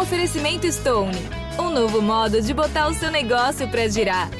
oferecimento 0.00 0.70
Stone, 0.70 1.16
um 1.58 1.70
novo 1.70 2.00
modo 2.00 2.40
de 2.40 2.54
botar 2.54 2.88
o 2.88 2.94
seu 2.94 3.10
negócio 3.10 3.68
para 3.68 3.88
girar. 3.88 4.30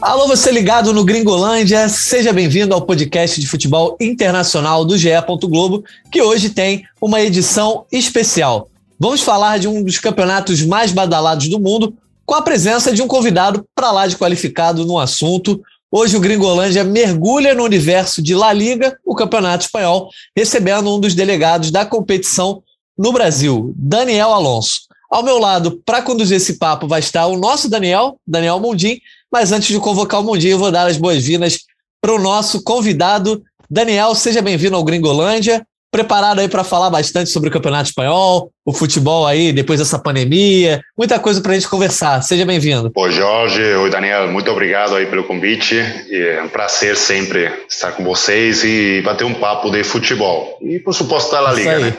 Alô, 0.00 0.26
você 0.26 0.50
ligado 0.50 0.94
no 0.94 1.04
Gringolândia, 1.04 1.88
seja 1.90 2.32
bem-vindo 2.32 2.72
ao 2.72 2.80
podcast 2.80 3.38
de 3.38 3.46
futebol 3.46 3.98
internacional 4.00 4.84
do 4.84 4.96
GE. 4.96 5.10
Globo, 5.42 5.84
que 6.10 6.22
hoje 6.22 6.48
tem 6.48 6.84
uma 7.00 7.20
edição 7.20 7.84
especial. 7.92 8.70
Vamos 8.98 9.20
falar 9.20 9.58
de 9.58 9.68
um 9.68 9.82
dos 9.82 9.98
campeonatos 9.98 10.62
mais 10.62 10.90
badalados 10.90 11.48
do 11.48 11.60
mundo, 11.60 11.94
com 12.26 12.34
a 12.34 12.42
presença 12.42 12.92
de 12.92 13.00
um 13.00 13.06
convidado 13.06 13.64
para 13.74 13.92
lá 13.92 14.06
de 14.06 14.16
qualificado 14.16 14.84
no 14.84 14.98
assunto. 14.98 15.62
Hoje 15.90 16.16
o 16.16 16.20
Gringolândia 16.20 16.82
mergulha 16.82 17.54
no 17.54 17.62
universo 17.62 18.20
de 18.20 18.34
La 18.34 18.52
Liga, 18.52 18.98
o 19.04 19.14
campeonato 19.14 19.64
espanhol, 19.64 20.10
recebendo 20.36 20.92
um 20.92 20.98
dos 20.98 21.14
delegados 21.14 21.70
da 21.70 21.86
competição 21.86 22.62
no 22.98 23.12
Brasil, 23.12 23.72
Daniel 23.76 24.32
Alonso. 24.32 24.80
Ao 25.08 25.22
meu 25.22 25.38
lado, 25.38 25.80
para 25.86 26.02
conduzir 26.02 26.38
esse 26.38 26.54
papo, 26.54 26.88
vai 26.88 26.98
estar 26.98 27.26
o 27.28 27.38
nosso 27.38 27.70
Daniel, 27.70 28.18
Daniel 28.26 28.58
Mundim, 28.58 28.98
mas 29.30 29.52
antes 29.52 29.68
de 29.68 29.78
convocar 29.78 30.20
o 30.20 30.24
Mundim, 30.24 30.48
eu 30.48 30.58
vou 30.58 30.72
dar 30.72 30.88
as 30.88 30.96
boas-vindas 30.96 31.60
para 32.00 32.12
o 32.12 32.18
nosso 32.18 32.62
convidado. 32.64 33.40
Daniel, 33.70 34.16
seja 34.16 34.42
bem-vindo 34.42 34.74
ao 34.74 34.82
Gringolândia 34.82 35.64
preparado 35.96 36.40
aí 36.40 36.48
para 36.48 36.62
falar 36.62 36.90
bastante 36.90 37.30
sobre 37.30 37.48
o 37.48 37.52
Campeonato 37.52 37.88
Espanhol, 37.88 38.50
o 38.66 38.72
futebol 38.72 39.26
aí 39.26 39.50
depois 39.50 39.78
dessa 39.78 39.98
pandemia, 39.98 40.82
muita 40.98 41.18
coisa 41.18 41.40
para 41.40 41.52
a 41.52 41.54
gente 41.54 41.68
conversar. 41.68 42.20
Seja 42.20 42.44
bem-vindo. 42.44 42.92
Oi, 42.94 43.12
Jorge. 43.12 43.62
Oi, 43.62 43.88
Daniel. 43.88 44.30
Muito 44.30 44.50
obrigado 44.50 44.94
aí 44.94 45.06
pelo 45.06 45.24
convite. 45.24 45.78
É 46.10 46.42
um 46.42 46.48
prazer 46.48 46.96
sempre 46.96 47.50
estar 47.66 47.92
com 47.92 48.04
vocês 48.04 48.62
e 48.62 49.00
bater 49.02 49.24
um 49.24 49.32
papo 49.32 49.70
de 49.70 49.82
futebol. 49.84 50.58
E, 50.60 50.78
por 50.80 50.92
suposto, 50.92 51.32
da 51.32 51.40
La 51.40 51.52
Liga, 51.54 51.78
né? 51.78 51.96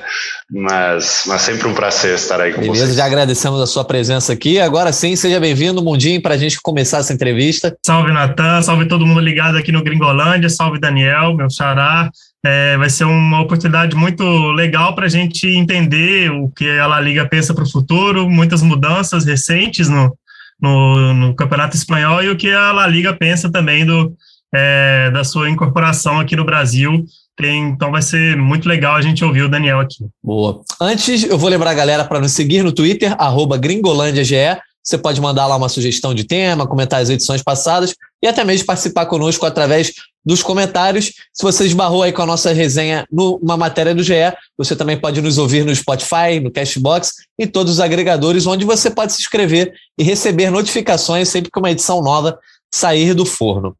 Mas, 0.51 1.23
mas 1.25 1.41
sempre 1.41 1.67
um 1.67 1.73
prazer 1.73 2.15
estar 2.15 2.39
aí 2.39 2.53
com 2.53 2.61
Beleza, 2.61 2.85
vocês. 2.85 2.97
já 2.97 3.05
agradecemos 3.05 3.59
a 3.59 3.65
sua 3.65 3.83
presença 3.83 4.31
aqui. 4.31 4.59
Agora 4.59 4.91
sim, 4.91 5.15
seja 5.15 5.39
bem-vindo, 5.39 5.81
Mundinho, 5.83 6.21
para 6.21 6.35
a 6.35 6.37
gente 6.37 6.61
começar 6.61 6.99
essa 6.99 7.13
entrevista. 7.13 7.75
Salve, 7.83 8.11
Natan. 8.11 8.61
Salve 8.61 8.87
todo 8.87 9.05
mundo 9.07 9.21
ligado 9.21 9.57
aqui 9.57 9.71
no 9.71 9.83
Gringolândia. 9.83 10.49
Salve, 10.49 10.79
Daniel, 10.79 11.33
meu 11.33 11.49
xará. 11.49 12.11
É, 12.45 12.77
vai 12.77 12.89
ser 12.89 13.03
uma 13.03 13.41
oportunidade 13.41 13.95
muito 13.95 14.23
legal 14.51 14.93
para 14.93 15.05
a 15.05 15.09
gente 15.09 15.47
entender 15.47 16.31
o 16.31 16.49
que 16.49 16.69
a 16.77 16.87
La 16.87 17.01
Liga 17.01 17.27
pensa 17.27 17.53
para 17.53 17.63
o 17.63 17.69
futuro, 17.69 18.29
muitas 18.29 18.61
mudanças 18.61 19.25
recentes 19.25 19.89
no, 19.89 20.15
no, 20.61 21.13
no, 21.13 21.35
Campeonato 21.35 21.75
Espanhol 21.75 22.23
e 22.23 22.29
o 22.29 22.37
que 22.37 22.51
a 22.51 22.71
La 22.71 22.87
Liga 22.87 23.13
pensa 23.13 23.51
também 23.51 23.85
do, 23.85 24.13
é, 24.53 25.09
da 25.11 25.23
sua 25.23 25.49
incorporação 25.49 26.19
aqui 26.19 26.35
no 26.35 26.45
Brasil. 26.45 27.03
Tem, 27.35 27.69
então 27.69 27.91
vai 27.91 28.01
ser 28.01 28.35
muito 28.35 28.67
legal 28.67 28.95
a 28.95 29.01
gente 29.01 29.23
ouvir 29.23 29.43
o 29.43 29.49
Daniel 29.49 29.79
aqui. 29.79 30.05
Boa. 30.23 30.61
Antes, 30.81 31.23
eu 31.23 31.37
vou 31.37 31.49
lembrar 31.49 31.71
a 31.71 31.75
galera 31.75 32.03
para 32.03 32.19
nos 32.19 32.31
seguir 32.31 32.63
no 32.63 32.71
Twitter, 32.71 33.15
gringolândiage. 33.59 34.57
Você 34.83 34.97
pode 34.97 35.19
mandar 35.19 35.47
lá 35.47 35.55
uma 35.55 35.69
sugestão 35.69 36.15
de 36.15 36.23
tema, 36.23 36.65
comentar 36.65 37.01
as 37.01 37.09
edições 37.09 37.43
passadas 37.43 37.93
e 38.21 38.27
até 38.27 38.43
mesmo 38.43 38.65
participar 38.65 39.05
conosco 39.05 39.45
através 39.45 39.93
dos 40.25 40.43
comentários. 40.43 41.13
Se 41.33 41.43
você 41.43 41.65
esbarrou 41.65 42.03
aí 42.03 42.11
com 42.11 42.21
a 42.21 42.25
nossa 42.25 42.51
resenha 42.51 43.07
numa 43.11 43.55
matéria 43.55 43.95
do 43.95 44.03
GE, 44.03 44.13
você 44.57 44.75
também 44.75 44.99
pode 44.99 45.21
nos 45.21 45.37
ouvir 45.37 45.63
no 45.63 45.73
Spotify, 45.73 46.39
no 46.41 46.51
Cashbox 46.51 47.13
e 47.39 47.47
todos 47.47 47.73
os 47.73 47.79
agregadores, 47.79 48.45
onde 48.45 48.65
você 48.65 48.89
pode 48.89 49.13
se 49.13 49.21
inscrever 49.21 49.73
e 49.97 50.03
receber 50.03 50.49
notificações 50.49 51.29
sempre 51.29 51.49
que 51.51 51.59
uma 51.59 51.71
edição 51.71 52.01
nova 52.01 52.37
sair 52.73 53.13
do 53.13 53.25
forno. 53.25 53.75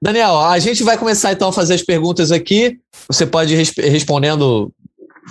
Daniel, 0.00 0.38
a 0.38 0.58
gente 0.58 0.82
vai 0.82 0.96
começar 0.96 1.32
então 1.32 1.48
a 1.48 1.52
fazer 1.52 1.74
as 1.74 1.82
perguntas 1.82 2.30
aqui. 2.30 2.78
Você 3.08 3.26
pode 3.26 3.54
ir 3.54 3.90
respondendo 3.90 4.72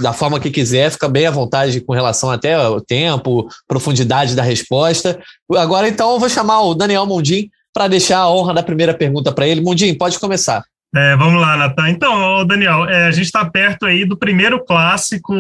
da 0.02 0.14
forma 0.14 0.40
que 0.40 0.52
quiser, 0.52 0.92
fica 0.92 1.08
bem 1.08 1.26
à 1.26 1.32
vontade 1.32 1.82
com 1.82 1.94
relação 1.94 2.30
até 2.30 2.54
ao 2.54 2.80
tempo, 2.80 3.48
profundidade 3.68 4.36
da 4.36 4.44
resposta. 4.44 5.20
Agora, 5.56 5.88
então, 5.88 6.14
eu 6.14 6.20
vou 6.20 6.30
chamar 6.30 6.62
o 6.62 6.76
Daniel 6.76 7.06
Mundim 7.06 7.50
para 7.80 7.88
deixar 7.88 8.18
a 8.18 8.30
honra 8.30 8.54
da 8.54 8.62
primeira 8.62 8.94
pergunta 8.94 9.32
para 9.32 9.48
ele. 9.48 9.62
Mundim, 9.62 9.94
pode 9.94 10.20
começar. 10.20 10.62
É, 10.94 11.16
vamos 11.16 11.40
lá, 11.42 11.56
Natan. 11.56 11.90
Então, 11.90 12.46
Daniel, 12.46 12.84
é, 12.90 13.06
a 13.06 13.12
gente 13.12 13.28
está 13.28 13.46
perto 13.46 13.86
aí 13.86 14.04
do 14.04 14.18
primeiro 14.18 14.66
clássico, 14.66 15.34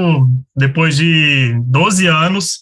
depois 0.55 0.95
de 0.95 1.53
12 1.65 2.07
anos. 2.07 2.59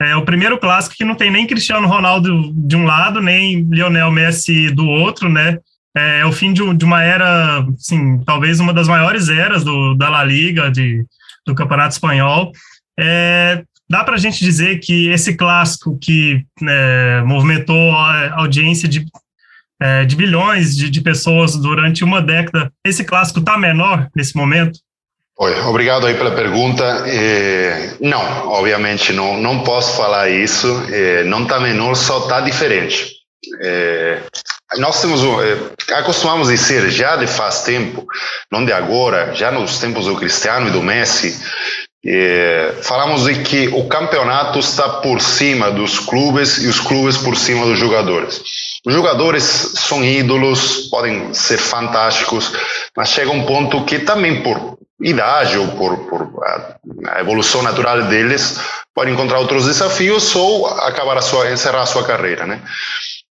É 0.00 0.14
o 0.14 0.24
primeiro 0.24 0.56
clássico 0.56 0.94
que 0.94 1.04
não 1.04 1.16
tem 1.16 1.32
nem 1.32 1.48
Cristiano 1.48 1.88
Ronaldo 1.88 2.52
de 2.54 2.76
um 2.76 2.84
lado, 2.84 3.20
nem 3.20 3.62
Lionel 3.68 4.12
Messi 4.12 4.70
do 4.70 4.86
outro, 4.86 5.28
né? 5.28 5.58
É, 5.96 6.20
é 6.20 6.24
o 6.24 6.30
fim 6.30 6.52
de, 6.52 6.62
de, 6.74 6.84
uma 6.84 7.02
era, 7.02 7.66
assim, 7.76 8.22
talvez 8.24 8.60
uma 8.60 8.72
das 8.72 8.86
maiores 8.86 9.28
eras 9.28 9.64
do, 9.64 9.94
da 9.94 10.08
La 10.08 10.22
Liga, 10.22 10.70
de, 10.70 11.04
do 11.44 11.56
Campeonato 11.56 11.94
Espanhol. 11.94 12.52
É, 12.96 13.64
dá 13.88 14.04
para 14.04 14.14
a 14.14 14.18
gente 14.18 14.38
dizer 14.44 14.78
que 14.80 15.08
esse 15.08 15.34
clássico 15.34 15.98
que 15.98 16.44
é, 16.62 17.22
movimentou 17.24 17.92
a 17.92 18.34
audiência 18.40 18.88
de, 18.88 19.06
é, 19.80 20.04
de 20.04 20.14
bilhões 20.14 20.76
de, 20.76 20.90
de, 20.90 21.00
pessoas 21.00 21.56
durante 21.56 22.04
uma 22.04 22.20
década, 22.20 22.70
esse 22.84 23.04
clássico 23.04 23.40
está 23.40 23.56
menor 23.56 24.08
nesse 24.14 24.36
momento? 24.36 24.78
Oi, 25.40 25.54
obrigado 25.60 26.04
aí 26.04 26.14
pela 26.14 26.32
pergunta. 26.32 26.84
É, 27.06 27.96
não, 28.00 28.48
obviamente 28.48 29.12
não, 29.12 29.40
não 29.40 29.62
posso 29.62 29.96
falar 29.96 30.28
isso. 30.28 30.66
É, 30.90 31.22
não 31.24 31.44
está 31.44 31.60
menor, 31.60 31.94
só 31.94 32.24
está 32.24 32.40
diferente. 32.40 33.18
É, 33.62 34.20
nós 34.78 35.00
temos 35.00 35.22
um, 35.22 35.40
é, 35.40 35.56
acostumamos 35.94 36.48
dizer 36.48 36.90
já 36.90 37.16
de 37.16 37.26
faz 37.26 37.62
tempo, 37.62 38.04
não 38.50 38.64
de 38.64 38.72
agora, 38.72 39.32
já 39.34 39.50
nos 39.50 39.78
tempos 39.78 40.06
do 40.06 40.16
Cristiano 40.16 40.68
e 40.68 40.72
do 40.72 40.82
Messi, 40.82 41.38
é, 42.04 42.74
falamos 42.82 43.24
de 43.24 43.42
que 43.42 43.68
o 43.68 43.88
campeonato 43.88 44.58
está 44.58 44.88
por 45.00 45.20
cima 45.20 45.70
dos 45.70 45.98
clubes 45.98 46.58
e 46.58 46.66
os 46.68 46.80
clubes 46.80 47.16
por 47.16 47.36
cima 47.36 47.66
dos 47.66 47.78
jogadores. 47.78 48.40
Os 48.86 48.94
jogadores 48.94 49.42
são 49.42 50.04
ídolos, 50.04 50.88
podem 50.90 51.34
ser 51.34 51.58
fantásticos, 51.58 52.52
mas 52.96 53.08
chega 53.08 53.30
um 53.30 53.44
ponto 53.44 53.84
que 53.84 53.98
também 53.98 54.42
por 54.42 54.78
idade 55.02 55.58
ou 55.58 55.68
por, 55.68 55.96
por 56.08 56.28
a 57.06 57.20
evolução 57.20 57.62
natural 57.62 58.02
deles 58.04 58.60
podem 58.94 59.14
encontrar 59.14 59.38
outros 59.38 59.66
desafios 59.66 60.34
ou 60.34 60.66
acabar 60.66 61.16
a 61.16 61.22
sua 61.22 61.50
encerrar 61.50 61.82
a 61.82 61.86
sua 61.86 62.04
carreira, 62.04 62.46
né? 62.46 62.60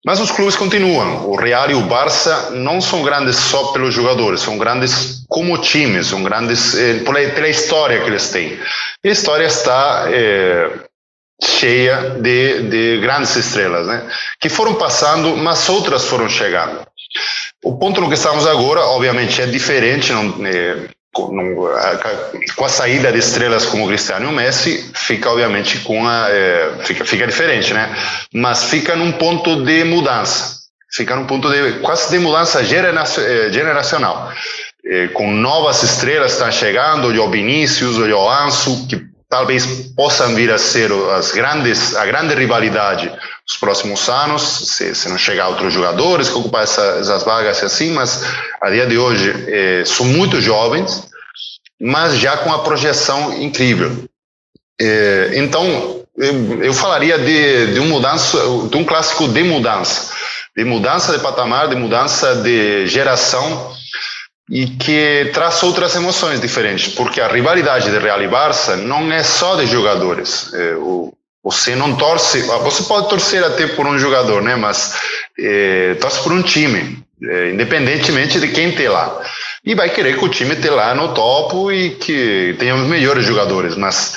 Mas 0.04 0.18
os 0.18 0.30
clubes 0.30 0.56
continuam. 0.56 1.28
O 1.28 1.36
Real 1.36 1.70
e 1.70 1.74
o 1.74 1.82
Barça 1.82 2.50
não 2.52 2.80
são 2.80 3.02
grandes 3.02 3.36
só 3.36 3.72
pelos 3.72 3.94
jogadores, 3.94 4.40
são 4.40 4.56
grandes 4.56 5.24
como 5.28 5.58
times, 5.58 6.06
são 6.06 6.22
grandes 6.22 6.74
eh, 6.74 7.00
pela, 7.04 7.20
pela, 7.30 7.48
história 7.48 8.00
que 8.00 8.06
eles 8.06 8.30
têm. 8.30 8.58
E 9.04 9.08
a 9.08 9.12
história 9.12 9.44
está 9.44 10.06
eh, 10.10 10.70
cheia 11.42 12.16
de, 12.18 12.62
de 12.62 13.00
grandes 13.00 13.36
estrelas, 13.36 13.86
né? 13.86 14.08
Que 14.40 14.48
foram 14.48 14.74
passando, 14.74 15.36
mas 15.36 15.68
outras 15.68 16.06
foram 16.06 16.28
chegando. 16.28 16.86
O 17.62 17.76
ponto 17.76 18.00
no 18.00 18.08
que 18.08 18.14
estamos 18.14 18.46
agora, 18.46 18.80
obviamente, 18.80 19.42
é 19.42 19.46
diferente. 19.46 20.12
Não, 20.12 20.34
eh, 20.46 20.88
com 21.12 22.64
a 22.64 22.68
saída 22.68 23.10
de 23.12 23.18
estrelas 23.18 23.66
como 23.66 23.88
Cristiano 23.88 24.30
e 24.30 24.34
Messi, 24.34 24.90
fica 24.94 25.30
obviamente 25.30 25.80
com 25.80 26.06
a 26.06 26.28
é, 26.30 26.72
fica, 26.84 27.04
fica 27.04 27.26
diferente, 27.26 27.74
né? 27.74 27.94
Mas 28.32 28.64
fica 28.64 28.94
num 28.94 29.12
ponto 29.12 29.64
de 29.64 29.82
mudança, 29.84 30.60
fica 30.92 31.16
num 31.16 31.26
ponto 31.26 31.50
de 31.50 31.80
quase 31.80 32.10
de 32.10 32.18
mudança 32.18 32.60
é, 32.60 33.50
generacional, 33.50 34.32
é, 34.84 35.08
com 35.08 35.32
novas 35.32 35.82
estrelas 35.82 36.32
estão 36.32 36.50
chegando, 36.50 37.08
o 37.08 37.30
Vinícius, 37.30 37.98
o 37.98 38.30
Ansu, 38.30 38.86
que 38.86 39.10
talvez 39.28 39.64
possam 39.96 40.34
vir 40.34 40.50
a 40.50 40.58
ser 40.58 40.90
as 41.16 41.30
grandes 41.30 41.94
a 41.94 42.04
grande 42.04 42.34
rivalidade 42.34 43.10
nos 43.50 43.56
próximos 43.58 44.08
anos, 44.08 44.42
se, 44.42 44.94
se 44.94 45.08
não 45.08 45.18
chegar 45.18 45.48
outros 45.48 45.72
jogadores 45.72 46.28
que 46.28 46.36
ocupar 46.36 46.64
essa, 46.64 46.82
essas 47.00 47.22
vagas 47.24 47.62
assim, 47.62 47.92
mas 47.92 48.24
a 48.60 48.70
dia 48.70 48.86
de 48.86 48.98
hoje 48.98 49.32
é, 49.48 49.84
são 49.84 50.06
muito 50.06 50.40
jovens, 50.40 51.09
mas 51.80 52.18
já 52.18 52.36
com 52.36 52.52
a 52.52 52.58
projeção 52.58 53.32
incrível. 53.40 54.04
É, 54.80 55.30
então, 55.34 56.04
eu, 56.16 56.64
eu 56.64 56.74
falaria 56.74 57.18
de, 57.18 57.74
de, 57.74 57.80
um 57.80 57.86
mudança, 57.86 58.38
de 58.70 58.76
um 58.76 58.84
clássico 58.84 59.26
de 59.28 59.42
mudança, 59.42 60.12
de 60.56 60.64
mudança 60.64 61.16
de 61.16 61.22
patamar, 61.22 61.68
de 61.68 61.76
mudança 61.76 62.36
de 62.36 62.86
geração 62.86 63.72
e 64.50 64.66
que 64.66 65.30
traz 65.32 65.62
outras 65.62 65.94
emoções 65.94 66.40
diferentes, 66.40 66.92
porque 66.94 67.20
a 67.20 67.28
rivalidade 67.28 67.90
de 67.90 67.98
Real 67.98 68.22
e 68.22 68.28
Barça 68.28 68.76
não 68.76 69.10
é 69.12 69.22
só 69.22 69.54
de 69.56 69.66
jogadores. 69.66 70.52
É, 70.52 70.74
o, 70.74 71.14
você 71.42 71.74
não 71.74 71.96
torce, 71.96 72.42
você 72.42 72.82
pode 72.82 73.08
torcer 73.08 73.42
até 73.42 73.66
por 73.68 73.86
um 73.86 73.98
jogador, 73.98 74.42
né? 74.42 74.56
Mas 74.56 74.94
é, 75.38 75.94
torce 75.94 76.22
por 76.22 76.32
um 76.32 76.42
time, 76.42 77.02
é, 77.22 77.50
independentemente 77.50 78.38
de 78.38 78.48
quem 78.48 78.72
tem 78.72 78.88
lá. 78.88 79.22
E 79.64 79.74
vai 79.74 79.90
querer 79.90 80.18
que 80.18 80.24
o 80.24 80.28
time 80.28 80.54
esteja 80.54 80.74
lá 80.74 80.94
no 80.94 81.12
topo 81.12 81.70
e 81.70 81.90
que 81.96 82.56
tenha 82.58 82.74
os 82.74 82.86
melhores 82.86 83.26
jogadores, 83.26 83.76
mas 83.76 84.14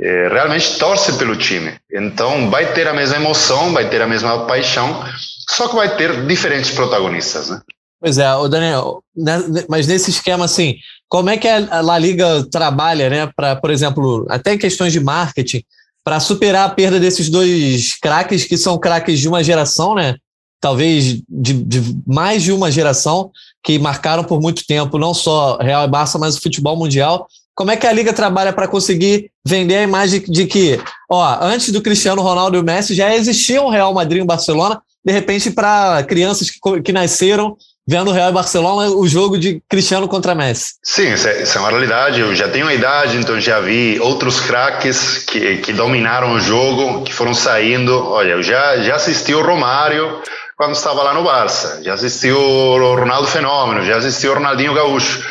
é, 0.00 0.28
realmente 0.28 0.78
torce 0.78 1.12
pelo 1.18 1.36
time. 1.36 1.74
Então 1.92 2.50
vai 2.50 2.72
ter 2.72 2.88
a 2.88 2.94
mesma 2.94 3.16
emoção, 3.16 3.72
vai 3.72 3.88
ter 3.88 4.00
a 4.00 4.06
mesma 4.06 4.46
paixão, 4.46 5.04
só 5.50 5.68
que 5.68 5.76
vai 5.76 5.94
ter 5.96 6.26
diferentes 6.26 6.70
protagonistas, 6.70 7.50
né? 7.50 7.60
Pois 8.00 8.16
é, 8.16 8.32
o 8.34 8.46
Daniel, 8.48 9.02
né, 9.16 9.38
mas 9.68 9.86
nesse 9.86 10.10
esquema 10.10 10.44
assim, 10.44 10.76
como 11.08 11.30
é 11.30 11.36
que 11.36 11.48
a 11.48 11.80
La 11.80 11.98
Liga 11.98 12.46
trabalha, 12.50 13.10
né, 13.10 13.30
para, 13.34 13.56
por 13.56 13.70
exemplo, 13.70 14.24
até 14.30 14.54
em 14.54 14.58
questões 14.58 14.92
de 14.92 15.00
marketing, 15.00 15.62
para 16.04 16.20
superar 16.20 16.66
a 16.66 16.72
perda 16.72 17.00
desses 17.00 17.28
dois 17.28 17.98
craques 18.00 18.44
que 18.44 18.56
são 18.56 18.78
craques 18.78 19.18
de 19.18 19.28
uma 19.28 19.42
geração, 19.42 19.94
né? 19.94 20.14
Talvez 20.60 21.20
de, 21.28 21.52
de, 21.52 21.96
mais 22.06 22.42
de 22.42 22.52
uma 22.52 22.70
geração 22.70 23.30
que 23.62 23.78
marcaram 23.78 24.24
por 24.24 24.40
muito 24.40 24.66
tempo 24.66 24.98
não 24.98 25.12
só 25.12 25.58
Real 25.58 25.84
e 25.84 25.88
Barça, 25.88 26.18
mas 26.18 26.36
o 26.36 26.40
futebol 26.40 26.76
mundial. 26.76 27.26
Como 27.54 27.70
é 27.70 27.76
que 27.76 27.86
a 27.86 27.92
liga 27.92 28.12
trabalha 28.12 28.52
para 28.52 28.68
conseguir 28.68 29.30
vender 29.44 29.76
a 29.76 29.82
imagem 29.82 30.20
de 30.20 30.46
que, 30.46 30.80
ó, 31.10 31.38
antes 31.40 31.72
do 31.72 31.82
Cristiano 31.82 32.22
Ronaldo 32.22 32.56
e 32.56 32.60
o 32.60 32.64
Messi 32.64 32.94
já 32.94 33.14
existia 33.14 33.60
um 33.60 33.68
Real 33.68 33.92
Madrid 33.92 34.20
e 34.20 34.22
um 34.22 34.26
Barcelona, 34.26 34.80
de 35.04 35.12
repente 35.12 35.50
para 35.50 36.02
crianças 36.04 36.50
que, 36.50 36.82
que 36.82 36.92
nasceram 36.92 37.56
vendo 37.88 38.10
o 38.10 38.12
Real 38.12 38.28
e 38.28 38.34
Barcelona, 38.34 38.90
o 38.90 39.08
jogo 39.08 39.38
de 39.38 39.62
Cristiano 39.66 40.06
contra 40.06 40.34
Messi. 40.34 40.74
Sim, 40.84 41.14
isso 41.14 41.26
é, 41.26 41.42
isso 41.42 41.56
é 41.56 41.60
uma 41.60 41.70
realidade. 41.70 42.20
Eu 42.20 42.34
já 42.34 42.46
tenho 42.46 42.68
a 42.68 42.74
idade, 42.74 43.16
então 43.16 43.40
já 43.40 43.60
vi 43.60 43.98
outros 43.98 44.40
craques 44.40 45.24
que, 45.24 45.56
que 45.56 45.72
dominaram 45.72 46.34
o 46.34 46.38
jogo, 46.38 47.02
que 47.02 47.14
foram 47.14 47.32
saindo. 47.32 47.92
Olha, 47.92 48.32
eu 48.32 48.42
já, 48.42 48.78
já 48.82 48.96
assisti 48.96 49.34
o 49.34 49.42
Romário 49.42 50.20
quando 50.58 50.74
estava 50.74 51.04
lá 51.04 51.14
no 51.14 51.22
Barça, 51.22 51.80
já 51.84 51.94
assisti 51.94 52.32
o 52.32 52.96
Ronaldo 52.96 53.28
Fenômeno, 53.28 53.84
já 53.84 53.96
assisti 53.96 54.26
o 54.26 54.34
Ronaldinho 54.34 54.74
Gaúcho 54.74 55.24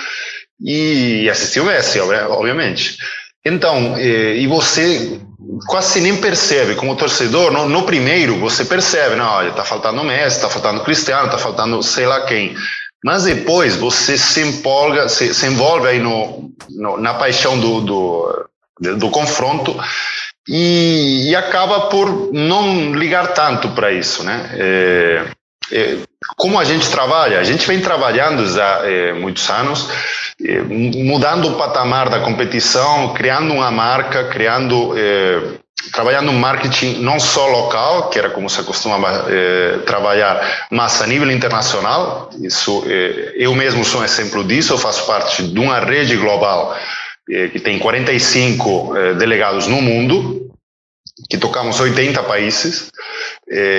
e 0.58 1.30
assisti 1.30 1.60
o 1.60 1.66
Messi, 1.66 2.00
obviamente. 2.00 2.98
Então, 3.46 4.00
e, 4.00 4.48
você 4.48 5.20
quase 5.68 6.00
nem 6.00 6.16
percebe 6.16 6.76
como 6.76 6.96
torcedor. 6.96 7.52
No, 7.52 7.68
no 7.68 7.84
primeiro, 7.84 8.40
você 8.40 8.64
percebe, 8.64 9.18
não, 9.18 9.30
olha, 9.30 9.52
tá 9.52 9.66
faltando 9.66 10.02
Messi, 10.02 10.40
tá 10.40 10.50
faltando 10.50 10.84
Cristiano, 10.86 11.30
tá 11.30 11.38
faltando 11.38 11.84
sei 11.84 12.06
lá 12.06 12.22
quem. 12.22 12.56
Mas 13.04 13.24
depois 13.24 13.76
você 13.76 14.18
se 14.18 14.40
empolga, 14.40 15.10
se, 15.10 15.34
se 15.34 15.46
envolve 15.46 15.90
aí 15.90 16.00
no, 16.00 16.52
no, 16.70 16.98
na 16.98 17.14
paixão 17.14 17.60
do, 17.60 17.82
do, 17.82 18.50
do 18.96 19.10
confronto 19.10 19.78
e, 20.48 21.30
e, 21.30 21.36
acaba 21.36 21.82
por 21.82 22.32
não 22.32 22.94
ligar 22.94 23.34
tanto 23.34 23.70
para 23.70 23.92
isso, 23.92 24.24
né? 24.24 24.50
É, 24.54 25.26
é, 25.72 25.98
como 26.38 26.60
a 26.60 26.64
gente 26.64 26.90
trabalha? 26.90 27.40
A 27.40 27.44
gente 27.44 27.68
vem 27.68 27.82
trabalhando 27.82 28.44
há 28.62 28.82
é, 28.84 29.14
muitos 29.14 29.50
anos, 29.50 29.90
é, 30.42 30.62
mudando 30.62 31.50
o 31.50 31.56
patamar 31.56 32.10
da 32.10 32.20
competição, 32.20 33.14
criando 33.14 33.54
uma 33.54 33.70
marca, 33.70 34.26
criando, 34.26 34.94
é, 34.98 35.42
trabalhando 35.92 36.32
um 36.32 36.40
marketing 36.40 37.00
não 37.02 37.20
só 37.20 37.48
local, 37.48 38.10
que 38.10 38.18
era 38.18 38.30
como 38.30 38.50
se 38.50 38.64
costumava 38.64 39.26
é, 39.30 39.80
trabalhar, 39.86 40.68
mas 40.72 41.02
a 41.02 41.08
nível 41.08 41.30
internacional. 41.30 42.30
Isso, 42.42 42.86
eu 43.36 43.54
mesmo 43.54 43.84
sou 43.84 44.02
um 44.02 44.06
exemplo 44.06 44.44
disso. 44.44 44.74
Eu 44.74 44.78
faço 44.78 45.06
parte 45.06 45.44
de 45.44 45.60
uma 45.60 45.80
rede 45.80 46.16
global 46.16 46.74
que 47.28 47.60
tem 47.60 47.78
45 47.78 48.94
delegados 49.18 49.68
no 49.68 49.82
mundo, 49.82 50.50
que 51.30 51.38
tocamos 51.38 51.80
80 51.80 52.24
países. 52.24 52.90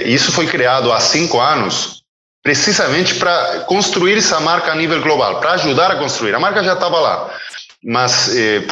Isso 0.05 0.31
foi 0.33 0.47
criado 0.47 0.93
há 0.93 1.01
cinco 1.01 1.41
anos 1.41 1.99
precisamente 2.43 3.15
para 3.17 3.61
construir 3.67 4.17
essa 4.17 4.41
marca 4.41 4.73
a 4.73 4.75
nível 4.75 5.03
global, 5.03 5.39
para 5.39 5.53
ajudar 5.53 5.91
a 5.91 5.97
construir. 5.97 6.35
A 6.35 6.41
marca 6.41 6.65
já 6.65 6.73
estava 6.73 6.99
lá, 6.99 7.31
mas, 7.85 8.35
eh, 8.35 8.63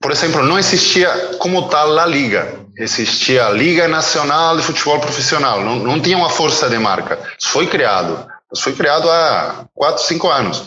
por, 0.00 0.10
exemplo, 0.10 0.42
não 0.42 0.58
existia 0.58 1.08
como 1.38 1.68
tal 1.68 1.98
a 1.98 2.06
liga. 2.06 2.60
Existia 2.76 3.46
a 3.46 3.50
Liga 3.50 3.88
Nacional 3.88 4.54
de 4.56 4.62
Futebol 4.62 5.00
Profissional, 5.00 5.64
não, 5.64 5.76
não 5.76 5.98
tinha 5.98 6.18
uma 6.18 6.28
força 6.28 6.68
de 6.68 6.78
marca. 6.78 7.18
Isso 7.40 7.48
foi 7.48 7.66
criado, 7.66 8.26
isso 8.52 8.62
foi 8.62 8.74
criado 8.74 9.08
há 9.08 9.64
quatro, 9.74 10.02
cinco 10.02 10.28
anos. 10.28 10.66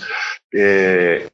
Eh, 0.51 1.28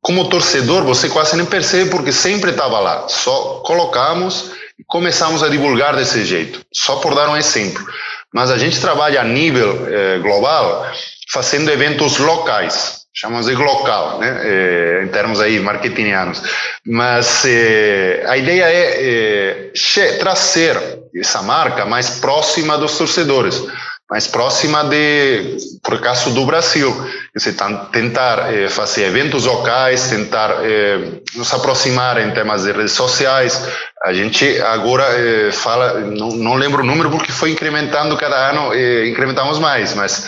como 0.00 0.28
torcedor, 0.28 0.84
você 0.84 1.08
quase 1.08 1.36
nem 1.36 1.46
percebe 1.46 1.90
porque 1.90 2.12
sempre 2.12 2.50
estava 2.50 2.78
lá. 2.80 3.06
Só 3.08 3.62
colocamos 3.64 4.52
e 4.78 4.84
começamos 4.84 5.42
a 5.42 5.48
divulgar 5.48 5.94
desse 5.96 6.24
jeito, 6.24 6.60
só 6.72 6.96
por 6.96 7.14
dar 7.14 7.28
um 7.28 7.36
exemplo 7.36 7.84
mas 8.32 8.50
a 8.50 8.58
gente 8.58 8.80
trabalha 8.80 9.20
a 9.20 9.24
nível 9.24 9.86
eh, 9.88 10.18
global 10.18 10.86
fazendo 11.32 11.70
eventos 11.70 12.18
locais, 12.18 13.06
chamamos 13.12 13.46
de 13.46 13.54
local, 13.54 14.18
né, 14.18 14.40
eh, 14.44 15.02
em 15.04 15.08
termos 15.08 15.40
aí 15.40 15.58
marketingianos. 15.58 16.42
Mas 16.86 17.44
eh, 17.44 18.24
a 18.26 18.36
ideia 18.36 18.64
é 18.68 19.72
trazer 20.18 20.76
essa 21.16 21.42
marca 21.42 21.84
mais 21.84 22.10
próxima 22.20 22.78
dos 22.78 22.96
torcedores, 22.96 23.62
mais 24.10 24.26
próxima 24.26 24.82
de, 24.84 25.56
por 25.84 25.94
acaso, 25.94 26.30
do 26.30 26.44
Brasil. 26.44 26.92
Dizer, 27.34 27.54
tentar 27.92 28.52
eh, 28.52 28.68
fazer 28.68 29.04
eventos 29.04 29.44
locais, 29.44 30.10
tentar 30.10 30.50
eh, 30.64 31.20
nos 31.36 31.54
aproximar 31.54 32.20
em 32.20 32.32
temas 32.32 32.64
de 32.64 32.72
redes 32.72 32.92
sociais. 32.92 33.62
A 34.02 34.12
gente 34.12 34.60
agora 34.62 35.04
eh, 35.16 35.52
fala, 35.52 36.00
não, 36.00 36.30
não, 36.30 36.54
lembro 36.54 36.82
o 36.82 36.86
número 36.86 37.08
porque 37.08 37.30
foi 37.30 37.52
incrementando 37.52 38.16
cada 38.16 38.50
ano, 38.50 38.74
eh, 38.74 39.06
incrementamos 39.06 39.60
mais, 39.60 39.94
mas 39.94 40.26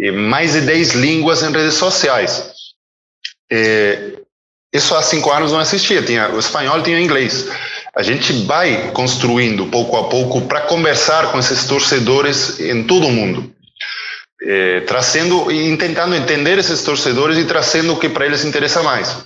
eh, 0.00 0.12
mais 0.12 0.52
de 0.52 0.60
10 0.60 0.92
línguas 0.92 1.42
em 1.42 1.50
redes 1.50 1.74
sociais. 1.74 2.52
Eh, 3.50 4.12
isso 4.72 4.94
há 4.94 5.02
cinco 5.02 5.30
anos 5.32 5.50
não 5.50 5.60
existia, 5.60 6.02
tinha 6.02 6.28
o 6.28 6.38
espanhol 6.38 6.82
tinha 6.82 6.96
o 6.96 7.00
inglês. 7.00 7.48
A 7.96 8.02
gente 8.02 8.32
vai 8.44 8.90
construindo 8.92 9.66
pouco 9.66 9.96
a 9.96 10.08
pouco 10.08 10.42
para 10.42 10.62
conversar 10.62 11.30
com 11.30 11.38
esses 11.38 11.64
torcedores 11.64 12.58
em 12.60 12.84
todo 12.84 13.06
o 13.06 13.12
mundo 13.12 13.54
é, 14.44 14.80
trazendo 14.80 15.50
e 15.50 15.76
tentando 15.76 16.14
entender 16.14 16.58
esses 16.58 16.82
torcedores 16.82 17.38
e 17.38 17.44
trazendo 17.44 17.94
o 17.94 17.98
que 17.98 18.08
para 18.08 18.26
eles 18.26 18.44
interessa 18.44 18.82
mais. 18.82 19.24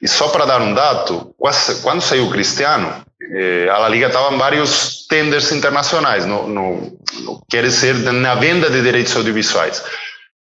E 0.00 0.08
só 0.08 0.28
para 0.28 0.44
dar 0.44 0.60
um 0.60 0.74
dado, 0.74 1.34
quando 1.82 2.02
saiu 2.02 2.26
o 2.26 2.30
Cristiano, 2.30 3.04
é, 3.32 3.68
a 3.70 3.78
La 3.78 3.88
Liga 3.88 4.08
estava 4.08 4.34
em 4.34 4.38
vários 4.38 5.06
tenders 5.06 5.50
internacionais, 5.52 6.26
no, 6.26 6.46
no, 6.48 6.98
no, 7.20 7.42
quer 7.48 7.64
dizer, 7.64 7.94
na 7.94 8.34
venda 8.34 8.68
de 8.68 8.82
direitos 8.82 9.14
audiovisuais. 9.16 9.82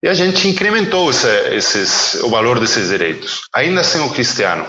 E 0.02 0.08
a 0.08 0.14
gente 0.14 0.48
incrementou 0.48 1.10
esse, 1.10 1.28
esses, 1.54 2.16
o 2.16 2.30
valor 2.30 2.60
desses 2.60 2.90
direitos, 2.90 3.42
ainda 3.54 3.84
sem 3.84 4.02
o 4.02 4.10
Cristiano. 4.10 4.66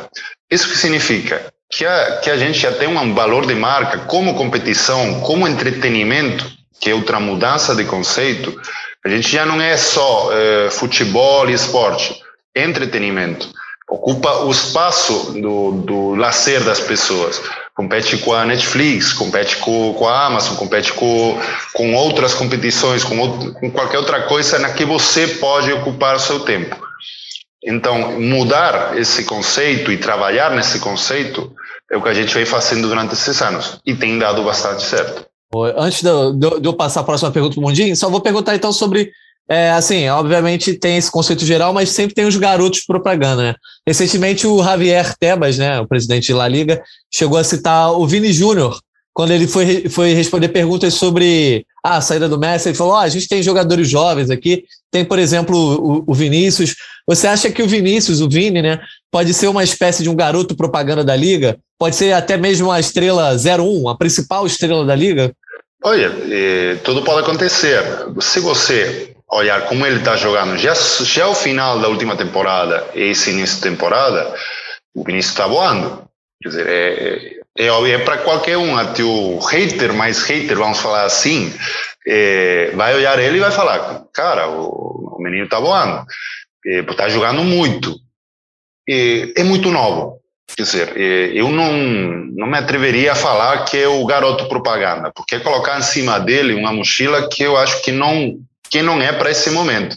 Isso 0.51 0.69
que 0.69 0.77
significa 0.77 1.53
que 1.77 1.85
a, 1.85 2.19
que 2.19 2.31
a 2.31 2.37
gente 2.37 2.59
já 2.59 2.73
tem 2.73 2.89
um 2.89 3.15
valor 3.15 3.47
de 3.47 3.55
marca 3.55 3.99
como 3.99 4.35
competição, 4.35 5.21
como 5.21 5.49
entretenimento, 5.49 6.51
que 6.81 6.91
é 6.91 6.95
outra 6.95 7.19
mudança 7.19 7.75
de 7.75 7.85
conceito, 7.85 8.55
a 9.05 9.09
gente 9.09 9.31
já 9.31 9.45
não 9.45 9.61
é 9.61 9.77
só 9.77 10.31
é, 10.33 10.71
futebol 10.71 11.51
e 11.51 11.53
esporte, 11.53 12.23
é 12.55 12.65
entretenimento. 12.65 13.51
Ocupa 13.89 14.45
o 14.45 14.51
espaço 14.51 15.33
do, 15.33 15.73
do 15.73 16.15
lazer 16.15 16.63
das 16.65 16.81
pessoas. 16.81 17.43
Compete 17.75 18.17
com 18.19 18.33
a 18.33 18.45
Netflix, 18.45 19.13
compete 19.13 19.57
com, 19.57 19.93
com 19.95 20.09
a 20.09 20.27
Amazon, 20.27 20.57
compete 20.57 20.93
com, 20.93 21.39
com 21.73 21.95
outras 21.95 22.33
competições, 22.35 23.03
com, 23.03 23.19
outro, 23.19 23.53
com 23.53 23.71
qualquer 23.71 23.99
outra 23.99 24.23
coisa 24.23 24.59
na 24.59 24.71
que 24.71 24.85
você 24.85 25.27
pode 25.27 25.73
ocupar 25.73 26.19
seu 26.21 26.41
tempo. 26.41 26.77
Então, 27.63 28.21
mudar 28.21 28.97
esse 28.97 29.25
conceito 29.25 29.91
e 29.91 29.97
trabalhar 29.97 30.51
nesse 30.51 30.79
conceito 30.79 31.53
é 31.95 31.97
o 31.97 32.03
que 32.03 32.09
a 32.09 32.15
gente 32.15 32.35
vem 32.35 32.45
fazendo 32.45 32.89
durante 32.89 33.15
esses 33.15 33.41
anos 33.41 33.79
e 33.87 33.95
tem 33.95 34.19
dado 34.19 34.43
bastante 34.43 34.83
certo. 34.83 35.25
Antes 35.77 36.03
de 36.03 36.09
eu, 36.67 36.73
passar 36.73 37.01
a 37.01 37.05
próxima 37.05 37.31
pergunta 37.31 37.55
para 37.55 37.61
o 37.61 37.65
Mundinho, 37.65 37.95
só 37.97 38.11
vou 38.11 38.21
perguntar 38.21 38.57
então 38.57 38.73
sobre. 38.73 39.13
É, 39.49 39.71
assim, 39.73 40.09
obviamente 40.09 40.73
tem 40.73 40.97
esse 40.97 41.11
conceito 41.11 41.45
geral, 41.45 41.73
mas 41.73 41.91
sempre 41.91 42.15
tem 42.15 42.25
os 42.25 42.35
garotos 42.35 42.85
propaganda, 42.87 43.43
né? 43.43 43.55
Recentemente 43.87 44.47
o 44.47 44.63
Javier 44.65 45.15
Tebas, 45.19 45.59
né, 45.59 45.79
o 45.81 45.87
presidente 45.87 46.33
da 46.33 46.49
Liga, 46.49 46.83
chegou 47.13 47.37
a 47.39 47.45
citar 47.45 47.93
o 47.93 48.07
Vini 48.07 48.33
Júnior 48.33 48.81
quando 49.15 49.31
ele 49.31 49.47
foi, 49.47 49.89
foi 49.89 50.13
responder 50.13 50.49
perguntas 50.49 50.95
sobre 50.95 51.65
ah, 51.83 51.99
a 51.99 52.01
saída 52.01 52.29
do 52.29 52.39
Messi. 52.39 52.69
Ele 52.69 52.77
falou: 52.77 52.95
oh, 52.95 52.97
a 52.97 53.09
gente 53.09 53.29
tem 53.29 53.43
jogadores 53.43 53.89
jovens 53.89 54.29
aqui, 54.29 54.65
tem, 54.91 55.05
por 55.05 55.21
exemplo, 55.21 55.57
o, 55.57 56.05
o 56.11 56.15
Vinícius. 56.15 56.75
Você 57.07 57.29
acha 57.29 57.51
que 57.51 57.63
o 57.63 57.69
Vinícius, 57.69 58.21
o 58.21 58.29
Vini, 58.29 58.61
né, 58.61 58.81
pode 59.13 59.33
ser 59.33 59.47
uma 59.47 59.63
espécie 59.63 60.03
de 60.03 60.11
um 60.11 60.17
garoto 60.17 60.57
propaganda 60.57 61.05
da 61.05 61.15
Liga? 61.15 61.57
Pode 61.79 61.95
ser 61.95 62.13
até 62.13 62.37
mesmo 62.37 62.73
a 62.73 62.81
estrela 62.81 63.37
01, 63.37 63.89
a 63.89 63.97
principal 63.97 64.47
estrela 64.47 64.85
da 64.85 64.97
Liga? 64.97 65.33
Olha, 65.85 66.11
eh, 66.31 66.77
tudo 66.83 67.03
pode 67.03 67.21
acontecer. 67.21 67.83
Se 68.21 68.41
você 68.41 69.15
olhar 69.31 69.67
como 69.67 69.85
ele 69.85 69.99
está 69.99 70.17
jogando, 70.17 70.57
já, 70.57 70.75
já 70.75 71.29
o 71.29 71.35
final 71.35 71.79
da 71.79 71.89
última 71.89 72.17
temporada 72.17 72.87
e 72.95 73.03
esse 73.03 73.31
início 73.31 73.57
de 73.57 73.63
temporada, 73.63 74.35
o 74.95 75.05
Vinícius 75.05 75.33
está 75.33 75.47
voando. 75.47 76.05
Quer 76.43 76.49
dizer, 76.49 76.67
é, 76.67 77.44
é, 77.57 77.67
é, 77.67 77.91
é 77.91 77.99
para 77.99 78.19
qualquer 78.19 78.57
um, 78.57 78.77
até 78.77 79.03
o 79.03 79.39
hater, 79.39 79.93
mais 79.93 80.23
hater, 80.25 80.57
vamos 80.57 80.79
falar 80.79 81.05
assim, 81.05 81.53
é, 82.07 82.73
vai 82.75 82.95
olhar 82.95 83.19
ele 83.19 83.37
e 83.37 83.41
vai 83.41 83.51
falar: 83.51 84.05
cara, 84.13 84.49
o, 84.49 85.17
o 85.19 85.23
menino 85.23 85.45
está 85.45 85.61
voando, 85.61 86.05
está 86.65 87.09
jogando 87.09 87.43
muito, 87.45 87.97
é 88.89 89.43
muito 89.45 89.71
novo. 89.71 90.21
Quer 90.57 90.63
dizer, 90.63 90.97
eu 91.35 91.49
não, 91.49 91.73
não 91.73 92.47
me 92.47 92.59
atreveria 92.59 93.13
a 93.13 93.17
falar 93.17 93.65
que 93.65 93.79
é 93.79 93.89
o 93.89 94.05
garoto 94.05 94.47
propaganda, 94.47 95.11
porque 95.13 95.37
é 95.37 95.41
colocar 95.41 95.79
em 95.79 95.83
cima 95.83 96.21
dele 96.21 96.55
uma 96.55 96.73
mochila 96.73 97.29
que 97.29 97.43
eu 97.43 97.57
acho 97.57 97.83
que 97.83 97.91
não, 97.91 98.39
que 98.71 98.83
não 98.83 99.01
é 99.01 99.11
para 99.13 99.31
esse 99.31 99.51
momento. 99.51 99.97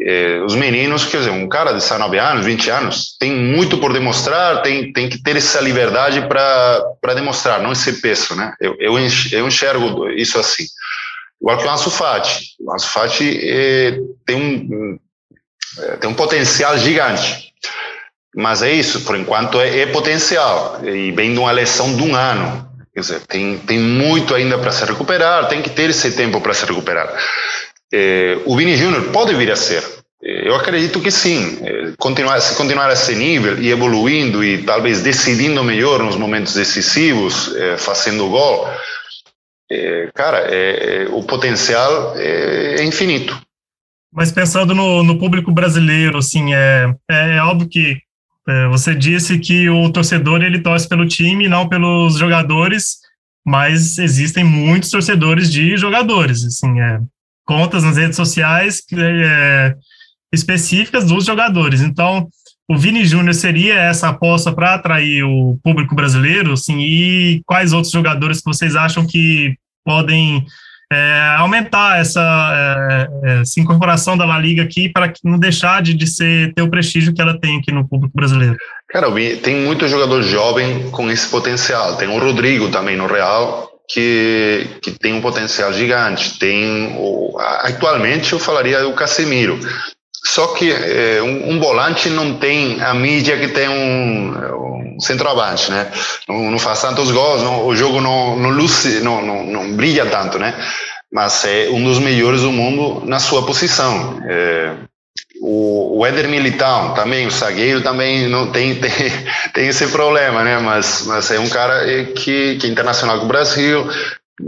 É, 0.00 0.40
os 0.40 0.54
meninos, 0.54 1.04
quer 1.04 1.18
dizer, 1.18 1.30
um 1.30 1.48
cara 1.48 1.72
de 1.72 1.78
19 1.78 2.18
anos, 2.18 2.46
20 2.46 2.70
anos, 2.70 3.16
tem 3.18 3.30
muito 3.30 3.78
por 3.78 3.92
demonstrar, 3.92 4.62
tem, 4.62 4.92
tem 4.92 5.08
que 5.08 5.22
ter 5.22 5.36
essa 5.36 5.60
liberdade 5.60 6.26
para 6.26 7.14
demonstrar, 7.14 7.60
não 7.60 7.72
esse 7.72 8.00
peso, 8.00 8.34
né? 8.34 8.54
Eu, 8.58 8.74
eu, 8.80 8.98
enxergo 8.98 10.08
isso 10.10 10.38
assim. 10.38 10.64
Igual 11.40 11.58
que 11.58 11.66
o 11.66 11.70
Ansu 11.70 11.90
Fati. 11.90 12.54
O 12.60 12.72
Ansu 12.72 12.88
Fati 12.88 13.38
é, 13.42 13.98
tem, 14.24 14.36
um, 14.36 14.98
é, 15.78 15.96
tem 15.96 16.08
um 16.08 16.14
potencial 16.14 16.78
gigante. 16.78 17.52
Mas 18.34 18.62
é 18.62 18.72
isso, 18.72 19.02
por 19.02 19.16
enquanto 19.16 19.60
é, 19.60 19.80
é 19.80 19.86
potencial. 19.86 20.80
E 20.82 21.12
vem 21.12 21.34
de 21.34 21.38
uma 21.38 21.52
lesão 21.52 21.94
de 21.94 22.02
um 22.02 22.14
ano. 22.14 22.70
Quer 22.94 23.00
dizer, 23.00 23.20
tem, 23.26 23.58
tem 23.58 23.78
muito 23.78 24.34
ainda 24.34 24.58
para 24.58 24.70
se 24.70 24.84
recuperar, 24.84 25.48
tem 25.48 25.62
que 25.62 25.70
ter 25.70 25.90
esse 25.90 26.12
tempo 26.12 26.40
para 26.40 26.54
se 26.54 26.64
recuperar. 26.64 27.12
É, 27.92 28.38
o 28.46 28.56
Vini 28.56 28.76
Júnior 28.76 29.10
pode 29.12 29.34
vir 29.34 29.50
a 29.50 29.56
ser. 29.56 29.82
É, 30.22 30.48
eu 30.48 30.54
acredito 30.54 31.00
que 31.00 31.10
sim. 31.10 31.58
É, 31.62 31.92
continuar, 31.98 32.40
se 32.40 32.56
continuar 32.56 32.88
a 32.88 32.92
esse 32.92 33.14
nível 33.14 33.60
e 33.60 33.70
evoluindo 33.70 34.42
e 34.42 34.62
talvez 34.62 35.02
decidindo 35.02 35.62
melhor 35.64 36.02
nos 36.02 36.16
momentos 36.16 36.54
decisivos, 36.54 37.54
é, 37.56 37.76
fazendo 37.76 38.28
gol, 38.28 38.66
é, 39.72 40.10
cara, 40.14 40.38
é, 40.50 41.04
é, 41.04 41.08
o 41.08 41.22
potencial 41.22 42.14
é, 42.16 42.80
é, 42.80 42.84
infinito. 42.84 43.40
Mas 44.12 44.30
pensando 44.30 44.74
no, 44.74 45.02
no 45.02 45.18
público 45.18 45.50
brasileiro, 45.50 46.18
assim, 46.18 46.52
é, 46.52 46.94
é, 47.10 47.36
é 47.36 47.42
óbvio 47.42 47.68
que 47.68 47.96
você 48.70 48.92
disse 48.92 49.38
que 49.38 49.70
o 49.70 49.88
torcedor 49.92 50.42
ele 50.42 50.60
torce 50.60 50.88
pelo 50.88 51.06
time, 51.06 51.48
não 51.48 51.68
pelos 51.68 52.18
jogadores, 52.18 52.96
mas 53.46 53.98
existem 53.98 54.42
muitos 54.42 54.90
torcedores 54.90 55.48
de 55.48 55.76
jogadores, 55.76 56.44
assim, 56.44 56.80
é, 56.80 56.98
contas 57.44 57.82
nas 57.82 57.96
redes 57.96 58.16
sociais 58.16 58.82
é, 58.96 59.74
específicas 60.32 61.06
dos 61.06 61.24
jogadores. 61.24 61.80
Então, 61.80 62.28
o 62.68 62.76
Vini 62.76 63.04
Júnior 63.04 63.34
seria 63.34 63.74
essa 63.74 64.08
aposta 64.08 64.52
para 64.52 64.74
atrair 64.74 65.24
o 65.24 65.58
público 65.62 65.94
brasileiro, 65.94 66.52
assim, 66.52 66.78
e 66.80 67.42
quais 67.44 67.72
outros 67.72 67.92
jogadores 67.92 68.38
que 68.38 68.46
vocês 68.46 68.76
acham 68.76 69.06
que 69.06 69.54
podem 69.84 70.46
é, 70.92 71.36
aumentar 71.38 72.00
essa, 72.00 73.08
é, 73.24 73.40
essa 73.40 73.58
incorporação 73.60 74.16
da 74.16 74.24
La 74.24 74.38
Liga 74.38 74.62
aqui 74.62 74.88
para 74.88 75.12
não 75.24 75.38
deixar 75.38 75.82
de, 75.82 75.94
de 75.94 76.06
ser, 76.06 76.52
ter 76.54 76.62
o 76.62 76.70
prestígio 76.70 77.12
que 77.14 77.20
ela 77.20 77.38
tem 77.38 77.58
aqui 77.58 77.72
no 77.72 77.88
público 77.88 78.14
brasileiro? 78.14 78.56
Cara, 78.88 79.08
tem 79.42 79.56
muito 79.56 79.88
jogador 79.88 80.22
jovem 80.22 80.90
com 80.90 81.10
esse 81.10 81.28
potencial. 81.28 81.96
Tem 81.96 82.08
o 82.08 82.18
Rodrigo 82.18 82.68
também 82.68 82.96
no 82.96 83.06
Real, 83.06 83.71
que, 83.92 84.66
que 84.80 84.90
tem 84.90 85.12
um 85.12 85.20
potencial 85.20 85.70
gigante. 85.72 86.38
Tem 86.38 86.96
o, 86.98 87.36
atualmente 87.38 88.32
eu 88.32 88.38
falaria 88.38 88.80
do 88.80 88.92
Casemiro. 88.94 89.60
Só 90.24 90.48
que 90.48 90.72
é, 90.72 91.22
um, 91.22 91.50
um, 91.50 91.60
volante 91.60 92.08
não 92.08 92.38
tem 92.38 92.80
a 92.80 92.94
mídia 92.94 93.36
que 93.36 93.48
tem 93.48 93.68
um, 93.68 94.94
um 94.94 95.00
centroavante, 95.00 95.70
né? 95.70 95.90
Não, 96.26 96.50
não, 96.50 96.58
faz 96.58 96.80
tantos 96.80 97.10
gols, 97.10 97.42
não, 97.42 97.66
o 97.66 97.76
jogo 97.76 98.00
não, 98.00 98.36
não, 98.36 98.50
luce, 98.50 99.00
não, 99.00 99.20
não, 99.20 99.44
não, 99.44 99.72
brilha 99.72 100.06
tanto, 100.06 100.38
né? 100.38 100.54
Mas 101.12 101.44
é 101.44 101.68
um 101.70 101.84
dos 101.84 101.98
melhores 101.98 102.40
do 102.40 102.52
mundo 102.52 103.04
na 103.04 103.18
sua 103.18 103.44
posição. 103.44 104.18
É, 104.26 104.74
o, 105.44 105.98
o 105.98 106.06
Éder 106.06 106.28
Militão 106.28 106.94
também, 106.94 107.26
o 107.26 107.30
zagueiro 107.30 107.80
também 107.80 108.28
não 108.28 108.52
tem, 108.52 108.76
tem, 108.80 108.92
tem 109.52 109.66
esse 109.66 109.88
problema, 109.88 110.44
né? 110.44 110.58
Mas, 110.60 111.04
mas 111.04 111.30
é 111.32 111.40
um 111.40 111.48
cara 111.48 111.84
que, 112.14 112.56
que 112.56 112.66
é 112.66 112.70
internacional 112.70 113.18
com 113.18 113.24
o 113.24 113.28
Brasil, 113.28 113.84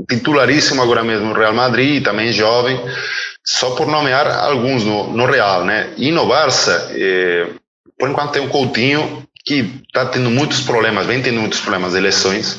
titularíssimo 0.09 0.81
agora 0.81 1.03
mesmo 1.03 1.27
no 1.27 1.35
Real 1.35 1.53
Madrid, 1.53 2.03
também 2.05 2.33
jovem 2.33 2.81
só 3.45 3.73
por 3.73 3.89
nomear 3.89 4.27
alguns 4.27 4.85
no, 4.85 5.13
no 5.13 5.27
Real, 5.27 5.65
né? 5.65 5.91
E 5.99 6.13
no 6.13 6.27
Barça, 6.27 6.91
eh, 6.93 7.49
por 7.99 8.09
enquanto 8.09 8.33
tem 8.33 8.47
o 8.47 8.49
Coutinho, 8.49 9.27
que 9.45 9.83
está 9.87 10.07
tendo 10.07 10.31
muitos 10.31 10.61
problemas, 10.61 11.07
vem 11.07 11.21
tendo 11.21 11.41
muitos 11.41 11.61
problemas 11.61 11.93
de 11.93 12.01
lesões. 12.01 12.59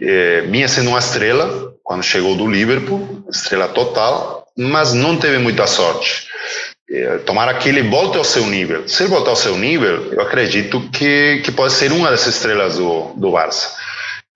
Eh, 0.00 0.44
vinha 0.48 0.68
sendo 0.68 0.90
uma 0.90 0.98
estrela 1.00 1.74
quando 1.82 2.04
chegou 2.04 2.36
do 2.36 2.46
Liverpool, 2.46 3.26
estrela 3.30 3.68
total, 3.68 4.46
mas 4.56 4.94
não 4.94 5.16
teve 5.16 5.38
muita 5.38 5.66
sorte. 5.66 6.28
Eh, 6.90 7.18
tomara 7.26 7.54
que 7.54 7.68
ele 7.68 7.82
volte 7.82 8.16
ao 8.16 8.24
seu 8.24 8.46
nível. 8.46 8.88
Se 8.88 9.02
ele 9.02 9.10
voltar 9.10 9.30
ao 9.30 9.36
seu 9.36 9.56
nível, 9.56 10.12
eu 10.12 10.22
acredito 10.22 10.80
que, 10.90 11.42
que 11.44 11.52
pode 11.52 11.74
ser 11.74 11.92
uma 11.92 12.10
dessas 12.10 12.34
estrelas 12.34 12.78
do, 12.78 13.12
do 13.14 13.30
Barça. 13.30 13.76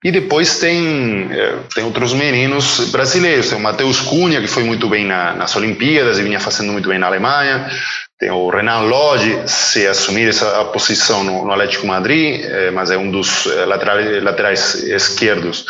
E 0.03 0.11
depois 0.11 0.59
tem, 0.59 1.29
é, 1.31 1.55
tem 1.73 1.83
outros 1.83 2.13
meninos 2.13 2.91
brasileiros. 2.91 3.49
Tem 3.49 3.57
o 3.57 3.61
Matheus 3.61 4.01
Cunha, 4.01 4.41
que 4.41 4.47
foi 4.47 4.63
muito 4.63 4.87
bem 4.89 5.05
na, 5.05 5.33
nas 5.33 5.55
Olimpíadas 5.55 6.19
e 6.19 6.23
vinha 6.23 6.39
fazendo 6.39 6.73
muito 6.73 6.89
bem 6.89 6.99
na 6.99 7.07
Alemanha. 7.07 7.71
Tem 8.19 8.29
o 8.29 8.49
Renan 8.49 8.81
Lodge, 8.81 9.43
se 9.47 9.87
assumir 9.87 10.27
essa 10.27 10.65
posição 10.65 11.23
no, 11.23 11.45
no 11.45 11.51
Atlético 11.53 11.87
Madrid, 11.87 12.41
é, 12.43 12.69
mas 12.69 12.91
é 12.91 12.97
um 12.97 13.09
dos 13.09 13.47
é, 13.47 13.65
laterais, 13.65 14.23
laterais 14.23 14.75
esquerdos 14.83 15.65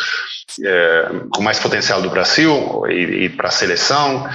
é, 0.62 1.08
com 1.30 1.42
mais 1.42 1.58
potencial 1.58 2.02
do 2.02 2.10
Brasil 2.10 2.82
e, 2.88 3.24
e 3.24 3.28
para 3.28 3.48
a 3.48 3.52
seleção. 3.52 4.28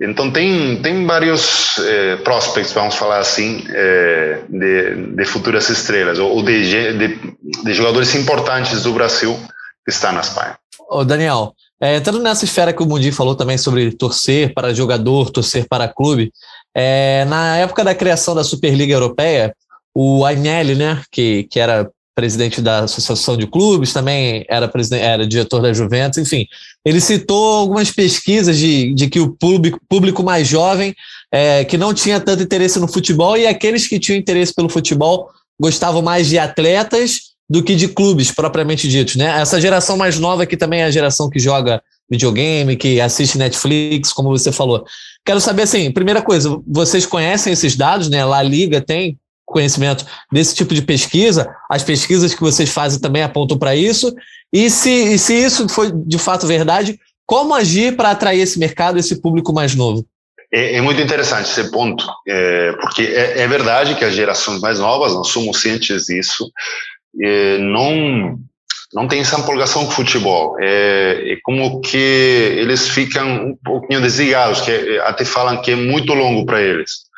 Então 0.00 0.30
tem 0.30 0.80
tem 0.82 1.06
vários 1.06 1.78
eh, 1.78 2.16
prospects, 2.16 2.72
vamos 2.72 2.94
falar 2.94 3.18
assim, 3.18 3.64
eh, 3.68 4.42
de, 4.48 5.14
de 5.14 5.24
futuras 5.24 5.68
estrelas 5.68 6.18
ou 6.18 6.42
de, 6.42 6.98
de, 6.98 7.20
de, 7.64 7.74
jogadores 7.74 8.14
importantes 8.14 8.82
do 8.82 8.92
Brasil 8.92 9.38
que 9.84 9.90
está 9.90 10.12
na 10.12 10.20
Espanha. 10.20 10.56
Ô 10.88 11.04
Daniel, 11.04 11.54
é, 11.80 11.96
entrando 11.96 12.20
nessa 12.20 12.44
esfera 12.44 12.72
que 12.72 12.82
o 12.82 12.86
Mundi 12.86 13.10
falou 13.12 13.34
também 13.34 13.58
sobre 13.58 13.92
torcer 13.92 14.54
para 14.54 14.74
jogador, 14.74 15.30
torcer 15.30 15.66
para 15.68 15.92
clube, 15.92 16.32
é, 16.74 17.24
na 17.26 17.56
época 17.58 17.84
da 17.84 17.94
criação 17.94 18.34
da 18.34 18.44
Superliga 18.44 18.94
Europeia, 18.94 19.54
o 19.94 20.24
Agnelli, 20.24 20.74
né, 20.74 21.02
que, 21.10 21.44
que 21.44 21.60
era 21.60 21.90
presidente 22.14 22.60
da 22.60 22.80
Associação 22.80 23.36
de 23.36 23.46
Clubes, 23.46 23.92
também 23.92 24.44
era, 24.48 24.68
presidente, 24.68 25.02
era 25.02 25.26
diretor 25.26 25.60
da 25.62 25.72
Juventus, 25.72 26.18
enfim. 26.18 26.46
Ele 26.84 27.00
citou 27.00 27.54
algumas 27.54 27.90
pesquisas 27.90 28.56
de, 28.56 28.92
de 28.94 29.08
que 29.08 29.20
o 29.20 29.30
público, 29.30 29.80
público 29.88 30.22
mais 30.22 30.46
jovem, 30.46 30.94
é, 31.32 31.64
que 31.64 31.78
não 31.78 31.94
tinha 31.94 32.20
tanto 32.20 32.42
interesse 32.42 32.78
no 32.78 32.88
futebol, 32.88 33.36
e 33.36 33.46
aqueles 33.46 33.86
que 33.86 33.98
tinham 33.98 34.18
interesse 34.18 34.54
pelo 34.54 34.68
futebol 34.68 35.30
gostavam 35.60 36.02
mais 36.02 36.28
de 36.28 36.38
atletas 36.38 37.32
do 37.48 37.62
que 37.62 37.74
de 37.74 37.88
clubes 37.88 38.30
propriamente 38.30 38.88
ditos. 38.88 39.16
Né? 39.16 39.40
Essa 39.40 39.60
geração 39.60 39.96
mais 39.96 40.18
nova 40.18 40.46
que 40.46 40.56
também 40.56 40.80
é 40.80 40.84
a 40.84 40.90
geração 40.90 41.30
que 41.30 41.38
joga 41.38 41.82
videogame, 42.10 42.76
que 42.76 43.00
assiste 43.00 43.38
Netflix, 43.38 44.12
como 44.12 44.30
você 44.30 44.52
falou. 44.52 44.84
Quero 45.24 45.40
saber, 45.40 45.62
assim, 45.62 45.90
primeira 45.90 46.20
coisa, 46.20 46.60
vocês 46.66 47.06
conhecem 47.06 47.52
esses 47.52 47.76
dados, 47.76 48.08
né? 48.08 48.24
La 48.24 48.42
Liga 48.42 48.80
tem 48.80 49.18
conhecimento 49.52 50.04
desse 50.32 50.54
tipo 50.54 50.74
de 50.74 50.82
pesquisa, 50.82 51.54
as 51.70 51.82
pesquisas 51.82 52.34
que 52.34 52.40
vocês 52.40 52.70
fazem 52.70 53.00
também 53.00 53.22
apontam 53.22 53.58
para 53.58 53.76
isso, 53.76 54.12
e 54.52 54.68
se, 54.68 54.90
e 54.90 55.18
se 55.18 55.34
isso 55.34 55.68
foi 55.68 55.92
de 55.92 56.18
fato 56.18 56.46
verdade, 56.46 56.98
como 57.26 57.54
agir 57.54 57.96
para 57.96 58.10
atrair 58.10 58.40
esse 58.40 58.58
mercado, 58.58 58.98
esse 58.98 59.20
público 59.20 59.52
mais 59.52 59.74
novo? 59.74 60.04
É, 60.52 60.76
é 60.76 60.80
muito 60.80 61.00
interessante 61.00 61.50
esse 61.50 61.70
ponto, 61.70 62.04
é, 62.28 62.72
porque 62.72 63.02
é, 63.02 63.40
é, 63.40 63.48
verdade 63.48 63.94
que 63.94 64.04
as 64.04 64.14
gerações 64.14 64.60
mais 64.60 64.78
novas, 64.78 65.14
nós 65.14 65.28
somos 65.28 65.60
cientes 65.60 66.04
disso, 66.04 66.50
é, 67.20 67.58
não 67.58 68.38
não 68.92 69.08
tem 69.08 69.20
essa 69.20 69.40
empolgação 69.40 69.86
com 69.86 69.90
o 69.90 69.94
futebol. 69.94 70.54
É, 70.60 71.32
é, 71.32 71.36
como 71.42 71.80
que 71.80 71.96
eles 71.96 72.86
ficam 72.88 73.46
um 73.46 73.56
pouquinho 73.64 74.02
desligados, 74.02 74.60
que 74.60 74.98
até 74.98 75.24
falam 75.24 75.62
que 75.62 75.70
é 75.70 75.76
muito 75.76 76.12
longo 76.12 76.44
para 76.44 76.60
eles 76.60 77.10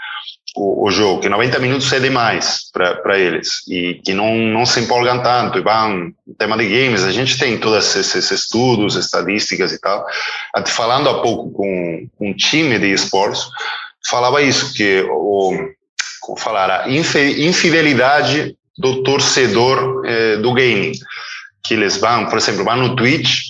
o, 0.57 0.87
o, 0.87 0.91
jogo, 0.91 1.21
que 1.21 1.29
90 1.29 1.59
minutos 1.59 1.93
é 1.93 1.99
demais 1.99 2.71
para 2.73 3.19
eles 3.19 3.63
e 3.69 4.01
que 4.05 4.15
não, 4.15 4.37
não 4.37 4.65
se 4.65 4.81
empolgam 4.81 5.23
tanto. 5.23 5.59
E 5.59 5.63
vão, 5.63 6.13
tema 6.39 6.57
de 6.57 6.69
games, 6.69 7.03
a 7.03 7.11
gente 7.11 7.37
tem 7.39 7.59
todos 7.59 7.97
esses 7.97 8.31
estudos, 8.31 8.95
estadísticas 8.95 9.73
e 9.73 9.81
tal. 9.81 10.07
Até 10.55 10.71
falando 10.71 11.09
há 11.09 11.21
pouco 11.21 11.51
com, 11.51 12.09
um 12.21 12.35
time 12.35 12.79
de 12.79 12.93
esportes, 12.93 13.43
falava 14.09 14.43
isso, 14.43 14.73
que 14.75 15.05
o, 15.11 15.53
como 16.21 16.39
falar, 16.39 16.71
a 16.71 16.89
infidelidade 16.89 18.57
do 18.79 19.03
torcedor 19.03 20.03
eh, 20.07 20.37
do 20.37 20.53
game, 20.53 20.93
que 21.65 21.75
eles 21.75 21.97
vão, 21.97 22.27
por 22.27 22.39
exemplo, 22.39 22.65
vão 22.65 22.77
no 22.77 22.97
Twitch 22.97 23.41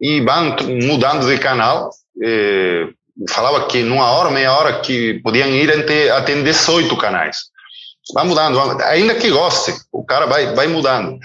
e 0.00 0.20
vão 0.20 0.56
mudando 0.86 1.26
de 1.26 1.38
canal, 1.38 1.90
eh, 2.22 2.88
falava 3.28 3.66
que 3.66 3.82
numa 3.82 4.10
hora, 4.10 4.30
meia 4.30 4.52
hora, 4.52 4.80
que 4.80 5.20
podiam 5.22 5.48
ir 5.48 5.70
até, 5.70 6.10
até 6.10 6.34
18 6.34 6.96
canais. 6.96 7.50
Vai 8.14 8.24
mudando, 8.24 8.58
ainda 8.82 9.14
que 9.14 9.30
goste, 9.30 9.72
o 9.92 10.04
cara 10.04 10.26
vai, 10.26 10.54
vai 10.54 10.66
mudando. 10.66 11.18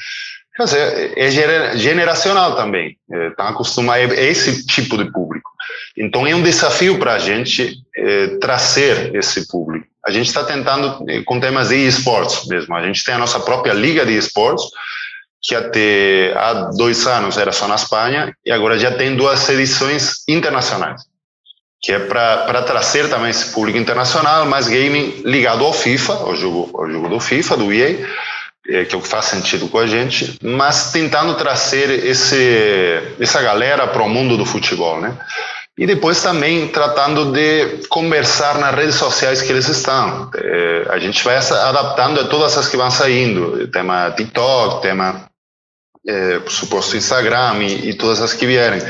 Quer 0.55 0.63
dizer, 0.63 1.13
é 1.17 1.77
generacional 1.77 2.55
também, 2.55 2.97
está 3.29 3.45
é, 3.45 3.49
acostumado 3.49 4.13
a 4.13 4.21
esse 4.21 4.65
tipo 4.65 4.97
de 4.97 5.11
público. 5.11 5.49
Então 5.97 6.25
é 6.25 6.33
um 6.33 6.41
desafio 6.41 6.97
para 6.97 7.13
a 7.13 7.19
gente 7.19 7.75
é, 7.95 8.27
trazer 8.37 9.13
esse 9.15 9.47
público. 9.47 9.85
A 10.05 10.11
gente 10.11 10.27
está 10.27 10.43
tentando 10.43 11.03
com 11.25 11.39
temas 11.39 11.69
de 11.69 11.87
esportes 11.87 12.47
mesmo. 12.47 12.75
A 12.75 12.85
gente 12.85 13.03
tem 13.03 13.15
a 13.15 13.17
nossa 13.17 13.39
própria 13.39 13.73
liga 13.73 14.05
de 14.05 14.15
esportes, 14.15 14.65
que 15.41 15.55
até 15.55 16.33
há 16.37 16.69
dois 16.75 17.05
anos 17.05 17.37
era 17.37 17.51
só 17.51 17.67
na 17.67 17.75
Espanha, 17.75 18.33
e 18.45 18.51
agora 18.51 18.79
já 18.79 18.91
tem 18.91 19.15
duas 19.15 19.47
edições 19.49 20.23
internacionais, 20.27 21.01
que 21.85 21.91
é 21.91 21.99
para 21.99 22.63
trazer 22.63 23.07
também 23.11 23.29
esse 23.29 23.53
público 23.53 23.77
internacional, 23.77 24.43
mais 24.47 24.67
gaming 24.67 25.21
ligado 25.23 25.63
ao 25.63 25.71
FIFA, 25.71 26.13
ao 26.13 26.35
jogo, 26.35 26.71
ao 26.73 26.89
jogo 26.89 27.07
do 27.07 27.19
FIFA, 27.19 27.57
do 27.57 27.71
EA, 27.71 28.07
é, 28.67 28.85
que 28.85 28.95
é 28.95 28.97
o 28.97 29.01
que 29.01 29.07
faz 29.07 29.25
sentido 29.25 29.67
com 29.67 29.77
a 29.77 29.85
gente, 29.85 30.39
mas 30.41 30.91
tentando 30.91 31.35
trazer 31.35 31.91
esse, 32.03 33.13
essa 33.19 33.39
galera 33.39 33.85
para 33.85 34.01
o 34.01 34.09
mundo 34.09 34.35
do 34.35 34.47
futebol, 34.47 34.99
né? 34.99 35.15
E 35.77 35.85
depois 35.85 36.23
também 36.23 36.67
tratando 36.69 37.31
de 37.31 37.85
conversar 37.87 38.57
nas 38.57 38.73
redes 38.73 38.95
sociais 38.95 39.43
que 39.43 39.51
eles 39.51 39.69
estão. 39.69 40.31
É, 40.35 40.87
a 40.89 40.97
gente 40.97 41.23
vai 41.23 41.35
adaptando 41.35 42.19
a 42.19 42.23
todas 42.23 42.57
as 42.57 42.67
que 42.67 42.77
vão 42.77 42.89
saindo. 42.89 43.67
Tema 43.67 44.09
TikTok, 44.09 44.81
tema, 44.81 45.29
é, 46.07 46.39
por 46.39 46.51
suposto, 46.51 46.97
Instagram 46.97 47.61
e, 47.61 47.89
e 47.89 47.93
todas 47.93 48.21
as 48.21 48.33
que 48.33 48.47
vierem. 48.47 48.81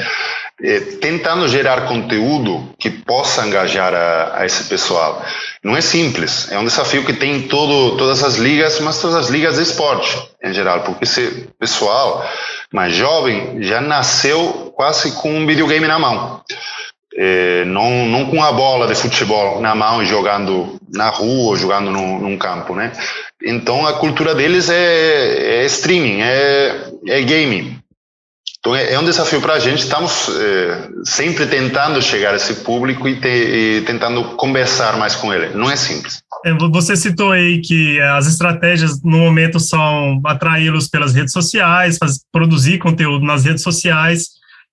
É, 0.62 0.79
tentando 0.79 1.50
gerar 1.50 1.81
conteúdo 1.81 2.74
que 2.79 2.89
possa 2.89 3.45
engajar 3.45 3.93
a, 3.93 4.39
a, 4.39 4.45
esse 4.45 4.63
pessoal. 4.65 5.21
Não 5.62 5.75
é 5.75 5.81
simples, 5.81 6.50
é 6.50 6.57
um 6.57 6.63
desafio 6.63 7.03
que 7.03 7.12
tem 7.12 7.35
em 7.35 7.41
todo, 7.41 7.97
todas 7.97 8.24
as 8.24 8.35
ligas, 8.35 8.79
mas 8.79 9.01
todas 9.01 9.17
as 9.17 9.27
ligas 9.29 9.55
de 9.55 9.63
esporte 9.63 10.17
em 10.41 10.53
geral, 10.53 10.81
porque 10.81 11.03
esse 11.03 11.50
pessoal 11.59 12.25
mais 12.71 12.95
jovem 12.95 13.62
já 13.63 13.81
nasceu 13.81 14.71
quase 14.75 15.12
com 15.13 15.33
um 15.33 15.45
videogame 15.45 15.88
na 15.88 15.97
mão. 15.97 16.41
É, 17.17 17.63
não, 17.65 18.05
não 18.05 18.25
com 18.25 18.43
a 18.43 18.51
bola 18.51 18.88
de 18.88 18.95
futebol 18.95 19.62
na 19.62 19.74
mão 19.74 20.03
e 20.03 20.05
jogando 20.05 20.77
na 20.93 21.09
rua, 21.09 21.57
jogando 21.57 21.89
no, 21.89 22.19
num 22.19 22.38
campo, 22.38 22.75
né? 22.75 22.91
Então 23.41 23.88
a 23.88 23.93
cultura 23.93 24.35
deles 24.35 24.69
é, 24.69 25.62
é 25.62 25.65
streaming, 25.65 26.21
é, 26.21 26.89
é 27.07 27.21
gaming. 27.21 27.79
Então 28.65 28.75
é, 28.75 28.93
é 28.93 29.00
um 29.00 29.05
desafio 29.05 29.39
para 29.39 29.53
a 29.53 29.60
gente. 29.60 29.84
Estamos 29.84 30.27
é, 30.27 30.89
sempre 31.03 31.45
tentando 31.45 32.01
chegar 32.01 32.34
a 32.34 32.36
esse 32.36 32.63
público 32.63 33.07
e, 33.07 33.22
te, 33.22 33.27
e, 33.27 33.81
tentando 33.81 34.24
conversar 34.38 34.98
mais 34.98 35.13
com 35.13 35.31
ele. 35.31 35.53
Não 35.53 35.69
é 35.69 35.75
simples. 35.75 36.24
É, 36.43 36.51
você 36.51 36.95
citou 36.95 37.31
aí 37.31 37.62
que 37.62 38.01
as 38.01 38.25
estratégias 38.25 39.03
no 39.03 39.19
momento 39.19 39.60
são 39.60 40.19
atraí-los 40.25 40.88
pelas 40.88 41.13
redes 41.13 41.31
sociais, 41.31 42.00
produzir 42.31 42.79
conteúdo 42.79 43.24
nas 43.24 43.45
redes 43.45 43.62
sociais, 43.62 44.29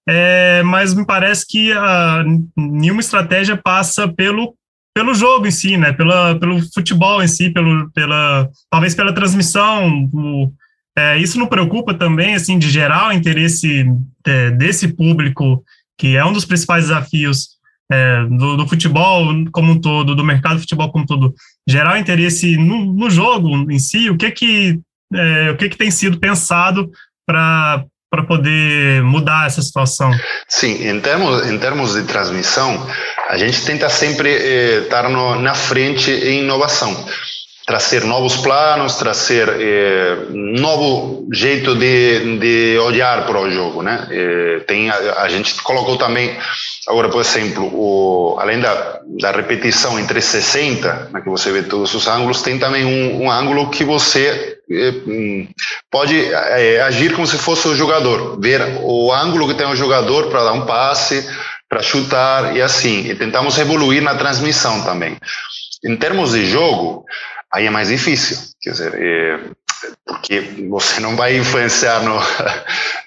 é, 0.08 0.62
mas 0.62 0.94
me 0.94 1.04
parece 1.04 1.46
que 1.46 1.70
a, 1.74 2.24
nenhuma 2.56 3.02
estratégia 3.02 3.60
passa 3.62 4.08
pelo 4.08 4.54
pelo 4.94 5.14
jogo 5.14 5.46
em 5.46 5.50
si, 5.50 5.76
né? 5.78 5.92
Pela, 5.92 6.38
pelo 6.38 6.60
futebol 6.72 7.22
em 7.22 7.28
si, 7.28 7.50
pelo, 7.50 7.90
pela 7.92 8.48
talvez 8.70 8.94
pela 8.94 9.14
transmissão, 9.14 10.08
o, 10.12 10.52
é, 10.96 11.18
isso 11.18 11.38
não 11.38 11.46
preocupa 11.46 11.94
também, 11.94 12.34
assim, 12.34 12.58
de 12.58 12.70
gerar 12.70 13.08
o 13.08 13.12
interesse 13.12 13.86
é, 14.26 14.50
desse 14.50 14.88
público, 14.88 15.64
que 15.98 16.16
é 16.16 16.24
um 16.24 16.32
dos 16.32 16.44
principais 16.44 16.84
desafios 16.84 17.48
é, 17.90 18.24
do, 18.24 18.56
do, 18.56 18.68
futebol 18.68 19.26
como 19.52 19.72
um 19.72 19.80
todo, 19.80 20.14
do 20.14 20.24
mercado 20.24 20.56
de 20.56 20.62
futebol 20.62 20.90
como 20.90 21.04
um 21.04 21.06
todo, 21.06 21.34
gerar 21.66 21.94
o 21.94 21.98
interesse 21.98 22.56
no, 22.56 22.92
no 22.92 23.10
jogo 23.10 23.70
em 23.70 23.78
si, 23.78 24.10
o 24.10 24.16
que 24.16 24.30
que, 24.30 24.80
é, 25.14 25.50
o 25.50 25.56
que, 25.56 25.68
que 25.70 25.76
tem 25.76 25.90
sido 25.90 26.18
pensado 26.18 26.90
para 27.26 27.84
para 28.10 28.24
poder 28.24 29.02
mudar 29.02 29.46
essa 29.46 29.62
situação? 29.62 30.10
Sim, 30.46 30.86
em 30.86 31.00
termos, 31.00 31.46
em 31.46 31.56
termos 31.56 31.94
de 31.94 32.02
transmissão, 32.02 32.86
a 33.26 33.38
gente 33.38 33.64
tenta 33.64 33.88
sempre 33.88 34.28
eh, 34.28 34.82
estar 34.82 35.08
na 35.08 35.54
frente 35.54 36.10
em 36.10 36.42
inovação 36.42 37.06
trazer 37.66 38.04
novos 38.04 38.36
planos, 38.36 38.96
trazer 38.96 39.48
eh, 39.48 40.16
novo 40.30 41.28
jeito 41.32 41.74
de, 41.76 42.38
de 42.38 42.78
olhar 42.78 43.24
para 43.24 43.40
o 43.40 43.50
jogo, 43.50 43.82
né? 43.82 44.08
Eh, 44.10 44.60
tem 44.66 44.90
a, 44.90 45.22
a, 45.22 45.28
gente 45.28 45.54
colocou 45.62 45.96
também 45.96 46.36
agora, 46.88 47.08
por 47.08 47.20
exemplo, 47.20 47.70
o, 47.72 48.36
além 48.40 48.58
da, 48.58 49.00
da 49.20 49.30
repetição 49.30 49.98
em 49.98 50.04
360, 50.04 51.10
na 51.12 51.20
que 51.20 51.28
você 51.28 51.52
vê 51.52 51.62
todos 51.62 51.94
os 51.94 52.06
ângulos, 52.08 52.42
tem 52.42 52.58
também 52.58 52.84
um, 52.84 53.22
um 53.22 53.30
ângulo 53.30 53.70
que 53.70 53.84
você 53.84 54.58
eh, 54.68 54.94
hum, 55.06 55.46
pode 55.88 56.34
agir 56.84 57.14
como 57.14 57.26
se 57.26 57.38
fosse 57.38 57.68
o 57.68 57.76
jogador, 57.76 58.40
ver 58.40 58.60
o 58.82 59.12
ângulo 59.12 59.46
que 59.46 59.54
tem 59.54 59.66
o 59.68 59.76
jogador 59.76 60.30
para 60.30 60.44
dar 60.44 60.52
um 60.52 60.66
passe, 60.66 61.24
para 61.68 61.80
chutar 61.80 62.56
e 62.56 62.60
assim. 62.60 63.08
E 63.08 63.14
tentamos 63.14 63.56
evoluir 63.56 64.02
na 64.02 64.16
transmissão 64.16 64.82
também. 64.82 65.16
Em 65.84 65.96
termos 65.96 66.32
de 66.32 66.44
jogo, 66.44 67.04
aí 67.52 67.66
é 67.66 67.70
mais 67.70 67.88
difícil. 67.88 68.38
Quer 68.60 68.70
dizer, 68.70 68.94
é, 68.94 69.38
porque 70.06 70.40
você 70.68 71.00
não 71.00 71.16
vai 71.16 71.36
influenciar 71.36 72.02
no, 72.02 72.18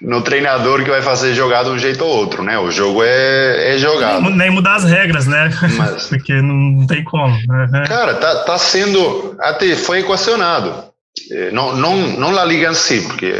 no 0.00 0.22
treinador 0.22 0.82
que 0.82 0.90
vai 0.90 1.02
fazer 1.02 1.34
jogar 1.34 1.64
de 1.64 1.70
um 1.70 1.78
jeito 1.78 2.04
ou 2.04 2.10
outro, 2.10 2.42
né? 2.42 2.58
O 2.58 2.70
jogo 2.70 3.02
é, 3.02 3.74
é 3.74 3.78
jogado. 3.78 4.22
Nem, 4.22 4.36
nem 4.36 4.50
mudar 4.50 4.76
as 4.76 4.84
regras, 4.84 5.26
né? 5.26 5.50
Mas, 5.76 6.06
porque 6.08 6.34
não 6.34 6.86
tem 6.86 7.02
como. 7.04 7.36
Né? 7.48 7.84
Cara, 7.86 8.14
tá, 8.14 8.36
tá 8.44 8.58
sendo. 8.58 9.36
Até 9.40 9.74
foi 9.74 10.00
equacionado. 10.00 10.84
É, 11.30 11.50
não, 11.50 11.74
não, 11.74 11.96
não 11.96 12.30
La 12.30 12.44
Liga 12.44 12.70
em 12.70 12.74
si, 12.74 13.00
porque 13.00 13.32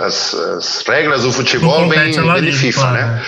as, 0.00 0.34
as 0.34 0.84
regras 0.88 1.22
do 1.22 1.32
futebol 1.32 1.86
vêm 1.88 2.10
de 2.10 2.52
FIFA, 2.52 2.80
claro, 2.80 2.96
né? 2.96 3.24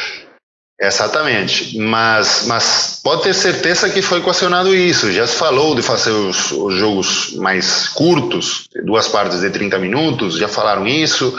Exatamente, 0.83 1.77
mas, 1.77 2.47
mas 2.47 3.01
pode 3.05 3.25
ter 3.25 3.35
certeza 3.35 3.90
que 3.90 4.01
foi 4.01 4.21
equacionado 4.21 4.75
isso. 4.75 5.12
Já 5.12 5.27
se 5.27 5.37
falou 5.37 5.75
de 5.75 5.83
fazer 5.83 6.11
os, 6.11 6.51
os, 6.53 6.75
jogos 6.75 7.35
mais 7.37 7.88
curtos, 7.88 8.66
duas 8.83 9.07
partes 9.07 9.40
de 9.40 9.51
30 9.51 9.79
minutos, 9.79 10.38
já 10.38 10.49
falaram 10.49 10.87
isso. 10.87 11.37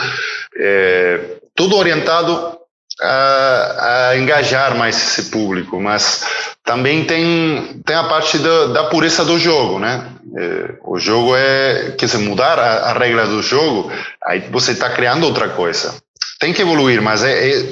É, 0.55 1.19
tudo 1.55 1.75
orientado 1.75 2.55
a, 3.01 4.09
a, 4.09 4.17
engajar 4.17 4.77
mais 4.77 4.95
esse 4.95 5.31
público, 5.31 5.81
mas 5.81 6.23
também 6.63 7.03
tem, 7.03 7.81
tem 7.83 7.95
a 7.95 8.03
parte 8.03 8.37
da, 8.37 8.67
da 8.67 8.83
pureza 8.83 9.25
do 9.25 9.39
jogo, 9.39 9.79
né? 9.79 10.07
É, 10.37 10.75
o 10.85 10.99
jogo 10.99 11.35
é, 11.35 11.95
quer 11.97 12.05
dizer, 12.05 12.19
mudar 12.19 12.59
a, 12.59 12.91
a 12.91 12.93
regra 12.93 13.25
do 13.25 13.41
jogo, 13.41 13.91
aí 14.23 14.41
você 14.51 14.73
está 14.73 14.91
criando 14.91 15.25
outra 15.25 15.49
coisa 15.49 15.99
tem 16.41 16.51
que 16.51 16.61
evoluir, 16.63 17.01
mas 17.01 17.23
é, 17.23 17.51
é, 17.51 17.65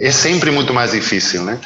é 0.00 0.10
sempre 0.10 0.50
muito 0.50 0.72
mais 0.72 0.92
difícil, 0.92 1.44
né? 1.44 1.60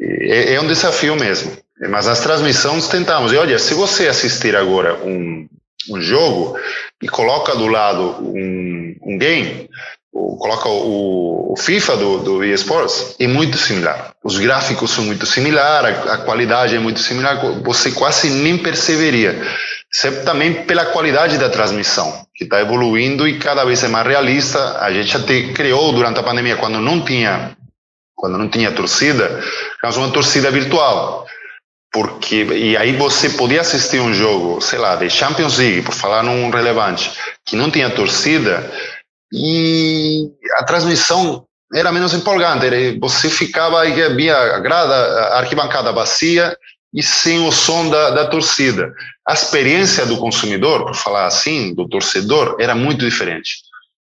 É, 0.00 0.54
é, 0.54 0.60
um 0.60 0.66
desafio 0.68 1.16
mesmo. 1.16 1.52
Mas 1.90 2.06
as 2.06 2.20
transmissões 2.20 2.86
tentamos. 2.86 3.32
E 3.32 3.36
olha, 3.36 3.58
se 3.58 3.74
você 3.74 4.06
assistir 4.06 4.54
agora 4.54 4.94
um, 5.04 5.48
um 5.90 6.00
jogo 6.00 6.56
e 7.02 7.08
coloca 7.08 7.56
do 7.56 7.66
lado 7.66 8.22
um, 8.22 8.94
um 9.02 9.18
game, 9.18 9.68
coloca 10.12 10.68
o, 10.68 11.52
o 11.52 11.56
FIFA 11.56 11.96
do, 11.96 12.18
do 12.20 12.44
eSports, 12.44 13.16
é 13.18 13.26
muito 13.26 13.58
similar. 13.58 14.14
Os 14.22 14.38
gráficos 14.38 14.92
são 14.92 15.04
muito 15.04 15.26
similares, 15.26 15.98
a, 16.06 16.14
a 16.14 16.18
qualidade 16.18 16.76
é 16.76 16.78
muito 16.78 17.00
similar, 17.00 17.40
você 17.62 17.90
quase 17.90 18.30
nem 18.30 18.56
perceberia 18.56 19.42
sempre 19.94 20.24
também 20.24 20.64
pela 20.64 20.86
qualidade 20.86 21.38
da 21.38 21.48
transmissão, 21.48 22.26
que 22.34 22.42
está 22.42 22.60
evoluindo 22.60 23.28
e 23.28 23.38
cada 23.38 23.64
vez 23.64 23.84
é 23.84 23.88
mais 23.88 24.04
realista. 24.04 24.78
A 24.80 24.92
gente 24.92 25.16
até 25.16 25.52
criou 25.52 25.92
durante 25.92 26.18
a 26.18 26.22
pandemia, 26.22 26.56
quando 26.56 26.80
não 26.80 27.00
tinha, 27.00 27.56
quando 28.16 28.36
não 28.36 28.48
tinha 28.48 28.72
torcida, 28.72 29.40
criamos 29.78 29.96
uma 29.96 30.10
torcida 30.10 30.50
virtual. 30.50 31.24
Porque, 31.92 32.42
e 32.42 32.76
aí 32.76 32.96
você 32.96 33.30
podia 33.30 33.60
assistir 33.60 34.00
um 34.00 34.12
jogo, 34.12 34.60
sei 34.60 34.80
lá, 34.80 34.96
de 34.96 35.08
Champions 35.08 35.58
League, 35.58 35.82
por 35.82 35.94
falar 35.94 36.24
num 36.24 36.50
relevante, 36.50 37.12
que 37.46 37.54
não 37.54 37.70
tinha 37.70 37.88
torcida, 37.88 38.68
e 39.32 40.28
a 40.56 40.64
transmissão 40.64 41.46
era 41.72 41.92
menos 41.92 42.12
empolgante. 42.12 42.98
Você 42.98 43.30
ficava 43.30 43.86
e 43.86 44.14
via 44.16 44.36
a 44.36 44.58
grada, 44.58 44.94
a 44.94 45.38
arquibancada 45.38 45.92
vazia, 45.92 46.56
e 46.94 47.02
sem 47.02 47.46
o 47.46 47.50
som 47.50 47.88
da, 47.90 48.10
da 48.10 48.26
torcida. 48.26 48.92
A 49.26 49.34
experiência 49.34 50.06
do 50.06 50.16
consumidor, 50.18 50.84
por 50.84 50.94
falar 50.94 51.26
assim, 51.26 51.74
do 51.74 51.88
torcedor, 51.88 52.56
era 52.60 52.74
muito 52.74 53.04
diferente. 53.04 53.56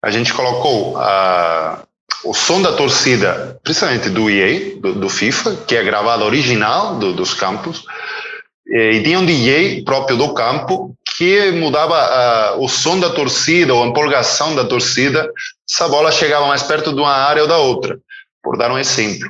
A 0.03 0.11
gente 0.11 0.33
colocou 0.33 0.97
a, 0.97 1.85
o 2.25 2.35
som 2.35 2.61
da 2.61 2.73
torcida, 2.73 3.59
principalmente 3.63 4.11
do 4.11 4.29
EA, 4.29 4.77
do, 4.81 4.95
do 4.95 5.09
FIFA, 5.09 5.57
que 5.67 5.77
é 5.77 5.85
gravado 5.85 6.25
original 6.25 6.97
do, 6.97 7.13
dos 7.13 7.33
campos, 7.33 7.85
e 8.67 9.03
tinha 9.03 9.19
um 9.19 9.27
DJ 9.27 9.83
próprio 9.85 10.17
do 10.17 10.33
campo 10.33 10.95
que 11.17 11.51
mudava 11.51 12.57
o 12.59 12.69
som 12.69 12.99
da 12.99 13.11
torcida 13.11 13.75
ou 13.75 13.83
a 13.83 13.87
empolgação 13.87 14.55
da 14.55 14.65
torcida 14.65 15.29
se 15.67 15.83
a 15.83 15.89
bola 15.89 16.13
chegava 16.13 16.47
mais 16.47 16.63
perto 16.63 16.93
de 16.93 17.01
uma 17.01 17.13
área 17.13 17.43
ou 17.43 17.49
da 17.49 17.59
outra, 17.59 17.99
por 18.43 18.57
dar 18.57 18.71
um 18.71 18.79
exemplo. 18.79 19.29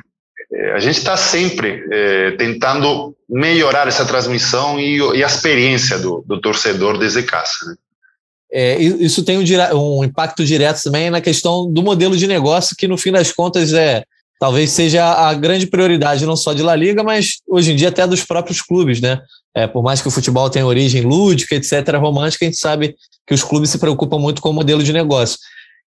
É, 0.53 0.73
a 0.73 0.79
gente 0.79 0.97
está 0.97 1.15
sempre 1.15 1.85
é, 1.91 2.31
tentando 2.31 3.15
melhorar 3.29 3.87
essa 3.87 4.05
transmissão 4.05 4.79
e, 4.79 4.97
e 4.97 5.23
a 5.23 5.27
experiência 5.27 5.97
do, 5.97 6.23
do, 6.27 6.41
torcedor 6.41 6.97
desde 6.97 7.23
casa. 7.23 7.53
Né? 7.67 7.75
É, 8.51 8.81
isso 8.81 9.23
tem 9.23 9.37
um, 9.37 9.99
um, 9.99 10.03
impacto 10.03 10.43
direto 10.43 10.83
também 10.83 11.09
na 11.09 11.21
questão 11.21 11.71
do 11.71 11.81
modelo 11.81 12.17
de 12.17 12.27
negócio, 12.27 12.75
que 12.77 12.87
no 12.87 12.97
fim 12.97 13.13
das 13.13 13.31
contas 13.31 13.71
é, 13.71 14.03
talvez 14.41 14.71
seja 14.71 15.05
a 15.05 15.33
grande 15.33 15.67
prioridade 15.67 16.25
não 16.25 16.35
só 16.35 16.51
de 16.51 16.61
La 16.61 16.75
Liga, 16.75 17.01
mas 17.01 17.37
hoje 17.47 17.71
em 17.71 17.75
dia 17.75 17.87
até 17.87 18.05
dos 18.05 18.25
próprios 18.25 18.61
clubes, 18.61 18.99
né? 18.99 19.21
É, 19.55 19.67
por 19.67 19.81
mais 19.81 20.01
que 20.01 20.07
o 20.07 20.11
futebol 20.11 20.49
tenha 20.49 20.65
origem 20.65 21.03
lúdica, 21.03 21.55
etc., 21.55 21.95
romântica, 21.97 22.43
a 22.43 22.49
gente 22.49 22.59
sabe 22.59 22.95
que 23.25 23.33
os 23.33 23.43
clubes 23.43 23.69
se 23.69 23.77
preocupam 23.77 24.17
muito 24.17 24.41
com 24.41 24.49
o 24.49 24.53
modelo 24.53 24.83
de 24.83 24.91
negócio. 24.91 25.37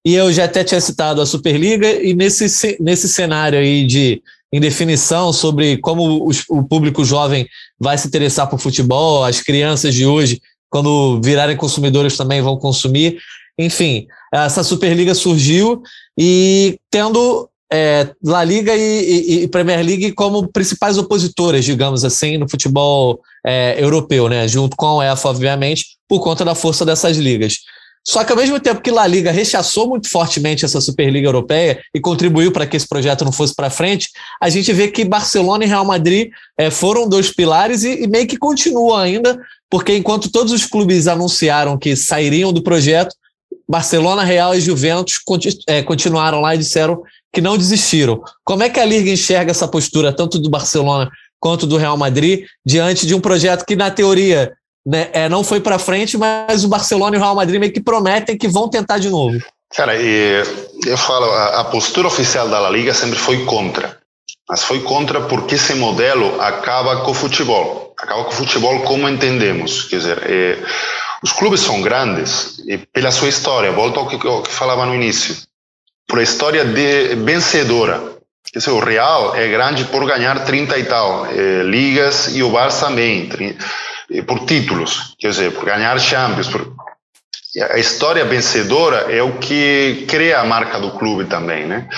E 0.07 0.14
eu 0.14 0.33
já 0.33 0.44
até 0.44 0.62
tinha 0.62 0.81
citado 0.81 1.20
a 1.20 1.27
Superliga, 1.27 1.90
e 2.03 2.14
nesse, 2.14 2.77
nesse 2.81 3.09
cenário 3.09 3.59
aí 3.59 3.87
de 3.87 4.22
indefinição 4.57 5.33
sobre 5.33 5.79
como 5.79 6.27
os, 6.27 6.45
o 6.49 6.62
público 6.62 7.05
jovem 7.05 7.47
vai 7.79 7.99
se 7.99 8.07
interessar 8.07 8.49
por 8.49 8.61
futebol, 8.61 9.25
as 9.25 9.40
crianças 9.40 9.95
de 9.95 10.07
hoje, 10.07 10.40
quando 10.71 11.21
virarem 11.23 11.57
consumidores, 11.57 12.17
também 12.17 12.40
vão 12.40 12.57
consumir. 12.57 13.19
Enfim, 13.59 14.07
essa 14.33 14.62
Superliga 14.62 15.14
surgiu 15.14 15.83
e 16.19 16.79
tendo 16.90 17.49
é, 17.73 18.09
La 18.23 18.45
Liga 18.45 18.77
e, 18.77 18.81
e, 18.81 19.43
e, 19.43 19.49
Premier 19.49 19.85
League 19.85 20.12
como 20.12 20.47
principais 20.47 20.99
opositoras, 20.99 21.64
digamos 21.64 22.05
assim, 22.05 22.37
no 22.37 22.49
futebol 22.49 23.21
é, 23.45 23.77
europeu, 23.83 24.29
né? 24.29 24.47
junto 24.47 24.77
com 24.77 24.87
a 24.87 24.97
UEFA, 24.99 25.29
obviamente, 25.29 25.87
por 26.09 26.21
conta 26.21 26.45
da 26.45 26.55
força 26.55 26.85
dessas 26.85 27.17
ligas. 27.17 27.59
Só 28.07 28.23
que 28.23 28.33
ao 28.33 28.38
mesmo 28.38 28.61
tempo 28.61 28.83
que 28.83 28.90
La 28.90 29.07
Liga 29.07 29.33
rechaçou 29.33 29.88
muito 29.88 30.11
fortemente 30.11 30.64
essa 30.64 30.81
Superliga 30.81 31.27
Europeia 31.27 31.83
e 31.95 32.01
contribuiu 32.01 32.53
para 32.53 32.67
que 32.67 32.77
esse 32.77 32.87
projeto 32.87 33.25
não 33.25 33.33
fosse 33.33 33.55
para 33.55 33.71
frente, 33.71 34.11
a 34.40 34.51
gente 34.51 34.71
vê 34.75 34.88
que 34.88 35.05
Barcelona 35.05 35.64
e 35.64 35.69
Real 35.69 35.87
Madrid 35.87 36.31
é, 36.59 36.71
foram 36.71 37.09
dois 37.09 37.33
pilares 37.33 37.83
e, 37.83 38.03
e 38.03 38.07
meio 38.07 38.27
que 38.27 38.37
continuam 38.37 38.97
ainda, 38.97 39.40
porque 39.71 39.97
enquanto 39.97 40.31
todos 40.31 40.53
os 40.53 40.67
clubes 40.67 41.09
anunciaram 41.09 41.79
que 41.79 41.97
sairiam 41.97 42.53
do 42.53 42.62
projeto, 42.62 43.17
Barcelona, 43.67 44.23
Real 44.23 44.55
e 44.55 44.61
Juventus 44.61 45.21
é, 45.67 45.83
continuaram 45.83 46.40
lá 46.40 46.55
e 46.55 46.59
disseram 46.59 47.03
que 47.33 47.40
não 47.40 47.57
desistiram. 47.57 48.23
Como 48.45 48.62
é 48.62 48.69
que 48.69 48.79
a 48.79 48.85
Liga 48.85 49.11
enxerga 49.11 49.51
essa 49.51 49.67
postura, 49.67 50.12
tanto 50.12 50.38
do 50.38 50.51
Barcelona 50.51 51.11
quanto 51.40 51.67
do 51.67 51.77
Real 51.77 51.97
Madrid, 51.97 52.45
diante 52.64 53.07
de 53.07 53.14
um 53.14 53.21
projeto 53.21 53.64
que, 53.64 53.75
na 53.75 53.90
teoria, 53.90 54.53
né, 54.87 55.09
é, 55.12 55.29
não 55.29 55.42
foi 55.42 55.61
para 55.61 55.79
frente, 55.79 56.18
mas 56.18 56.64
o 56.64 56.68
Barcelona 56.68 57.16
e 57.16 57.18
o 57.18 57.23
Real 57.23 57.35
Madrid 57.35 57.59
meio 57.59 57.73
que 57.73 57.81
prometem 57.81 58.37
que 58.37 58.49
vão 58.49 58.68
tentar 58.68 58.99
de 58.99 59.09
novo. 59.09 59.38
Cara, 59.75 59.97
eu 59.97 60.97
falo, 60.97 61.31
a, 61.33 61.64
postura 61.64 62.07
oficial 62.07 62.49
da 62.49 62.61
La 62.61 62.70
Liga 62.70 62.94
sempre 62.94 63.18
foi 63.18 63.44
contra. 63.44 63.99
Mas 64.49 64.62
foi 64.62 64.81
contra 64.81 65.23
porque 65.23 65.57
esse 65.57 65.75
modelo 65.75 66.40
acaba 66.40 67.03
com 67.03 67.11
o 67.11 67.14
futebol. 67.14 67.92
Acaba 67.99 68.25
com 68.25 68.31
o 68.31 68.35
futebol 68.35 68.81
como 68.83 69.09
entendemos. 69.09 69.85
Quer 69.85 69.97
dizer, 69.97 70.31
é, 70.31 70.59
os 71.23 71.33
clubes 71.33 71.61
são 71.61 71.81
grandes 71.81 72.57
pela 72.92 73.11
sua 73.11 73.29
história, 73.29 73.73
volto 73.73 73.99
ao 73.99 74.07
que, 74.07 74.27
ao 74.27 74.42
que 74.42 74.53
falava 74.53 74.87
no 74.87 74.94
início, 74.94 75.37
por 76.07 76.20
história 76.20 76.64
de 76.64 77.16
vencedora. 77.16 78.12
Quer 78.53 78.59
dizer, 78.59 78.70
o 78.70 78.79
Real 78.79 79.35
é 79.35 79.49
grande 79.49 79.85
por 79.87 80.07
ganhar 80.07 80.44
30 80.44 80.79
e 80.79 80.85
tal 80.85 81.27
é, 81.27 81.62
ligas 81.62 82.29
e 82.37 82.42
o 82.42 82.51
Barça 82.51 82.87
também 82.87 83.29
por 84.27 84.47
títulos, 84.47 85.14
quer 85.19 85.31
dizer, 85.31 85.53
por 85.53 85.64
ganhar 85.64 85.99
Champions. 85.99 86.49
Por... 86.49 86.75
A 87.71 87.79
história 87.79 88.25
vencedora 88.25 89.12
é 89.12 89.23
o 89.23 89.38
que 89.38 90.05
cria 90.09 90.40
a 90.40 90.45
marca 90.45 90.79
do 90.81 90.90
clube 90.93 91.25
também, 91.27 91.67
né? 91.67 91.88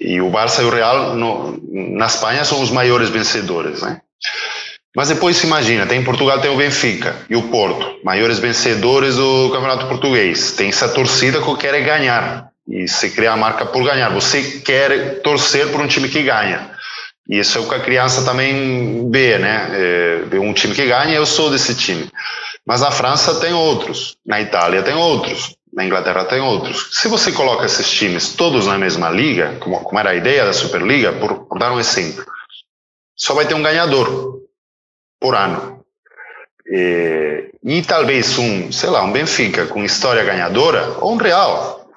E 0.00 0.20
o 0.20 0.28
Barça 0.30 0.62
e 0.62 0.64
o 0.64 0.70
Real 0.70 1.14
no, 1.14 1.60
na 1.96 2.06
Espanha 2.06 2.44
são 2.44 2.60
os 2.60 2.70
maiores 2.70 3.10
vencedores, 3.10 3.82
né? 3.82 4.00
Mas 4.96 5.08
depois 5.08 5.36
se 5.36 5.46
imagina, 5.46 5.86
tem 5.86 6.00
em 6.00 6.04
Portugal 6.04 6.40
tem 6.40 6.50
o 6.50 6.56
Benfica 6.56 7.16
e 7.28 7.34
o 7.34 7.48
Porto, 7.48 7.98
maiores 8.04 8.38
vencedores 8.38 9.16
do 9.16 9.50
Campeonato 9.50 9.86
Português. 9.86 10.52
Tem 10.52 10.68
essa 10.68 10.88
torcida 10.88 11.42
que 11.42 11.56
quer 11.56 11.80
ganhar 11.82 12.48
e 12.68 12.86
se 12.86 13.10
cria 13.10 13.32
a 13.32 13.36
marca 13.36 13.66
por 13.66 13.84
ganhar. 13.84 14.10
Você 14.10 14.60
quer 14.64 15.20
torcer 15.20 15.70
por 15.70 15.80
um 15.80 15.88
time 15.88 16.08
que 16.08 16.22
ganha. 16.22 16.70
Isso 17.28 17.56
é 17.56 17.60
o 17.60 17.68
que 17.68 17.74
a 17.74 17.80
criança 17.80 18.22
também 18.24 19.10
vê, 19.10 19.38
né? 19.38 19.68
É, 19.72 20.38
um 20.38 20.52
time 20.52 20.74
que 20.74 20.86
ganha, 20.86 21.14
eu 21.14 21.24
sou 21.24 21.50
desse 21.50 21.74
time. 21.74 22.10
Mas 22.66 22.82
na 22.82 22.90
França 22.90 23.40
tem 23.40 23.52
outros, 23.52 24.16
na 24.24 24.40
Itália 24.40 24.82
tem 24.82 24.94
outros, 24.94 25.56
na 25.72 25.84
Inglaterra 25.84 26.24
tem 26.24 26.40
outros. 26.40 26.90
Se 26.92 27.08
você 27.08 27.32
coloca 27.32 27.64
esses 27.64 27.90
times 27.90 28.34
todos 28.34 28.66
na 28.66 28.78
mesma 28.78 29.10
liga, 29.10 29.56
como, 29.60 29.80
como 29.80 29.98
era 29.98 30.10
a 30.10 30.14
ideia 30.14 30.44
da 30.44 30.52
Superliga, 30.52 31.12
por, 31.12 31.46
por 31.46 31.58
dar 31.58 31.72
um 31.72 31.80
exemplo, 31.80 32.24
só 33.16 33.34
vai 33.34 33.46
ter 33.46 33.54
um 33.54 33.62
ganhador 33.62 34.40
por 35.18 35.34
ano. 35.34 35.82
E, 36.66 37.50
e 37.62 37.82
talvez 37.82 38.38
um, 38.38 38.70
sei 38.70 38.90
lá, 38.90 39.02
um 39.02 39.12
Benfica 39.12 39.66
com 39.66 39.84
história 39.84 40.24
ganhadora, 40.24 40.96
ou 41.00 41.14
um 41.14 41.16
Real, 41.16 41.88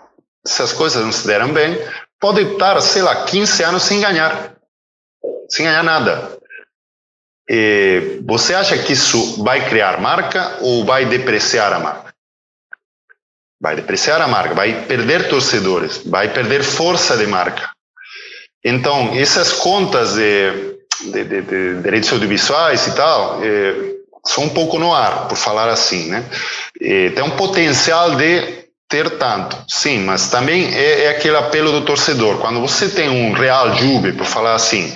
se 0.45 0.61
as 0.61 0.71
coisas 0.71 1.03
não 1.03 1.11
se 1.11 1.27
deram 1.27 1.51
bem, 1.53 1.77
pode 2.19 2.41
estar, 2.41 2.79
sei 2.81 3.01
lá, 3.01 3.25
15 3.25 3.63
anos 3.63 3.83
sem 3.83 3.99
ganhar 3.99 4.56
sem 5.49 5.65
ganhar 5.65 5.83
nada. 5.83 6.38
E 7.49 8.19
você 8.25 8.53
acha 8.53 8.77
que 8.77 8.93
isso 8.93 9.43
vai 9.43 9.67
criar 9.69 10.01
marca 10.01 10.57
ou 10.62 10.83
vai 10.83 11.05
depreciar 11.05 11.71
a 11.71 11.79
marca? 11.79 12.13
Vai 13.60 13.75
depreciar 13.75 14.21
a 14.21 14.27
marca, 14.27 14.53
vai 14.53 14.86
perder 14.86 15.29
torcedores, 15.29 16.01
vai 16.05 16.31
perder 16.31 16.63
força 16.63 17.17
de 17.17 17.25
marca. 17.25 17.71
Então, 18.63 19.13
essas 19.15 19.53
contas 19.53 20.15
de, 20.15 20.77
de, 21.12 21.23
de, 21.23 21.41
de 21.41 21.81
direitos 21.81 22.12
audiovisuais 22.12 22.86
e 22.88 22.95
tal 22.95 23.41
é, 23.43 23.95
são 24.25 24.43
um 24.43 24.49
pouco 24.49 24.77
no 24.77 24.93
ar, 24.93 25.27
por 25.27 25.38
falar 25.38 25.69
assim, 25.69 26.10
né? 26.10 26.23
E 26.79 27.10
tem 27.12 27.23
um 27.23 27.31
potencial 27.31 28.15
de 28.15 28.67
ter 28.89 29.17
tanto, 29.17 29.57
sim, 29.67 29.99
mas 29.99 30.29
também 30.29 30.73
é, 30.73 31.05
é 31.05 31.10
aquele 31.10 31.36
apelo 31.36 31.71
do 31.71 31.81
torcedor. 31.86 32.38
Quando 32.39 32.60
você 32.60 32.89
tem 32.89 33.10
um 33.10 33.33
Real 33.33 33.75
Juve, 33.75 34.13
por 34.13 34.25
falar 34.25 34.55
assim, 34.55 34.95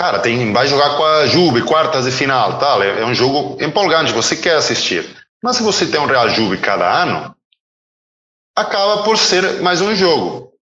cara, 0.00 0.18
tem, 0.18 0.50
vai 0.50 0.66
jogar 0.66 0.96
com 0.96 1.04
a 1.04 1.26
Juve, 1.26 1.60
quartas 1.60 2.06
de 2.06 2.10
final, 2.10 2.58
tal. 2.58 2.82
É, 2.82 3.02
é, 3.02 3.04
um 3.04 3.14
jogo 3.14 3.62
empolgante, 3.62 4.14
você 4.14 4.34
quer 4.34 4.54
assistir. 4.54 5.04
Mas 5.42 5.56
se 5.56 5.62
você 5.62 5.84
tem 5.84 6.00
um 6.00 6.06
Real 6.06 6.26
Juve 6.30 6.56
cada 6.56 6.90
ano, 7.02 7.36
acaba 8.56 9.02
por 9.02 9.18
ser 9.18 9.60
mais 9.60 9.82
um 9.82 9.94
jogo. 9.94 10.54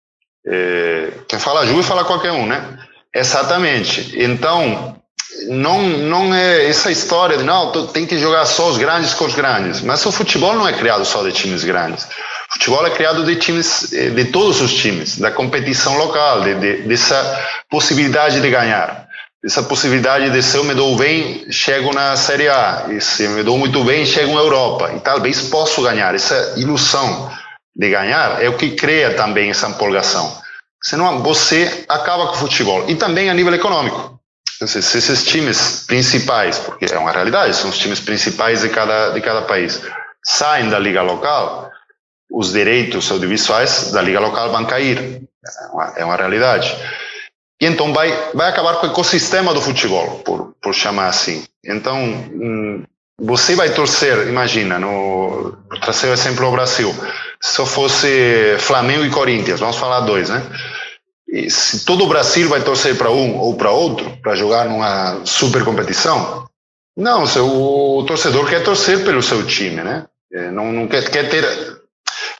É, 0.43 1.11
quem 1.27 1.37
fala 1.37 1.67
Juve 1.67 1.83
fala 1.83 2.03
qualquer 2.03 2.31
um, 2.31 2.47
né? 2.47 2.79
Exatamente. 3.13 4.19
Então, 4.19 4.99
não, 5.49 5.83
não 5.83 6.33
é 6.33 6.67
essa 6.67 6.91
história 6.91 7.37
de 7.37 7.43
não, 7.43 7.71
tem 7.87 8.07
que 8.07 8.17
jogar 8.17 8.43
só 8.47 8.67
os 8.69 8.79
grandes 8.79 9.13
com 9.13 9.25
os 9.25 9.35
grandes. 9.35 9.81
Mas 9.81 10.03
o 10.03 10.11
futebol 10.11 10.55
não 10.55 10.67
é 10.67 10.73
criado 10.73 11.05
só 11.05 11.21
de 11.21 11.31
times 11.31 11.63
grandes. 11.63 12.05
O 12.05 12.53
futebol 12.53 12.87
é 12.87 12.89
criado 12.89 13.23
de 13.23 13.35
times, 13.35 13.93
eh, 13.93 14.09
de 14.09 14.25
todos 14.25 14.61
os 14.61 14.73
times, 14.73 15.19
da 15.19 15.29
competição 15.29 15.95
local, 15.95 16.41
de, 16.41 16.55
de, 16.55 16.77
dessa 16.87 17.45
possibilidade 17.69 18.41
de 18.41 18.49
ganhar 18.49 19.06
essa 19.43 19.63
possibilidade 19.63 20.29
de 20.29 20.41
se 20.41 20.57
eu 20.57 20.63
me 20.63 20.73
dou 20.73 20.95
bem, 20.95 21.49
chego 21.51 21.93
na 21.93 22.15
Série 22.15 22.49
A, 22.49 22.87
e 22.89 22.99
se 22.99 23.23
eu 23.23 23.31
me 23.31 23.43
dou 23.43 23.57
muito 23.57 23.83
bem, 23.83 24.05
chego 24.05 24.33
na 24.33 24.41
Europa, 24.41 24.91
e 24.93 24.99
talvez 24.99 25.41
posso 25.43 25.81
ganhar. 25.83 26.13
Essa 26.15 26.55
ilusão 26.57 27.31
de 27.75 27.89
ganhar 27.89 28.43
é 28.43 28.49
o 28.49 28.57
que 28.57 28.71
cria 28.71 29.13
também 29.13 29.49
essa 29.49 29.67
empolgação. 29.69 30.41
Senão 30.81 31.21
você 31.21 31.85
acaba 31.87 32.27
com 32.27 32.33
o 32.33 32.37
futebol. 32.37 32.89
E 32.89 32.95
também 32.95 33.29
a 33.29 33.33
nível 33.33 33.53
econômico. 33.53 34.19
Se 34.65 34.79
esses 34.79 35.23
times 35.23 35.83
principais, 35.85 36.57
porque 36.57 36.85
é 36.85 36.97
uma 36.97 37.11
realidade, 37.11 37.55
são 37.55 37.69
os 37.69 37.77
times 37.77 37.99
principais 37.99 38.61
de 38.61 38.69
cada, 38.69 39.11
de 39.11 39.21
cada 39.21 39.43
país, 39.43 39.81
saem 40.25 40.69
da 40.69 40.79
liga 40.79 41.03
local, 41.03 41.69
os 42.31 42.51
direitos 42.51 43.11
audiovisuais 43.11 43.91
da 43.91 44.01
liga 44.01 44.19
local 44.19 44.51
vão 44.51 44.65
cair. 44.65 45.21
É 45.45 45.67
uma, 45.71 45.93
é 45.97 46.05
uma 46.05 46.15
realidade. 46.15 46.75
E 47.59 47.65
então 47.65 47.91
vai, 47.93 48.31
vai 48.33 48.49
acabar 48.49 48.75
com 48.75 48.87
o 48.87 48.89
ecossistema 48.89 49.53
do 49.53 49.61
futebol, 49.61 50.19
por, 50.19 50.53
por 50.61 50.73
chamar 50.73 51.07
assim. 51.07 51.43
Então, 51.65 51.99
hum, 51.99 52.83
você 53.19 53.55
vai 53.55 53.73
torcer, 53.73 54.27
imagina, 54.27 54.77
no, 54.77 55.57
trazer 55.81 56.09
o 56.09 56.13
exemplo 56.13 56.45
ao 56.45 56.51
Brasil, 56.51 56.93
se 57.41 57.59
eu 57.59 57.65
fosse 57.65 58.55
Flamengo 58.59 59.03
e 59.05 59.09
Corinthians, 59.09 59.59
vamos 59.59 59.77
falar 59.77 60.01
dois, 60.01 60.29
né? 60.29 60.43
E 61.27 61.49
se 61.49 61.83
todo 61.83 62.05
o 62.05 62.07
Brasil 62.07 62.47
vai 62.47 62.61
torcer 62.61 62.95
para 62.95 63.11
um 63.11 63.37
ou 63.37 63.55
para 63.55 63.71
outro, 63.71 64.17
para 64.21 64.35
jogar 64.35 64.65
numa 64.65 65.25
super 65.25 65.63
competição, 65.63 66.47
não, 66.95 67.25
o 67.25 68.03
torcedor 68.05 68.49
quer 68.49 68.63
torcer 68.63 69.03
pelo 69.03 69.21
seu 69.21 69.45
time, 69.45 69.83
né? 69.83 70.05
É, 70.33 70.49
não, 70.51 70.71
não 70.71 70.87
quer, 70.87 71.09
quer 71.09 71.29
ter. 71.29 71.45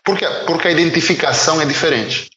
Porque, 0.03 0.25
porque 0.45 0.67
a 0.67 0.71
identificação 0.71 1.61
é 1.61 1.65
diferente. 1.65 2.29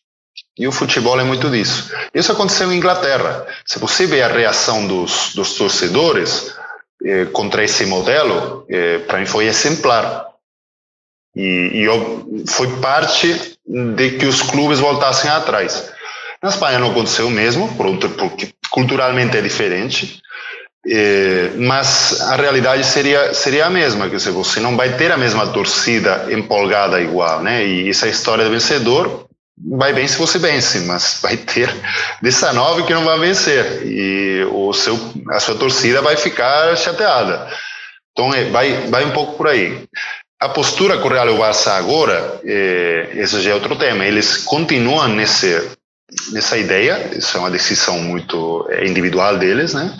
E 0.59 0.67
o 0.67 0.73
futebol 0.73 1.19
é 1.19 1.25
muito 1.25 1.49
disso. 1.49 1.91
Isso 2.15 2.33
aconteceu 2.33 2.73
em 2.73 2.77
Inglaterra. 2.77 3.47
Se 3.65 3.79
você 3.79 4.07
vê 4.07 4.23
a 4.23 4.29
reação 4.29 4.87
dos, 4.87 5.35
dos 5.35 5.55
torcedores 5.55 6.55
eh, 7.05 7.27
contra 7.27 7.65
esse 7.65 7.87
modelo, 7.87 8.67
eh, 8.69 8.99
para 8.99 9.19
mim 9.19 9.27
foi 9.27 9.47
exemplar. 9.47 10.27
E, 11.35 11.85
e 11.85 12.47
foi 12.47 12.69
parte 12.79 13.57
de 13.67 14.11
que 14.19 14.27
os 14.27 14.43
clubes 14.43 14.81
voltassem 14.81 15.31
atrás. 15.31 15.93
Na 16.43 16.49
Espanha 16.49 16.79
não 16.79 16.91
aconteceu 16.91 17.29
o 17.29 17.31
mesmo, 17.31 17.75
porque 17.77 18.53
culturalmente 18.71 19.37
é 19.37 19.41
diferente. 19.41 20.21
Eh, 20.87 21.53
mas 21.57 22.21
a 22.23 22.37
realidade 22.37 22.85
seria 22.85 23.35
seria 23.35 23.67
a 23.67 23.71
mesma, 23.71 24.09
dizer, 24.09 24.31
você 24.31 24.61
não 24.61 24.77
vai 24.77 24.97
ter 24.97 25.13
a 25.13 25.17
mesma 25.17 25.47
torcida 25.47 26.27
empolgada 26.31 27.01
igual, 27.01 27.43
né? 27.43 27.67
E 27.67 27.89
essa 27.89 28.09
história 28.09 28.45
do 28.45 28.51
vencedor 28.51 29.30
vai 29.69 29.93
bem 29.93 30.07
se 30.07 30.19
você 30.19 30.39
vence, 30.39 30.81
mas 30.81 31.19
vai 31.23 31.37
ter 31.37 31.69
19 32.23 32.85
que 32.85 32.95
não 32.95 33.05
vai 33.05 33.19
vencer 33.19 33.87
e 33.87 34.45
o 34.51 34.73
seu, 34.73 34.99
a 35.31 35.41
sua 35.41 35.55
torcida 35.55 36.01
vai 36.01 36.17
ficar 36.17 36.77
chateada. 36.77 37.49
Então 38.13 38.33
é, 38.35 38.45
vai, 38.51 38.89
vai 38.89 39.05
um 39.05 39.13
pouco 39.13 39.37
por 39.37 39.49
aí. 39.49 39.85
A 40.41 40.49
postura 40.49 40.97
que 40.97 41.07
o 41.07 41.11
Real 41.11 41.29
e 41.29 41.33
o 41.33 41.39
Barça 41.39 41.73
agora, 41.73 42.41
é, 42.45 43.11
esse 43.15 43.41
já 43.43 43.51
é 43.51 43.55
outro 43.55 43.77
tema, 43.77 44.07
eles 44.07 44.39
continuam 44.39 45.09
nesse, 45.09 45.71
nessa 46.33 46.57
ideia, 46.57 47.11
isso 47.15 47.37
é 47.37 47.41
uma 47.41 47.51
decisão 47.51 47.99
muito 47.99 48.67
é, 48.71 48.87
individual 48.87 49.37
deles, 49.37 49.75
né? 49.75 49.95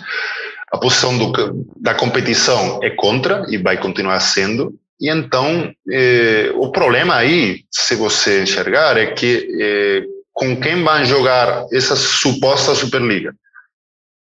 A 0.71 0.77
posição 0.77 1.17
do, 1.17 1.31
da 1.75 1.93
competição 1.93 2.79
é 2.81 2.89
contra 2.89 3.45
e 3.49 3.57
vai 3.57 3.77
continuar 3.77 4.19
sendo, 4.19 4.73
e 5.01 5.09
então, 5.09 5.73
eh, 5.91 6.51
o 6.55 6.71
problema 6.71 7.15
aí, 7.15 7.65
se 7.71 7.95
você 7.95 8.43
enxergar, 8.43 8.97
é 8.97 9.07
que 9.07 9.47
eh, 9.59 10.03
com 10.31 10.55
quem 10.61 10.83
vai 10.83 11.05
jogar 11.05 11.65
essa 11.73 11.95
suposta 11.95 12.75
Superliga? 12.75 13.33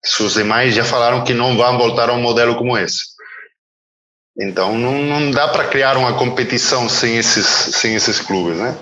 Se 0.05 0.23
os 0.23 0.35
demais 0.35 0.73
já 0.73 0.85
falaram 0.85 1.25
que 1.25 1.35
não 1.35 1.57
vão 1.57 1.77
voltar 1.77 2.09
a 2.09 2.13
um 2.13 2.23
modelo 2.23 2.57
como 2.57 2.79
esse. 2.79 3.03
Então, 4.39 4.79
não, 4.79 5.03
não 5.03 5.33
dá 5.33 5.49
para 5.49 5.67
criar 5.67 5.97
uma 5.97 6.17
competição 6.17 6.89
sem 6.89 7.19
esses, 7.19 7.47
sem 7.47 7.97
esses 7.97 8.21
clubes, 8.21 8.57
né? 8.57 8.79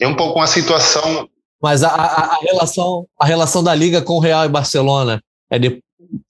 É 0.00 0.06
um 0.06 0.14
pouco 0.14 0.38
uma 0.38 0.46
situação. 0.46 1.28
Mas 1.60 1.82
a, 1.82 1.88
a, 1.88 2.36
a 2.36 2.38
relação, 2.40 3.04
a 3.20 3.26
relação 3.26 3.64
da 3.64 3.74
Liga 3.74 4.00
com 4.00 4.12
o 4.12 4.20
Real 4.20 4.44
e 4.44 4.48
Barcelona 4.48 5.20
é 5.50 5.58
de, 5.58 5.82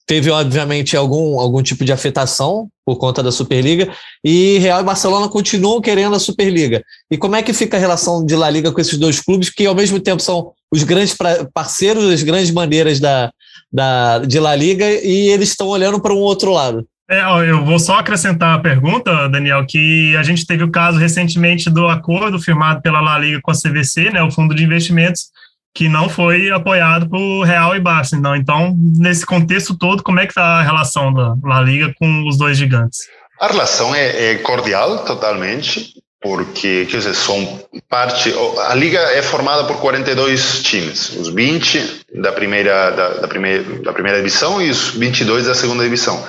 teve, 0.05 0.29
obviamente, 0.29 0.95
algum, 0.97 1.39
algum 1.39 1.61
tipo 1.61 1.85
de 1.85 1.91
afetação 1.91 2.67
por 2.85 2.97
conta 2.97 3.21
da 3.21 3.31
Superliga, 3.31 3.91
e 4.23 4.57
Real 4.59 4.81
e 4.81 4.83
Barcelona 4.83 5.29
continuam 5.29 5.81
querendo 5.81 6.15
a 6.15 6.19
Superliga. 6.19 6.81
E 7.11 7.17
como 7.17 7.35
é 7.35 7.43
que 7.43 7.53
fica 7.53 7.77
a 7.77 7.79
relação 7.79 8.25
de 8.25 8.35
La 8.35 8.49
Liga 8.49 8.71
com 8.71 8.81
esses 8.81 8.97
dois 8.97 9.19
clubes, 9.19 9.49
que 9.49 9.65
ao 9.65 9.75
mesmo 9.75 9.99
tempo 9.99 10.21
são 10.21 10.51
os 10.71 10.83
grandes 10.83 11.15
parceiros, 11.53 12.11
as 12.11 12.23
grandes 12.23 12.49
bandeiras 12.49 12.99
da, 12.99 13.31
da, 13.71 14.19
de 14.19 14.39
La 14.39 14.55
Liga, 14.55 14.85
e 14.85 15.29
eles 15.29 15.49
estão 15.49 15.67
olhando 15.67 16.01
para 16.01 16.13
um 16.13 16.19
outro 16.19 16.51
lado? 16.51 16.85
É, 17.09 17.21
eu 17.49 17.65
vou 17.65 17.79
só 17.79 17.97
acrescentar 17.97 18.55
a 18.55 18.61
pergunta, 18.61 19.27
Daniel, 19.29 19.65
que 19.67 20.15
a 20.15 20.21
gente 20.21 20.45
teve 20.45 20.63
o 20.63 20.69
caso 20.69 20.99
recentemente 20.99 21.67
do 21.67 21.87
acordo 21.87 22.39
firmado 22.39 22.81
pela 22.83 23.01
La 23.01 23.17
Liga 23.17 23.39
com 23.41 23.49
a 23.49 23.55
CVC, 23.55 24.11
né, 24.11 24.21
o 24.21 24.29
Fundo 24.29 24.53
de 24.53 24.63
Investimentos, 24.63 25.25
que 25.73 25.87
não 25.87 26.09
foi 26.09 26.49
apoiado 26.49 27.09
por 27.09 27.43
Real 27.43 27.75
e 27.75 27.79
Barça. 27.79 28.17
Não. 28.17 28.35
Então, 28.35 28.75
nesse 28.77 29.25
contexto 29.25 29.77
todo, 29.77 30.03
como 30.03 30.19
é 30.19 30.25
que 30.25 30.31
está 30.31 30.59
a 30.59 30.63
relação 30.63 31.13
da 31.13 31.35
La 31.43 31.61
Liga 31.61 31.93
com 31.97 32.27
os 32.27 32.37
dois 32.37 32.57
gigantes? 32.57 32.99
A 33.39 33.47
relação 33.47 33.95
é, 33.95 34.31
é 34.31 34.35
cordial, 34.35 35.05
totalmente, 35.05 35.93
porque, 36.21 36.85
quer 36.89 36.97
dizer, 36.97 37.13
são 37.13 37.63
parte... 37.87 38.33
A 38.67 38.75
Liga 38.75 38.99
é 38.99 39.21
formada 39.21 39.63
por 39.63 39.77
42 39.79 40.61
times, 40.63 41.11
os 41.11 41.29
20 41.29 42.01
da 42.15 42.31
primeira, 42.33 42.91
da, 42.91 43.09
da 43.21 43.27
primeira, 43.27 43.63
da 43.81 43.93
primeira 43.93 44.17
divisão 44.17 44.61
e 44.61 44.69
os 44.69 44.89
22 44.89 45.45
da 45.45 45.55
segunda 45.55 45.83
divisão. 45.83 46.21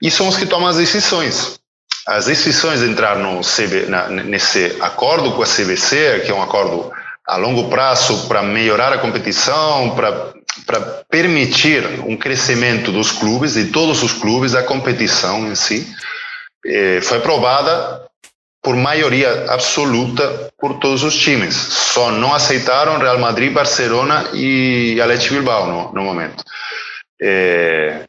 E 0.00 0.10
são 0.10 0.28
os 0.28 0.36
que 0.36 0.46
tomam 0.46 0.68
as 0.68 0.76
decisões. 0.76 1.58
As 2.06 2.26
decisões 2.26 2.80
de 2.80 2.86
entrar 2.86 3.16
no 3.16 3.40
CB, 3.40 3.86
na, 3.86 4.08
nesse 4.08 4.76
acordo 4.80 5.32
com 5.32 5.42
a 5.42 5.46
CBC, 5.46 6.22
que 6.24 6.30
é 6.30 6.34
um 6.34 6.42
acordo 6.42 6.92
a 7.26 7.36
longo 7.36 7.68
prazo 7.68 8.28
para 8.28 8.42
melhorar 8.42 8.92
a 8.92 8.98
competição, 8.98 9.94
para 9.94 11.04
permitir 11.08 11.84
um 12.06 12.16
crescimento 12.16 12.90
dos 12.90 13.12
clubes, 13.12 13.54
de 13.54 13.66
todos 13.66 14.02
os 14.02 14.12
clubes, 14.12 14.52
da 14.52 14.62
competição 14.62 15.46
em 15.46 15.54
si, 15.54 15.86
eh, 16.66 17.00
foi 17.00 17.18
aprovada 17.18 18.02
por 18.62 18.76
maioria 18.76 19.46
absoluta 19.50 20.52
por 20.58 20.78
todos 20.78 21.02
os 21.02 21.16
times. 21.16 21.54
Só 21.54 22.12
não 22.12 22.32
aceitaram 22.32 22.98
Real 22.98 23.18
Madrid, 23.18 23.52
Barcelona 23.52 24.30
e 24.32 25.00
Athletic 25.00 25.32
Bilbao 25.32 25.66
no, 25.66 25.92
no 25.92 26.02
momento. 26.02 26.44
É, 27.20 28.06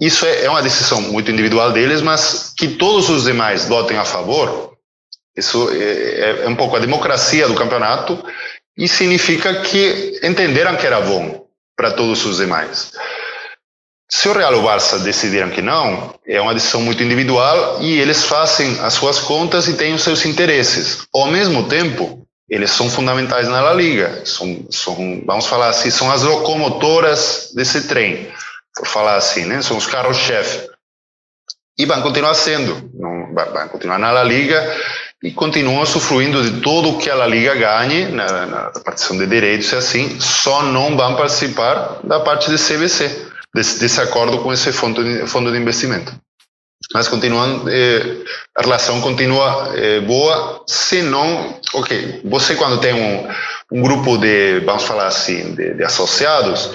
isso 0.00 0.24
é, 0.24 0.46
é 0.46 0.50
uma 0.50 0.62
decisão 0.62 1.02
muito 1.02 1.30
individual 1.30 1.72
deles, 1.72 2.00
mas 2.00 2.54
que 2.56 2.68
todos 2.68 3.10
os 3.10 3.24
demais 3.24 3.66
votem 3.66 3.98
a 3.98 4.04
favor, 4.04 4.69
isso 5.36 5.70
é, 5.70 5.76
é, 5.76 6.44
é 6.44 6.48
um 6.48 6.56
pouco 6.56 6.76
a 6.76 6.80
democracia 6.80 7.48
do 7.48 7.54
campeonato 7.54 8.22
e 8.76 8.88
significa 8.88 9.62
que 9.62 10.20
entenderam 10.22 10.76
que 10.76 10.86
era 10.86 11.00
bom 11.00 11.46
para 11.76 11.92
todos 11.92 12.24
os 12.24 12.38
demais. 12.38 12.92
Se 14.10 14.28
o 14.28 14.32
Real 14.32 14.54
ou 14.54 14.60
o 14.60 14.62
Barça 14.64 14.98
decidiram 14.98 15.50
que 15.50 15.62
não, 15.62 16.12
é 16.26 16.40
uma 16.40 16.52
decisão 16.52 16.82
muito 16.82 17.02
individual 17.02 17.78
e 17.80 18.00
eles 18.00 18.24
fazem 18.24 18.80
as 18.80 18.94
suas 18.94 19.20
contas 19.20 19.68
e 19.68 19.74
têm 19.74 19.94
os 19.94 20.02
seus 20.02 20.26
interesses. 20.26 21.06
Ao 21.14 21.26
mesmo 21.26 21.68
tempo, 21.68 22.26
eles 22.48 22.72
são 22.72 22.90
fundamentais 22.90 23.46
na 23.46 23.60
La 23.60 23.72
Liga. 23.72 24.22
São, 24.24 24.66
são, 24.68 25.22
vamos 25.24 25.46
falar 25.46 25.68
assim, 25.68 25.90
são 25.90 26.10
as 26.10 26.22
locomotoras 26.22 27.52
desse 27.54 27.86
trem, 27.86 28.28
por 28.74 28.88
falar 28.88 29.14
assim, 29.14 29.44
né? 29.44 29.62
São 29.62 29.76
os 29.76 29.86
carros-chefe. 29.86 30.68
E 31.78 31.86
vão 31.86 32.02
continuar 32.02 32.34
sendo, 32.34 32.90
não, 32.92 33.32
vão 33.32 33.68
continuar 33.68 33.98
na 33.98 34.10
La 34.10 34.24
Liga 34.24 34.76
e 35.22 35.30
continuam 35.30 35.82
usufruindo 35.82 36.42
de 36.42 36.60
todo 36.60 36.90
o 36.90 36.98
que 36.98 37.10
a 37.10 37.26
Liga 37.26 37.54
ganhe 37.54 38.06
na, 38.06 38.46
na 38.46 38.70
partição 38.84 39.18
de 39.18 39.26
direitos 39.26 39.70
e 39.72 39.76
assim, 39.76 40.18
só 40.18 40.62
não 40.62 40.96
vão 40.96 41.14
participar 41.14 41.98
da 42.02 42.20
parte 42.20 42.50
de 42.50 42.56
CVC, 42.56 43.26
desse, 43.54 43.78
desse 43.78 44.00
acordo 44.00 44.38
com 44.38 44.52
esse 44.52 44.72
fundo 44.72 45.04
de, 45.04 45.26
fundo 45.26 45.52
de 45.52 45.58
investimento. 45.58 46.12
Mas 46.94 47.06
continuando, 47.06 47.68
eh, 47.68 48.24
a 48.56 48.62
relação 48.62 49.00
continua 49.02 49.72
eh, 49.76 50.00
boa, 50.00 50.64
se 50.66 51.02
não, 51.02 51.60
ok, 51.74 52.22
você 52.24 52.56
quando 52.56 52.80
tem 52.80 52.94
um, 52.94 53.28
um 53.70 53.82
grupo 53.82 54.16
de, 54.16 54.60
vamos 54.60 54.84
falar 54.84 55.06
assim, 55.06 55.54
de, 55.54 55.74
de 55.74 55.84
associados, 55.84 56.70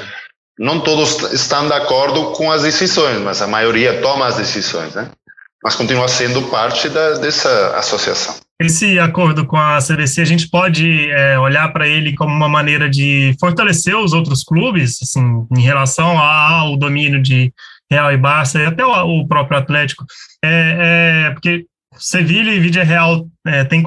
não 0.57 0.79
todos 0.79 1.33
estão 1.33 1.67
de 1.67 1.73
acordo 1.73 2.31
com 2.31 2.51
as 2.51 2.61
decisões, 2.61 3.17
mas 3.17 3.41
a 3.41 3.47
maioria 3.47 3.99
toma 4.01 4.27
as 4.27 4.37
decisões, 4.37 4.93
né? 4.93 5.09
Mas 5.65 5.73
continua 5.73 6.07
sendo 6.07 6.43
parte 6.43 6.87
da, 6.89 7.17
dessa 7.17 7.75
associação. 7.75 8.35
Esse 8.61 8.99
acordo 8.99 9.47
com 9.47 9.57
a 9.57 9.79
CBC, 9.79 10.21
a 10.21 10.25
gente 10.25 10.47
pode 10.47 11.09
é, 11.09 11.39
olhar 11.39 11.73
para 11.73 11.87
ele 11.87 12.13
como 12.13 12.31
uma 12.31 12.47
maneira 12.47 12.87
de 12.87 13.35
fortalecer 13.39 13.97
os 13.97 14.13
outros 14.13 14.43
clubes, 14.43 14.99
assim, 15.01 15.43
em 15.57 15.61
relação 15.61 16.19
ao 16.19 16.77
domínio 16.77 17.19
de 17.19 17.51
Real 17.89 18.13
e 18.13 18.17
Barça, 18.17 18.61
e 18.61 18.65
até 18.67 18.85
o, 18.85 19.21
o 19.21 19.27
próprio 19.27 19.57
Atlético. 19.57 20.05
É, 20.43 21.25
é, 21.25 21.31
porque 21.31 21.65
Sevilha 21.97 22.51
e 22.51 22.59
Vídea 22.59 22.83
Real 22.83 23.25
é, 23.47 23.63
tem, 23.63 23.83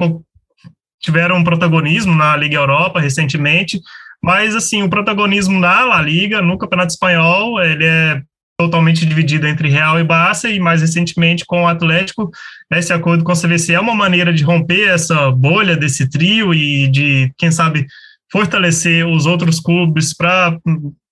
tiveram 1.01 1.45
protagonismo 1.45 2.13
na 2.13 2.35
Liga 2.35 2.57
Europa 2.57 2.99
recentemente, 2.99 3.79
mas 4.21 4.53
assim, 4.53 4.83
o 4.83 4.89
protagonismo 4.89 5.57
na 5.57 5.85
La 5.85 6.01
Liga, 6.01 6.41
no 6.41 6.57
Campeonato 6.57 6.91
Espanhol, 6.91 7.63
ele 7.63 7.85
é 7.85 8.21
totalmente 8.59 9.05
dividido 9.05 9.47
entre 9.47 9.69
Real 9.69 9.97
e 9.97 10.03
Barça, 10.03 10.49
e 10.49 10.59
mais 10.59 10.81
recentemente 10.81 11.45
com 11.45 11.63
o 11.63 11.67
Atlético, 11.67 12.29
esse 12.73 12.91
acordo 12.91 13.23
com 13.23 13.31
a 13.31 13.35
CVC 13.35 13.73
é 13.73 13.79
uma 13.79 13.95
maneira 13.95 14.33
de 14.33 14.43
romper 14.43 14.89
essa 14.89 15.31
bolha 15.31 15.77
desse 15.77 16.09
trio 16.09 16.53
e 16.53 16.89
de, 16.89 17.31
quem 17.37 17.51
sabe, 17.51 17.87
fortalecer 18.29 19.07
os 19.07 19.25
outros 19.25 19.61
clubes 19.61 20.13
para, 20.13 20.57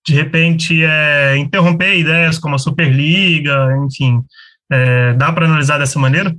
de 0.06 0.14
repente, 0.14 0.84
é, 0.84 1.38
interromper 1.38 1.96
ideias 1.96 2.38
como 2.38 2.54
a 2.54 2.58
Superliga, 2.58 3.74
enfim. 3.86 4.20
É, 4.70 5.14
dá 5.14 5.32
para 5.32 5.46
analisar 5.46 5.78
dessa 5.78 5.98
maneira? 5.98 6.36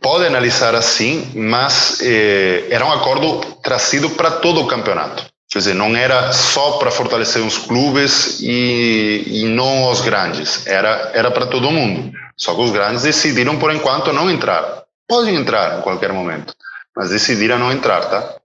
Pode 0.00 0.26
analisar 0.26 0.74
assim, 0.74 1.30
mas 1.34 2.00
eh, 2.02 2.66
era 2.70 2.84
um 2.84 2.90
acordo 2.90 3.40
trazido 3.62 4.10
para 4.10 4.30
todo 4.32 4.60
o 4.60 4.66
campeonato. 4.66 5.29
Quer 5.50 5.58
dizer, 5.58 5.74
não 5.74 5.96
era 5.96 6.32
só 6.32 6.78
para 6.78 6.92
fortalecer 6.92 7.42
os 7.42 7.58
clubes 7.58 8.38
e, 8.40 9.24
e 9.26 9.44
não 9.46 9.90
os 9.90 10.00
grandes, 10.00 10.64
era, 10.64 11.10
era 11.12 11.28
para 11.28 11.46
todo 11.46 11.72
mundo. 11.72 12.12
Só 12.36 12.54
que 12.54 12.60
os 12.60 12.70
grandes 12.70 13.02
decidiram, 13.02 13.58
por 13.58 13.74
enquanto, 13.74 14.12
não 14.12 14.30
entrar. 14.30 14.84
Podem 15.08 15.34
entrar 15.34 15.78
em 15.78 15.82
qualquer 15.82 16.12
momento, 16.12 16.54
mas 16.96 17.10
decidiram 17.10 17.58
não 17.58 17.72
entrar, 17.72 18.02
tá? 18.02 18.36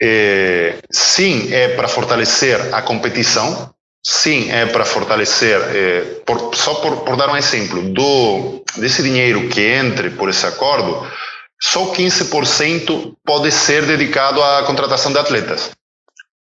É, 0.00 0.76
sim, 0.90 1.48
é 1.50 1.68
para 1.68 1.88
fortalecer 1.88 2.74
a 2.74 2.82
competição, 2.82 3.72
sim, 4.02 4.50
é 4.52 4.66
para 4.66 4.84
fortalecer, 4.84 5.58
é, 5.74 6.00
por, 6.26 6.54
só 6.54 6.74
por, 6.74 7.04
por, 7.04 7.16
dar 7.16 7.30
um 7.30 7.36
exemplo, 7.36 7.80
do, 7.80 8.62
desse 8.76 9.02
dinheiro 9.02 9.48
que 9.48 9.62
entre 9.62 10.10
por 10.10 10.28
esse 10.28 10.44
acordo, 10.44 11.10
só 11.62 11.86
15% 11.86 13.14
pode 13.24 13.50
ser 13.50 13.86
dedicado 13.86 14.42
à 14.42 14.62
contratação 14.64 15.10
de 15.10 15.18
atletas. 15.18 15.70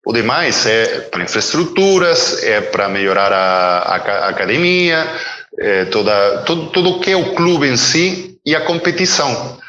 O 0.05 0.11
demais 0.11 0.65
é 0.65 1.01
para 1.11 1.23
infraestruturas, 1.23 2.41
é 2.43 2.59
para 2.59 2.89
melhorar 2.89 3.31
a, 3.31 3.79
a, 3.79 4.29
academia, 4.29 5.07
é 5.59 5.85
toda, 5.85 6.39
tudo, 6.39 6.67
tudo 6.71 6.99
que 6.99 7.11
é 7.11 7.15
o 7.15 7.35
clube 7.35 7.67
em 7.67 7.77
si 7.77 8.39
e 8.43 8.55
a 8.55 8.61
competição. 8.61 9.59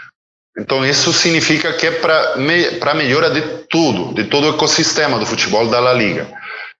Então, 0.58 0.84
isso 0.84 1.12
significa 1.12 1.72
que 1.74 1.86
é 1.86 1.90
para 1.90 2.36
me, 2.36 2.78
a 2.80 2.94
melhora 2.94 3.30
de 3.30 3.42
tudo, 3.68 4.14
de 4.14 4.24
todo 4.24 4.46
o 4.46 4.54
ecossistema 4.54 5.18
do 5.18 5.26
futebol 5.26 5.68
da 5.68 5.80
La 5.80 5.92
Liga, 5.92 6.26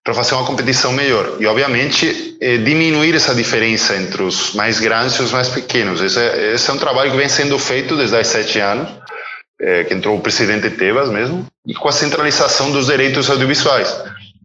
para 0.03 0.15
fazer 0.15 0.35
uma 0.35 0.47
competição 0.47 0.93
melhor. 0.93 1.37
E, 1.39 1.47
obviamente, 1.47 2.37
é, 2.41 2.57
diminuir 2.57 3.15
essa 3.15 3.35
diferença 3.35 3.97
entre 3.97 4.23
os 4.23 4.55
mais 4.55 4.81
grandes 4.81 5.17
e 5.17 5.23
os 5.23 5.33
mais 5.33 5.49
pequenos. 5.49 6.01
Esse 6.01 6.19
é, 6.19 6.55
esse 6.55 6.71
é 6.71 6.73
um 6.73 6.79
trabalho 6.79 7.11
que 7.11 7.17
vem 7.19 7.29
sendo 7.29 7.59
feito 7.59 7.97
desde 7.97 8.17
há 8.17 8.25
sete 8.25 8.59
anos 8.61 8.89
é, 9.63 9.85
que 9.85 9.95
entrou 9.95 10.17
o 10.17 10.21
presidente 10.21 10.69
Tebas 10.71 11.09
mesmo, 11.09 11.47
e 11.65 11.73
com 11.73 11.89
a 11.89 11.93
centralização 11.93 12.73
dos 12.73 12.87
direitos 12.87 13.31
audiovisuais, 13.31 13.97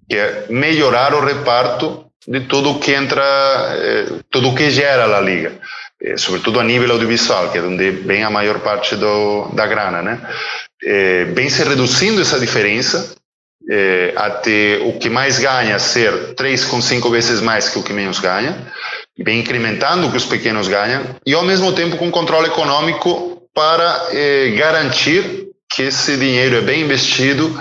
que 0.08 0.16
é 0.16 0.46
melhorar 0.50 1.16
o 1.16 1.26
reparto 1.26 2.06
de 2.28 2.42
tudo 2.42 2.72
o 2.72 2.80
que 2.80 2.94
entra, 2.94 3.24
é, 3.24 4.06
tudo 4.30 4.50
o 4.50 4.56
que 4.56 4.70
gera 4.70 5.06
a 5.18 5.20
liga, 5.20 5.54
é, 6.02 6.16
sobretudo 6.18 6.60
a 6.60 6.64
nível 6.64 6.92
audiovisual, 6.92 7.50
que 7.50 7.58
é 7.58 7.62
onde 7.62 7.90
vem 7.90 8.24
a 8.24 8.30
maior 8.30 8.60
parte 8.60 8.96
do, 8.96 9.50
da 9.54 9.66
grana, 9.66 10.04
né? 10.04 10.22
É, 10.84 11.26
vem 11.26 11.50
se 11.50 11.64
reduzindo 11.64 12.22
essa 12.22 12.40
diferença 12.40 13.16
até 14.16 14.80
o 14.82 14.98
que 14.98 15.10
mais 15.10 15.40
ganha 15.40 15.78
ser 15.78 16.36
3,5 16.36 17.12
vezes 17.12 17.42
mais 17.42 17.68
que 17.68 17.78
o 17.78 17.84
que 17.84 17.92
menos 17.92 18.18
ganha, 18.18 18.58
vem 19.18 19.42
incrementando 19.42 20.08
o 20.08 20.12
que 20.12 20.16
os 20.16 20.24
pequenos 20.24 20.70
ganham, 20.70 21.04
e 21.26 21.34
ao 21.34 21.44
mesmo 21.44 21.74
tempo 21.74 21.98
com 21.98 22.10
controle 22.10 22.48
econômico 22.48 23.37
para 23.58 24.10
eh, 24.12 24.52
garantir 24.56 25.48
que 25.68 25.82
esse 25.82 26.16
dinheiro 26.16 26.58
é 26.58 26.62
bem 26.62 26.82
investido 26.82 27.52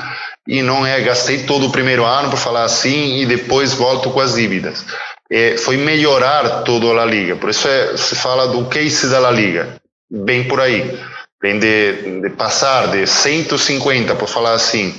e 0.47 0.61
não 0.61 0.85
é 0.85 1.01
gastei 1.01 1.45
todo 1.45 1.69
o 1.69 1.73
primeiro 1.73 2.05
ano 2.05 2.29
para 2.29 2.37
falar 2.37 2.65
assim 2.65 3.17
e 3.17 3.25
depois 3.25 3.73
volto 3.73 4.11
com 4.11 4.21
as 4.21 4.35
dívidas. 4.35 4.85
É, 5.33 5.57
foi 5.57 5.79
melhorar 5.79 6.65
toda 6.65 7.01
a 7.01 7.05
liga, 7.07 7.35
por 7.37 7.49
isso 7.49 7.67
é, 7.67 7.97
se 7.97 8.15
fala 8.15 8.47
do 8.47 8.67
case 8.67 9.09
da 9.09 9.19
La 9.19 9.31
Liga, 9.31 9.81
bem 10.11 10.47
por 10.47 10.61
aí, 10.61 11.01
vem 11.43 11.59
de, 11.59 12.21
de 12.21 12.29
passar 12.37 12.89
de 12.89 13.07
150, 13.07 14.15
por 14.17 14.29
falar 14.29 14.53
assim, 14.53 14.95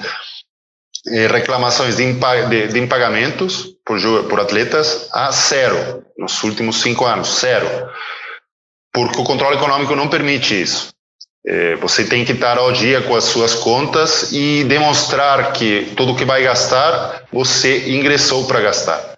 eh, 1.10 1.28
reclamações 1.28 1.96
de, 1.96 2.12
de, 2.12 2.68
de 2.70 2.80
impagamentos 2.80 3.68
por, 3.86 4.00
por 4.28 4.40
atletas 4.40 5.08
a 5.14 5.32
zero 5.32 6.04
nos 6.18 6.44
últimos 6.44 6.82
cinco 6.82 7.06
anos, 7.06 7.40
zero 7.40 7.68
porque 8.94 9.20
o 9.20 9.24
controle 9.24 9.58
econômico 9.58 9.96
não 9.96 10.08
permite 10.08 10.60
isso. 10.60 10.90
É, 11.46 11.76
você 11.76 12.04
tem 12.04 12.26
que 12.26 12.34
estar 12.34 12.58
ao 12.58 12.74
dia 12.74 13.02
com 13.02 13.16
as 13.16 13.24
suas 13.24 13.56
contas 13.56 14.34
e 14.34 14.66
demonstrar 14.66 15.54
que 15.54 15.94
tudo 15.96 16.16
que 16.16 16.26
vai 16.26 16.44
gastar, 16.44 17.24
você 17.32 17.90
ingressou 17.90 18.46
para 18.46 18.60
gastar. 18.60 19.18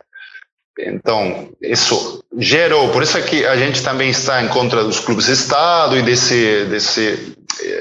Então, 0.77 1.49
isso 1.61 2.23
gerou, 2.37 2.89
por 2.89 3.03
isso 3.03 3.17
é 3.17 3.21
que 3.21 3.45
a 3.45 3.57
gente 3.57 3.83
também 3.83 4.09
está 4.09 4.41
em 4.41 4.47
contra 4.47 4.83
dos 4.83 4.99
clubes 4.99 5.25
de 5.25 5.33
Estado 5.33 5.97
e 5.97 6.01
desse, 6.01 6.65
desse, 6.65 7.35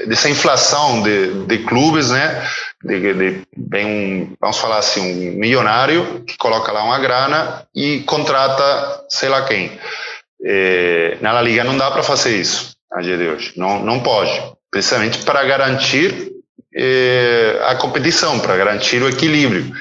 dessa 0.07 0.29
inflação 0.29 1.01
de, 1.01 1.45
de 1.45 1.59
clubes, 1.59 2.09
né? 2.09 2.43
De, 2.83 3.13
de, 3.13 3.41
vem 3.55 3.85
um, 3.85 4.33
vamos 4.39 4.57
falar 4.57 4.79
assim, 4.79 5.01
um 5.29 5.37
milionário 5.37 6.23
que 6.25 6.37
coloca 6.37 6.71
lá 6.71 6.83
uma 6.83 6.99
grana 6.99 7.65
e 7.73 7.99
contrata 7.99 9.05
sei 9.09 9.29
lá 9.29 9.43
quem. 9.43 9.79
É, 10.43 11.17
na 11.21 11.31
La 11.33 11.41
Liga 11.41 11.63
não 11.63 11.77
dá 11.77 11.91
para 11.91 12.03
fazer 12.03 12.37
isso 12.37 12.75
a 12.91 13.01
dia 13.01 13.17
de 13.17 13.27
hoje. 13.27 13.53
Não, 13.55 13.83
não 13.83 13.99
pode. 13.99 14.31
Precisamente 14.71 15.19
para 15.19 15.43
garantir 15.43 16.31
é, 16.75 17.59
a 17.65 17.75
competição, 17.75 18.39
para 18.39 18.55
garantir 18.55 19.01
o 19.01 19.09
equilíbrio. 19.09 19.71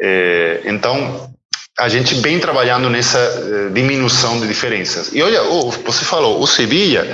É, 0.00 0.60
então, 0.64 1.30
a 1.78 1.88
gente 1.88 2.14
vem 2.16 2.38
trabalhando 2.38 2.90
nessa 2.90 3.18
é, 3.18 3.70
diminuição 3.70 4.40
de 4.40 4.48
diferenças. 4.48 5.12
E 5.12 5.22
olha, 5.22 5.42
você 5.42 6.04
falou, 6.04 6.40
o 6.40 6.46
Sevilla, 6.46 7.06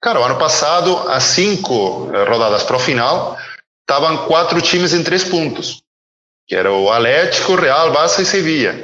cara, 0.00 0.20
o 0.20 0.24
ano 0.24 0.36
passado, 0.36 0.96
as 1.08 1.24
cinco 1.24 2.10
é, 2.12 2.28
rodadas 2.28 2.62
para 2.64 2.76
o 2.76 2.80
final, 2.80 3.38
estavam 3.80 4.26
quatro 4.26 4.60
times 4.60 4.92
em 4.92 5.02
três 5.02 5.24
pontos, 5.24 5.82
que 6.46 6.54
era 6.54 6.72
o 6.72 6.90
Atlético, 6.90 7.54
Real, 7.54 7.92
Barça 7.92 8.20
e 8.22 8.26
Sevilla. 8.26 8.74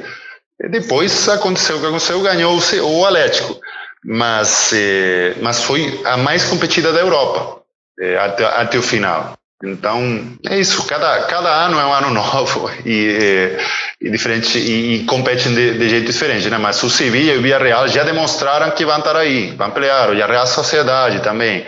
E 0.61 0.69
depois 0.69 1.27
aconteceu 1.27 1.77
o 1.77 1.79
que 1.81 1.87
aconteceu, 1.87 2.21
ganhou 2.21 2.57
o 2.57 3.05
Atlético, 3.05 3.59
mas, 4.03 4.71
eh, 4.73 5.35
mas 5.41 5.63
foi 5.63 6.01
a 6.05 6.15
mais 6.15 6.45
competida 6.45 6.93
da 6.93 6.99
Europa 6.99 7.61
eh, 7.99 8.17
até, 8.17 8.45
até 8.45 8.77
o 8.77 8.81
final. 8.81 9.37
Então, 9.63 10.37
é 10.47 10.59
isso. 10.59 10.85
Cada, 10.85 11.23
cada 11.23 11.49
ano 11.65 11.79
é 11.79 11.85
um 11.85 11.93
ano 11.93 12.09
novo 12.13 12.69
e, 12.85 13.17
eh, 13.21 13.65
e 13.99 14.09
diferente 14.09 14.57
e, 14.57 14.95
e 14.95 15.05
competem 15.05 15.53
de, 15.53 15.77
de, 15.77 15.89
jeito 15.89 16.05
diferente, 16.05 16.49
né? 16.49 16.57
Mas 16.57 16.81
o 16.83 16.89
Sevilla 16.89 17.33
e 17.33 17.37
o 17.37 17.41
Villarreal 17.41 17.87
já 17.87 18.03
demonstraram 18.03 18.71
que 18.71 18.85
vão 18.85 18.99
estar 18.99 19.15
aí, 19.15 19.51
vão. 19.51 19.73
E 20.13 20.21
a 20.21 20.27
Real 20.27 20.47
Sociedade 20.47 21.21
também. 21.21 21.65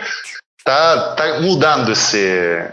Tá, 0.64 1.14
tá 1.14 1.40
mudando 1.40 1.92
esse, 1.92 2.68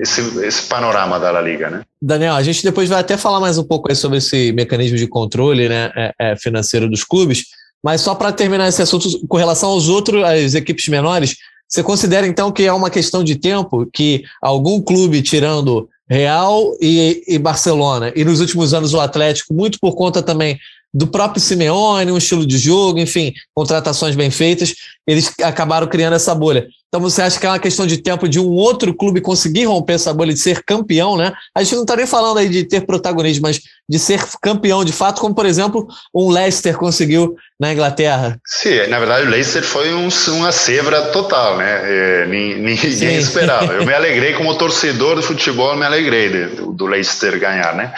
esse, 0.00 0.20
esse 0.44 0.62
panorama 0.62 1.18
da 1.18 1.30
La 1.30 1.40
Liga, 1.40 1.70
né? 1.70 1.82
Daniel, 2.00 2.34
a 2.34 2.42
gente 2.42 2.62
depois 2.62 2.88
vai 2.88 3.00
até 3.00 3.16
falar 3.16 3.40
mais 3.40 3.58
um 3.58 3.64
pouco 3.64 3.94
sobre 3.94 4.18
esse 4.18 4.52
mecanismo 4.52 4.96
de 4.96 5.06
controle 5.06 5.68
né, 5.68 5.90
é, 5.96 6.14
é, 6.18 6.36
financeiro 6.36 6.88
dos 6.88 7.04
clubes, 7.04 7.46
mas 7.82 8.00
só 8.00 8.14
para 8.14 8.32
terminar 8.32 8.68
esse 8.68 8.82
assunto, 8.82 9.26
com 9.26 9.36
relação 9.36 9.70
aos 9.70 9.88
outros, 9.88 10.22
às 10.24 10.54
equipes 10.54 10.88
menores, 10.88 11.36
você 11.68 11.82
considera 11.82 12.26
então 12.26 12.50
que 12.50 12.64
é 12.64 12.72
uma 12.72 12.90
questão 12.90 13.22
de 13.22 13.36
tempo 13.36 13.86
que 13.92 14.24
algum 14.40 14.80
clube, 14.80 15.22
tirando 15.22 15.88
Real 16.08 16.74
e, 16.80 17.22
e 17.28 17.38
Barcelona, 17.38 18.10
e 18.16 18.24
nos 18.24 18.40
últimos 18.40 18.72
anos 18.72 18.94
o 18.94 19.00
Atlético, 19.00 19.52
muito 19.52 19.78
por 19.78 19.94
conta 19.94 20.22
também 20.22 20.58
do 20.92 21.06
próprio 21.06 21.40
Simeone, 21.40 22.10
um 22.10 22.16
estilo 22.16 22.46
de 22.46 22.56
jogo, 22.56 22.98
enfim, 22.98 23.34
contratações 23.54 24.16
bem 24.16 24.30
feitas, 24.30 24.74
eles 25.06 25.30
acabaram 25.42 25.86
criando 25.86 26.14
essa 26.14 26.34
bolha. 26.34 26.66
Então 26.88 27.02
você 27.02 27.20
acha 27.20 27.38
que 27.38 27.44
é 27.44 27.50
uma 27.50 27.58
questão 27.58 27.86
de 27.86 27.98
tempo 27.98 28.26
de 28.26 28.40
um 28.40 28.48
outro 28.48 28.94
clube 28.94 29.20
conseguir 29.20 29.64
romper 29.64 29.92
essa 29.92 30.12
bolha 30.14 30.32
de 30.32 30.40
ser 30.40 30.62
campeão, 30.64 31.18
né? 31.18 31.34
A 31.54 31.62
gente 31.62 31.74
não 31.74 31.82
está 31.82 31.94
nem 31.94 32.06
falando 32.06 32.38
aí 32.38 32.48
de 32.48 32.64
ter 32.64 32.86
protagonismo, 32.86 33.42
mas 33.42 33.60
de 33.86 33.98
ser 33.98 34.22
campeão 34.40 34.82
de 34.82 34.92
fato, 34.92 35.20
como 35.20 35.34
por 35.34 35.44
exemplo 35.44 35.86
um 36.14 36.30
Leicester 36.30 36.78
conseguiu 36.78 37.36
na 37.60 37.74
Inglaterra. 37.74 38.40
Sim, 38.46 38.86
na 38.86 38.98
verdade 38.98 39.26
o 39.26 39.30
Leicester 39.30 39.62
foi 39.62 39.92
um, 39.92 40.08
uma 40.28 40.50
zebra 40.50 41.08
total, 41.08 41.58
né? 41.58 41.80
É, 41.82 42.26
ninguém 42.26 42.76
Sim. 42.76 43.18
esperava. 43.18 43.74
Eu 43.74 43.84
me 43.84 43.92
alegrei 43.94 44.32
como 44.32 44.56
torcedor 44.56 45.16
do 45.16 45.22
futebol, 45.22 45.76
me 45.76 45.84
alegrei 45.84 46.30
de, 46.30 46.46
do 46.72 46.86
Leicester 46.86 47.38
ganhar, 47.38 47.74
né? 47.74 47.92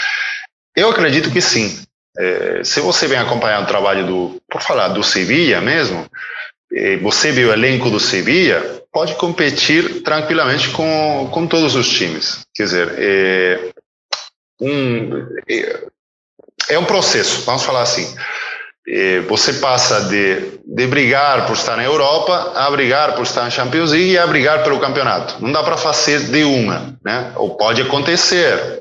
Eu 0.75 0.91
acredito 0.91 1.31
que 1.31 1.41
sim. 1.41 1.79
É, 2.19 2.63
se 2.65 2.81
você 2.81 3.07
vem 3.07 3.19
acompanhar 3.19 3.63
o 3.63 3.67
trabalho 3.67 4.05
do, 4.05 4.43
por 4.51 4.61
falar 4.61 4.89
do 4.89 5.03
Sevilla 5.03 5.61
mesmo, 5.61 6.07
é, 6.73 6.97
você 6.97 7.31
viu 7.31 7.51
o 7.51 7.53
elenco 7.53 7.89
do 7.89 8.01
Sevilla, 8.01 8.80
pode 8.93 9.15
competir 9.15 10.03
tranquilamente 10.03 10.71
com, 10.71 11.29
com 11.33 11.47
todos 11.47 11.75
os 11.75 11.89
times. 11.89 12.41
Quer 12.55 12.65
dizer, 12.65 12.95
é 12.99 13.71
um, 14.61 15.27
é, 15.49 15.85
é 16.71 16.79
um 16.79 16.85
processo, 16.85 17.43
vamos 17.43 17.63
falar 17.63 17.83
assim. 17.83 18.15
É, 18.89 19.21
você 19.21 19.55
passa 19.55 20.09
de, 20.09 20.59
de 20.65 20.87
brigar 20.87 21.47
por 21.47 21.53
estar 21.53 21.77
na 21.77 21.85
Europa 21.85 22.53
a 22.57 22.71
brigar 22.71 23.15
por 23.15 23.23
estar 23.23 23.43
na 23.43 23.51
Champions 23.51 23.93
League 23.93 24.13
e 24.13 24.19
a 24.19 24.27
brigar 24.27 24.65
pelo 24.65 24.81
campeonato. 24.81 25.37
Não 25.41 25.53
dá 25.53 25.63
para 25.63 25.77
fazer 25.77 26.21
de 26.31 26.43
uma, 26.43 26.99
né? 27.05 27.33
Ou 27.37 27.57
pode 27.57 27.83
acontecer, 27.83 28.81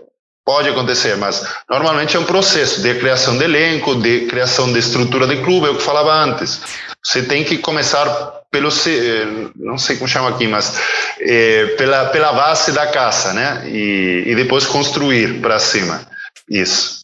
Pode 0.49 0.67
acontecer, 0.67 1.15
mas 1.15 1.45
normalmente 1.69 2.17
é 2.17 2.19
um 2.19 2.25
processo 2.25 2.81
de 2.81 2.95
criação 2.95 3.37
de 3.37 3.43
elenco, 3.43 3.93
de 3.93 4.21
criação 4.21 4.73
de 4.73 4.79
estrutura 4.79 5.27
de 5.27 5.43
clube, 5.43 5.67
é 5.67 5.69
o 5.69 5.75
que 5.75 5.83
falava 5.83 6.11
antes. 6.11 6.59
Você 7.05 7.21
tem 7.21 7.43
que 7.43 7.59
começar 7.59 8.38
pelo, 8.51 8.69
eh, 8.69 9.51
não 9.55 9.77
sei 9.77 9.97
como 9.97 10.07
chama 10.07 10.29
aqui, 10.29 10.47
mas 10.47 10.79
é, 11.19 11.67
pela, 11.77 12.05
pela 12.05 12.33
base 12.33 12.71
da 12.71 12.87
casa, 12.87 13.33
né? 13.33 13.63
E, 13.67 14.23
e 14.27 14.35
depois 14.35 14.65
construir 14.65 15.39
para 15.41 15.59
cima. 15.59 16.01
Isso. 16.49 16.99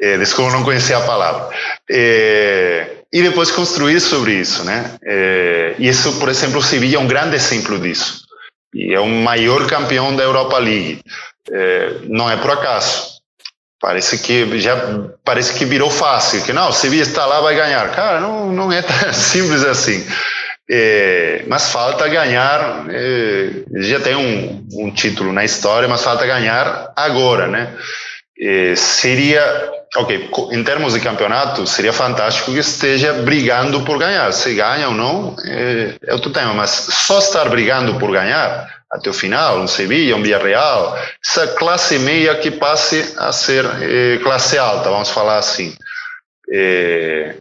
É, 0.00 0.18
desculpa, 0.18 0.52
não 0.52 0.64
conhecia 0.64 0.96
a 0.96 1.02
palavra. 1.02 1.54
É, 1.90 2.96
e 3.12 3.22
depois 3.22 3.50
construir 3.50 4.00
sobre 4.00 4.32
isso, 4.32 4.64
né? 4.64 4.96
É, 5.04 5.74
e 5.78 5.88
isso, 5.88 6.18
por 6.18 6.28
exemplo, 6.28 6.58
o 6.58 6.62
Sevilla 6.62 6.96
é 6.96 6.98
um 6.98 7.06
grande 7.06 7.36
exemplo 7.36 7.78
disso. 7.78 8.24
E 8.74 8.92
é 8.92 9.00
o 9.00 9.06
maior 9.06 9.66
campeão 9.66 10.16
da 10.16 10.24
Europa 10.24 10.58
League 10.58 11.00
não 12.08 12.28
é 12.30 12.36
por 12.38 12.50
acaso. 12.50 13.14
Parece 13.80 14.18
que 14.18 14.58
já 14.58 14.74
parece 15.22 15.52
que 15.58 15.66
virou 15.66 15.90
fácil, 15.90 16.42
que 16.42 16.54
não, 16.54 16.72
se 16.72 16.88
está 16.98 17.26
lá 17.26 17.42
vai 17.42 17.54
ganhar. 17.54 17.90
Cara, 17.94 18.18
não, 18.18 18.50
não 18.50 18.72
é 18.72 18.80
tão 18.80 18.94
simples 19.12 19.62
assim. 19.62 20.02
É, 20.70 21.44
mas 21.46 21.70
falta 21.70 22.08
ganhar. 22.08 22.86
É, 22.90 23.50
já 23.82 24.00
tem 24.00 24.16
um, 24.16 24.66
um, 24.72 24.90
título 24.90 25.32
na 25.32 25.44
história, 25.44 25.88
mas 25.88 26.02
falta 26.02 26.26
ganhar 26.26 26.92
agora, 26.96 27.46
né? 27.46 27.74
É, 28.40 28.74
seria, 28.74 29.42
ok, 29.96 30.30
em 30.52 30.64
termos 30.64 30.94
de 30.94 31.00
campeonato, 31.00 31.66
seria 31.66 31.92
fantástico 31.92 32.52
que 32.52 32.58
esteja 32.58 33.12
brigando 33.12 33.84
por 33.84 33.98
ganhar. 33.98 34.32
Se 34.32 34.54
ganha 34.54 34.88
ou 34.88 34.94
não 34.94 35.36
é, 35.44 35.94
é 36.06 36.12
outro 36.14 36.30
tema, 36.32 36.54
mas 36.54 36.70
só 36.70 37.18
estar 37.18 37.48
brigando 37.48 37.98
por 37.98 38.10
ganhar 38.10 38.68
até 38.94 39.10
o 39.10 39.12
final, 39.12 39.58
um 39.58 39.66
Sevilla, 39.66 40.16
um 40.16 40.22
Villarreal, 40.22 40.96
essa 41.24 41.48
classe 41.48 41.98
meia 41.98 42.36
que 42.36 42.50
passe 42.52 43.12
a 43.16 43.32
ser 43.32 43.64
eh, 43.82 44.18
classe 44.22 44.56
alta, 44.56 44.88
vamos 44.88 45.10
falar 45.10 45.38
assim. 45.38 45.74
É, 46.52 47.34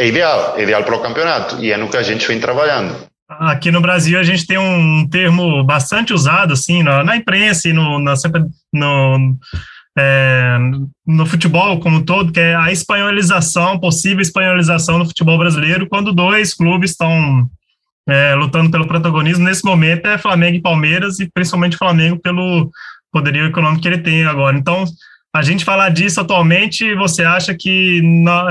é 0.00 0.06
ideal, 0.06 0.54
é 0.56 0.62
ideal 0.62 0.82
para 0.82 0.96
o 0.96 1.02
campeonato, 1.02 1.62
e 1.62 1.70
é 1.70 1.76
no 1.76 1.88
que 1.88 1.96
a 1.96 2.02
gente 2.02 2.26
vem 2.26 2.40
trabalhando. 2.40 2.96
Aqui 3.28 3.70
no 3.70 3.80
Brasil 3.80 4.18
a 4.18 4.22
gente 4.22 4.46
tem 4.46 4.58
um 4.58 5.06
termo 5.08 5.62
bastante 5.62 6.12
usado 6.12 6.54
assim 6.54 6.82
na, 6.82 7.04
na 7.04 7.16
imprensa 7.16 7.68
e 7.68 7.72
no, 7.72 8.00
na, 8.00 8.14
no, 8.72 9.36
é, 9.96 10.58
no 11.06 11.26
futebol 11.26 11.78
como 11.78 11.98
um 11.98 12.02
todo, 12.02 12.32
que 12.32 12.40
é 12.40 12.56
a 12.56 12.72
espanholização, 12.72 13.78
possível 13.78 14.20
espanholização 14.20 14.98
do 14.98 15.06
futebol 15.06 15.38
brasileiro, 15.38 15.86
quando 15.88 16.12
dois 16.12 16.54
clubes 16.54 16.92
estão 16.92 17.48
é, 18.08 18.34
lutando 18.34 18.70
pelo 18.70 18.88
protagonismo, 18.88 19.44
nesse 19.44 19.64
momento 19.64 20.06
é 20.06 20.18
Flamengo 20.18 20.56
e 20.56 20.62
Palmeiras, 20.62 21.20
e 21.20 21.30
principalmente 21.32 21.76
Flamengo 21.76 22.18
pelo 22.18 22.70
poderio 23.12 23.46
econômico 23.46 23.82
que 23.82 23.88
ele 23.88 23.98
tem 23.98 24.24
agora. 24.24 24.56
Então, 24.56 24.84
a 25.32 25.42
gente 25.42 25.64
falar 25.64 25.90
disso 25.90 26.20
atualmente, 26.20 26.94
você 26.96 27.22
acha 27.22 27.54
que 27.54 28.02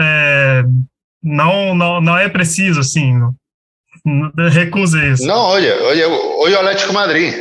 é, 0.01 0.63
não, 1.23 1.75
não, 1.75 2.01
não 2.01 2.17
é 2.17 2.29
preciso, 2.29 2.79
assim, 2.79 3.13
recusa 4.51 5.03
isso? 5.05 5.25
Não, 5.25 5.39
olha, 5.39 5.75
olha, 5.83 6.07
olha 6.07 6.55
o 6.55 6.59
Atlético 6.59 6.93
Madrid. 6.93 7.33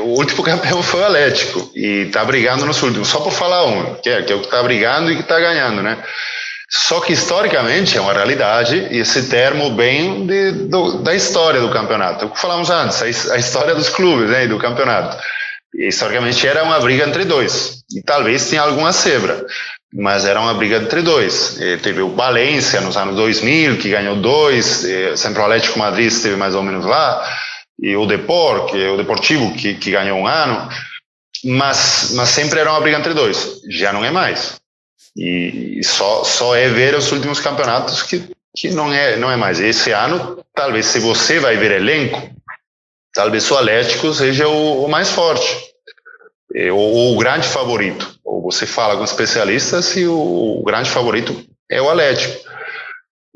O 0.00 0.18
último 0.18 0.42
campeão 0.44 0.82
foi 0.82 1.00
o 1.00 1.04
Atlético 1.04 1.70
e 1.74 2.06
tá 2.06 2.24
brigando 2.24 2.66
nos 2.66 2.82
últimos. 2.82 3.08
Só 3.08 3.20
por 3.20 3.32
falar 3.32 3.64
um, 3.66 3.94
que 3.96 4.08
é, 4.08 4.22
que 4.22 4.32
é 4.32 4.36
o 4.36 4.40
que 4.40 4.50
tá 4.50 4.62
brigando 4.62 5.10
e 5.10 5.16
que 5.16 5.22
tá 5.22 5.38
ganhando, 5.38 5.82
né? 5.82 6.02
Só 6.68 7.00
que 7.00 7.12
historicamente 7.12 7.96
é 7.96 8.00
uma 8.00 8.12
realidade, 8.12 8.88
e 8.90 8.98
esse 8.98 9.28
termo 9.28 9.70
bem 9.70 10.26
de, 10.26 10.50
do, 10.68 11.00
da 11.00 11.14
história 11.14 11.60
do 11.60 11.70
campeonato. 11.70 12.24
É 12.24 12.26
o 12.26 12.30
que 12.30 12.40
falamos 12.40 12.70
antes, 12.70 13.00
a, 13.30 13.34
a 13.34 13.38
história 13.38 13.74
dos 13.74 13.88
clubes 13.88 14.30
né, 14.30 14.48
do 14.48 14.58
campeonato. 14.58 15.16
E, 15.76 15.86
historicamente 15.86 16.44
era 16.44 16.64
uma 16.64 16.80
briga 16.80 17.06
entre 17.06 17.24
dois, 17.24 17.84
e 17.94 18.02
talvez 18.02 18.50
tenha 18.50 18.62
alguma 18.62 18.90
zebra, 18.90 19.46
mas 19.96 20.26
era 20.26 20.40
uma 20.40 20.52
briga 20.52 20.76
entre 20.76 21.00
dois. 21.00 21.58
E 21.58 21.78
teve 21.78 22.02
o 22.02 22.14
Valência 22.14 22.80
nos 22.82 22.96
anos 22.96 23.16
2000, 23.16 23.78
que 23.78 23.88
ganhou 23.88 24.16
dois, 24.16 24.86
sempre 25.16 25.40
o 25.40 25.44
Atlético 25.44 25.78
Madrid 25.78 26.08
esteve 26.08 26.36
mais 26.36 26.54
ou 26.54 26.62
menos 26.62 26.84
lá, 26.84 27.26
e 27.78 27.96
o 27.96 28.04
Depor, 28.04 28.66
que 28.66 28.82
é 28.82 28.90
o 28.90 28.96
Deportivo, 28.96 29.54
que, 29.54 29.74
que 29.74 29.90
ganhou 29.90 30.18
um 30.18 30.26
ano, 30.26 30.68
mas, 31.44 32.12
mas 32.14 32.28
sempre 32.28 32.60
era 32.60 32.70
uma 32.70 32.80
briga 32.80 32.98
entre 32.98 33.14
dois. 33.14 33.60
Já 33.70 33.92
não 33.92 34.04
é 34.04 34.10
mais. 34.10 34.60
E, 35.16 35.78
e 35.78 35.84
só, 35.84 36.24
só 36.24 36.54
é 36.54 36.68
ver 36.68 36.94
os 36.94 37.10
últimos 37.10 37.40
campeonatos 37.40 38.02
que, 38.02 38.22
que 38.54 38.70
não, 38.70 38.92
é, 38.92 39.16
não 39.16 39.30
é 39.30 39.36
mais. 39.36 39.60
Esse 39.60 39.92
ano, 39.92 40.44
talvez, 40.54 40.86
se 40.86 41.00
você 41.00 41.38
vai 41.38 41.56
ver 41.56 41.72
elenco, 41.72 42.30
talvez 43.14 43.50
o 43.50 43.56
Atlético 43.56 44.12
seja 44.12 44.46
o, 44.46 44.84
o 44.84 44.88
mais 44.88 45.10
forte, 45.10 45.56
ou, 46.70 47.14
o 47.14 47.18
grande 47.18 47.48
favorito. 47.48 48.15
Ou 48.26 48.42
você 48.42 48.66
fala 48.66 48.96
com 48.96 49.04
especialistas 49.04 49.96
e 49.96 50.06
o, 50.06 50.60
o 50.60 50.62
grande 50.64 50.90
favorito 50.90 51.34
é 51.70 51.80
o 51.80 51.88
Atlético. 51.88 52.44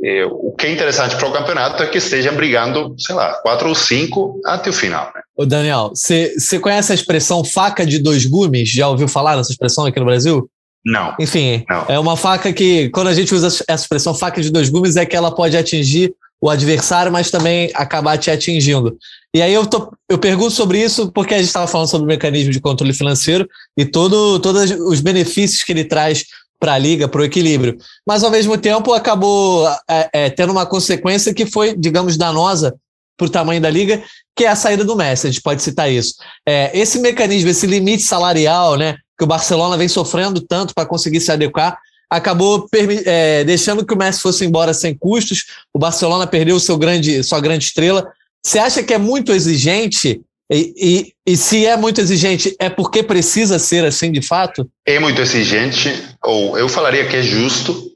É, 0.02 0.24
o 0.24 0.52
que 0.52 0.66
é 0.66 0.72
interessante 0.72 1.14
para 1.16 1.28
o 1.28 1.32
campeonato 1.32 1.82
é 1.82 1.86
que 1.86 1.98
estejam 1.98 2.34
brigando, 2.34 2.94
sei 2.98 3.14
lá, 3.14 3.34
quatro 3.42 3.68
ou 3.68 3.74
cinco 3.74 4.40
até 4.46 4.70
o 4.70 4.72
final. 4.72 5.12
Né? 5.14 5.20
Ô 5.36 5.44
Daniel, 5.44 5.92
você 5.94 6.58
conhece 6.58 6.90
a 6.90 6.94
expressão 6.94 7.44
faca 7.44 7.84
de 7.84 7.98
dois 7.98 8.24
gumes? 8.24 8.70
Já 8.70 8.88
ouviu 8.88 9.06
falar 9.06 9.36
dessa 9.36 9.52
expressão 9.52 9.84
aqui 9.84 10.00
no 10.00 10.06
Brasil? 10.06 10.50
Não. 10.84 11.14
Enfim, 11.20 11.64
não. 11.68 11.84
é 11.88 11.98
uma 11.98 12.16
faca 12.16 12.50
que, 12.52 12.88
quando 12.90 13.08
a 13.08 13.14
gente 13.14 13.34
usa 13.34 13.48
essa 13.68 13.82
expressão 13.82 14.14
faca 14.14 14.40
de 14.40 14.50
dois 14.50 14.70
gumes, 14.70 14.96
é 14.96 15.04
que 15.04 15.14
ela 15.14 15.34
pode 15.34 15.56
atingir 15.56 16.14
o 16.40 16.48
adversário, 16.48 17.12
mas 17.12 17.30
também 17.30 17.70
acabar 17.74 18.16
te 18.16 18.30
atingindo. 18.30 18.96
E 19.34 19.42
aí 19.42 19.52
eu, 19.52 19.66
tô, 19.66 19.92
eu 20.08 20.18
pergunto 20.18 20.50
sobre 20.50 20.82
isso 20.82 21.12
porque 21.12 21.34
a 21.34 21.38
gente 21.38 21.48
estava 21.48 21.66
falando 21.66 21.88
sobre 21.88 22.04
o 22.04 22.08
mecanismo 22.08 22.50
de 22.50 22.60
controle 22.60 22.92
financeiro 22.92 23.48
e 23.76 23.84
todo, 23.84 24.40
todos 24.40 24.70
os 24.70 25.00
benefícios 25.00 25.62
que 25.62 25.72
ele 25.72 25.84
traz 25.84 26.24
para 26.58 26.74
a 26.74 26.78
liga, 26.78 27.08
para 27.08 27.22
o 27.22 27.24
equilíbrio. 27.24 27.78
Mas, 28.06 28.22
ao 28.22 28.30
mesmo 28.30 28.56
tempo, 28.58 28.92
acabou 28.92 29.68
é, 29.88 30.10
é, 30.12 30.30
tendo 30.30 30.50
uma 30.50 30.66
consequência 30.66 31.32
que 31.32 31.46
foi, 31.46 31.74
digamos, 31.76 32.16
danosa 32.16 32.74
para 33.16 33.26
o 33.26 33.30
tamanho 33.30 33.60
da 33.60 33.70
liga, 33.70 34.02
que 34.36 34.44
é 34.44 34.48
a 34.48 34.56
saída 34.56 34.84
do 34.84 34.96
Messi. 34.96 35.26
A 35.26 35.30
gente 35.30 35.42
pode 35.42 35.62
citar 35.62 35.90
isso. 35.90 36.14
É, 36.46 36.76
esse 36.78 36.98
mecanismo, 36.98 37.50
esse 37.50 37.66
limite 37.66 38.02
salarial, 38.02 38.76
né, 38.76 38.96
que 39.18 39.24
o 39.24 39.26
Barcelona 39.26 39.76
vem 39.76 39.88
sofrendo 39.88 40.40
tanto 40.40 40.74
para 40.74 40.86
conseguir 40.86 41.20
se 41.20 41.30
adequar, 41.30 41.78
acabou 42.10 42.68
é, 43.06 43.44
deixando 43.44 43.86
que 43.86 43.94
o 43.94 43.96
Messi 43.96 44.20
fosse 44.20 44.44
embora 44.44 44.74
sem 44.74 44.94
custos. 44.94 45.46
O 45.72 45.78
Barcelona 45.78 46.26
perdeu 46.26 46.58
seu 46.58 46.76
grande, 46.76 47.22
sua 47.22 47.40
grande 47.40 47.64
estrela. 47.64 48.10
Você 48.44 48.58
acha 48.58 48.82
que 48.82 48.92
é 48.92 48.98
muito 48.98 49.32
exigente 49.32 50.20
e, 50.52 50.74
e, 50.76 51.32
e, 51.32 51.36
se 51.36 51.64
é 51.64 51.76
muito 51.76 52.00
exigente, 52.00 52.56
é 52.58 52.68
porque 52.68 53.04
precisa 53.04 53.56
ser 53.60 53.84
assim 53.84 54.10
de 54.10 54.20
fato? 54.20 54.68
É 54.84 54.98
muito 54.98 55.22
exigente, 55.22 55.92
ou 56.24 56.58
eu 56.58 56.68
falaria 56.68 57.06
que 57.06 57.14
é 57.14 57.22
justo, 57.22 57.92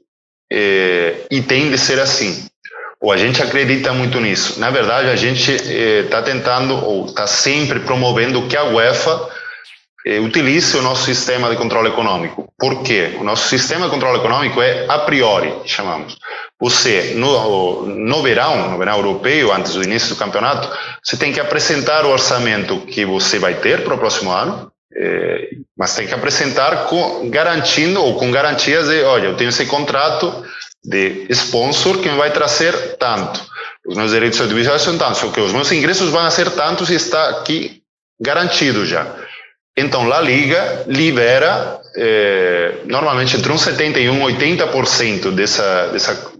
é, 0.49 1.25
e 1.29 1.41
tem 1.41 1.69
de 1.69 1.77
ser 1.77 1.99
assim. 1.99 2.45
Ou 3.01 3.11
a 3.11 3.17
gente 3.17 3.43
acredita 3.43 3.91
muito 3.91 4.21
nisso. 4.21 4.57
Na 4.57 4.71
verdade, 4.71 5.09
a 5.09 5.17
gente 5.17 5.51
está 5.51 6.19
é, 6.19 6.21
tentando, 6.21 6.75
ou 6.75 7.07
está 7.07 7.27
sempre 7.27 7.81
promovendo 7.81 8.47
que 8.47 8.55
a 8.55 8.63
UEFA 8.63 9.29
utilize 10.21 10.77
o 10.77 10.81
nosso 10.83 11.05
sistema 11.05 11.49
de 11.49 11.55
controle 11.55 11.89
econômico. 11.89 12.47
Por 12.57 12.83
quê? 12.83 13.15
O 13.19 13.23
nosso 13.23 13.47
sistema 13.47 13.85
de 13.85 13.91
controle 13.91 14.19
econômico 14.19 14.61
é 14.61 14.85
a 14.87 14.99
priori, 14.99 15.51
chamamos. 15.65 16.17
Você, 16.59 17.13
no, 17.15 17.87
no 17.87 18.21
verão, 18.21 18.69
no 18.69 18.77
verão 18.77 18.97
europeu, 18.97 19.51
antes 19.51 19.73
do 19.73 19.83
início 19.83 20.09
do 20.09 20.15
campeonato, 20.15 20.69
você 21.03 21.17
tem 21.17 21.33
que 21.33 21.39
apresentar 21.39 22.05
o 22.05 22.11
orçamento 22.11 22.81
que 22.81 23.03
você 23.03 23.39
vai 23.39 23.55
ter 23.55 23.83
para 23.83 23.95
o 23.95 23.97
próximo 23.97 24.31
ano, 24.31 24.71
é, 24.95 25.49
mas 25.77 25.95
tem 25.95 26.07
que 26.07 26.13
apresentar 26.13 26.85
com, 26.85 27.29
garantindo 27.29 28.01
ou 28.01 28.15
com 28.15 28.31
garantias 28.31 28.87
de, 28.87 29.01
olha, 29.03 29.25
eu 29.25 29.35
tenho 29.35 29.49
esse 29.49 29.65
contrato 29.65 30.45
de 30.83 31.25
sponsor 31.31 31.97
que 31.97 32.09
me 32.09 32.17
vai 32.17 32.31
trazer 32.31 32.95
tanto. 32.97 33.43
Os 33.85 33.97
meus 33.97 34.11
direitos 34.11 34.39
audiovisuais 34.39 34.81
são 34.81 34.97
tantos, 34.97 35.21
que 35.31 35.41
os 35.41 35.51
meus 35.51 35.71
ingressos 35.71 36.09
vão 36.09 36.29
ser 36.29 36.51
tantos 36.51 36.89
e 36.89 36.95
está 36.95 37.29
aqui 37.29 37.81
garantido 38.21 38.85
já. 38.85 39.05
Então, 39.77 40.11
a 40.11 40.21
Liga 40.21 40.85
libera 40.87 41.81
eh, 41.97 42.75
normalmente 42.85 43.35
entre 43.35 43.51
uns 43.51 43.65
71% 43.65 43.97
e 43.97 44.07
80% 44.07 45.31
dessa, 45.31 45.87
dessa, 45.87 46.31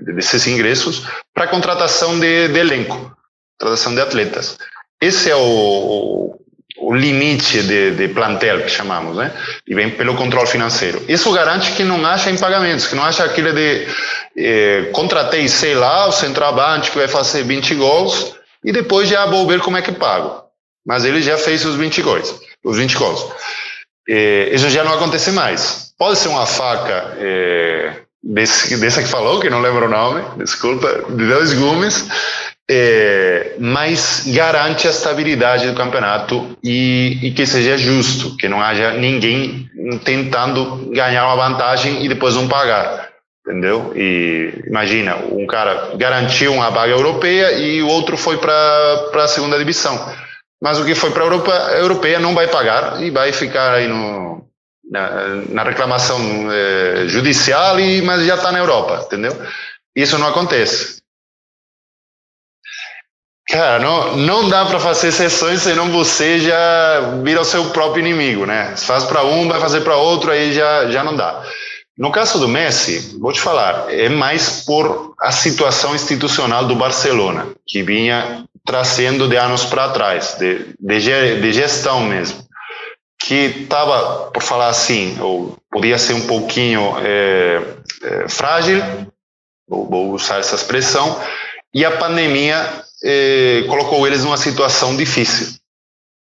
desses 0.00 0.46
ingressos 0.48 1.06
para 1.32 1.46
contratação 1.46 2.18
de, 2.18 2.48
de, 2.48 2.58
elenco, 2.58 3.16
contratação 3.58 3.94
de 3.94 4.00
atletas. 4.00 4.58
Esse 5.00 5.30
é 5.30 5.36
o, 5.36 5.40
o, 5.40 6.40
o 6.78 6.94
limite 6.94 7.62
de, 7.62 7.92
de, 7.92 8.08
plantel, 8.08 8.62
que 8.62 8.68
chamamos, 8.68 9.16
né? 9.16 9.32
E 9.68 9.74
vem 9.74 9.90
pelo 9.90 10.16
controle 10.16 10.48
financeiro. 10.48 11.00
Isso 11.08 11.32
garante 11.32 11.72
que 11.72 11.84
não 11.84 12.04
haja 12.04 12.28
impagamentos, 12.28 12.88
que 12.88 12.96
não 12.96 13.04
haja 13.04 13.24
aquilo 13.24 13.52
de 13.52 13.86
eh, 14.36 14.90
contratei, 14.92 15.46
sei 15.46 15.76
lá, 15.76 16.08
o 16.08 16.12
centroavante 16.12 16.90
que 16.90 16.98
vai 16.98 17.06
fazer 17.06 17.44
20 17.44 17.72
gols 17.76 18.34
e 18.64 18.72
depois 18.72 19.08
já 19.08 19.26
vou 19.26 19.46
ver 19.46 19.60
como 19.60 19.76
é 19.76 19.82
que 19.82 19.92
pago. 19.92 20.42
Mas 20.84 21.04
ele 21.04 21.22
já 21.22 21.38
fez 21.38 21.64
os 21.64 21.76
20 21.76 22.02
gols 22.02 22.49
os 22.64 22.76
20 22.76 22.96
gols. 22.96 23.26
É, 24.08 24.50
isso 24.52 24.68
já 24.70 24.84
não 24.84 24.94
acontece 24.94 25.30
mais. 25.30 25.92
Pode 25.98 26.18
ser 26.18 26.28
uma 26.28 26.46
faca 26.46 27.14
é, 27.18 27.92
desse, 28.22 28.76
dessa 28.76 29.02
que 29.02 29.08
falou, 29.08 29.40
que 29.40 29.50
não 29.50 29.60
lembro 29.60 29.86
o 29.86 29.90
nome, 29.90 30.22
desculpa, 30.38 31.04
de 31.08 31.26
dois 31.26 31.52
gumes, 31.52 32.08
é, 32.68 33.54
mas 33.58 34.24
garante 34.26 34.86
a 34.86 34.90
estabilidade 34.90 35.68
do 35.68 35.74
campeonato 35.74 36.56
e, 36.62 37.18
e, 37.22 37.30
que 37.32 37.46
seja 37.46 37.76
justo, 37.76 38.36
que 38.36 38.48
não 38.48 38.60
haja 38.60 38.92
ninguém 38.92 39.68
tentando 40.04 40.90
ganhar 40.92 41.26
uma 41.26 41.48
vantagem 41.48 42.04
e 42.04 42.08
depois 42.08 42.34
não 42.34 42.48
pagar. 42.48 43.10
Entendeu? 43.46 43.92
E 43.96 44.62
imagina, 44.66 45.16
um 45.16 45.46
cara 45.46 45.92
garantiu 45.96 46.52
uma 46.52 46.70
vaga 46.70 46.92
europeia 46.92 47.52
e 47.52 47.82
o 47.82 47.88
outro 47.88 48.16
foi 48.16 48.36
para 48.36 49.10
a 49.14 49.28
segunda 49.28 49.58
divisão 49.58 49.98
mas 50.60 50.78
o 50.78 50.84
que 50.84 50.94
foi 50.94 51.10
para 51.10 51.22
a 51.22 51.26
Europa, 51.26 51.52
a 51.52 51.78
europeia 51.78 52.20
não 52.20 52.34
vai 52.34 52.46
pagar 52.48 53.02
e 53.02 53.10
vai 53.10 53.32
ficar 53.32 53.74
aí 53.74 53.88
no, 53.88 54.46
na, 54.90 55.26
na 55.48 55.62
reclamação 55.62 56.18
é, 56.50 57.06
judicial, 57.06 57.78
e, 57.80 58.02
mas 58.02 58.26
já 58.26 58.34
está 58.34 58.52
na 58.52 58.58
Europa, 58.58 59.02
entendeu? 59.06 59.36
Isso 59.96 60.18
não 60.18 60.28
acontece. 60.28 61.00
Cara, 63.48 63.80
não, 63.80 64.16
não 64.16 64.48
dá 64.48 64.64
para 64.64 64.78
fazer 64.78 65.08
exceções 65.08 65.62
senão 65.62 65.90
você 65.90 66.38
já 66.38 67.00
vira 67.24 67.40
o 67.40 67.44
seu 67.44 67.70
próprio 67.70 68.00
inimigo, 68.00 68.46
né? 68.46 68.76
Se 68.76 68.86
faz 68.86 69.04
para 69.04 69.24
um, 69.24 69.48
vai 69.48 69.58
fazer 69.58 69.80
para 69.80 69.96
outro, 69.96 70.30
aí 70.30 70.52
já, 70.52 70.88
já 70.88 71.02
não 71.02 71.16
dá. 71.16 71.42
No 71.98 72.12
caso 72.12 72.38
do 72.38 72.46
Messi, 72.46 73.18
vou 73.18 73.32
te 73.32 73.40
falar, 73.40 73.92
é 73.92 74.08
mais 74.08 74.64
por 74.64 75.14
a 75.20 75.32
situação 75.32 75.94
institucional 75.94 76.64
do 76.64 76.76
Barcelona, 76.76 77.48
que 77.66 77.82
vinha 77.82 78.44
trazendo 78.64 79.28
de 79.28 79.36
anos 79.36 79.64
para 79.64 79.90
trás, 79.90 80.36
de, 80.38 80.74
de, 80.78 81.40
de, 81.40 81.52
gestão 81.52 82.00
mesmo, 82.02 82.44
que 83.18 83.62
estava, 83.62 84.30
por 84.30 84.42
falar 84.42 84.68
assim, 84.68 85.16
ou 85.20 85.56
podia 85.70 85.98
ser 85.98 86.14
um 86.14 86.26
pouquinho 86.26 86.94
é, 86.98 87.62
é, 88.02 88.28
frágil, 88.28 88.82
vou, 89.68 89.88
vou, 89.88 90.10
usar 90.10 90.38
essa 90.38 90.54
expressão, 90.54 91.20
e 91.72 91.84
a 91.84 91.90
pandemia 91.92 92.82
é, 93.04 93.64
colocou 93.68 94.06
eles 94.06 94.24
numa 94.24 94.36
situação 94.36 94.96
difícil, 94.96 95.58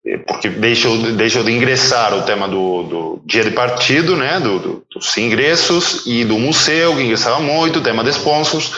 é, 0.05 0.17
porque 0.17 0.49
deixou, 0.49 0.97
deixou 1.13 1.43
de 1.43 1.51
ingressar 1.51 2.13
o 2.13 2.23
tema 2.23 2.47
do, 2.47 2.83
do 2.83 3.21
dia 3.25 3.43
de 3.43 3.51
partido, 3.51 4.15
né, 4.15 4.39
do, 4.39 4.59
do, 4.59 4.85
dos 4.93 5.17
ingressos 5.17 6.05
e 6.05 6.23
do 6.23 6.37
museu, 6.37 6.95
que 6.95 7.03
ingressava 7.03 7.39
muito, 7.39 7.79
o 7.79 7.83
tema 7.83 8.03
de 8.03 8.11
sponsors, 8.11 8.73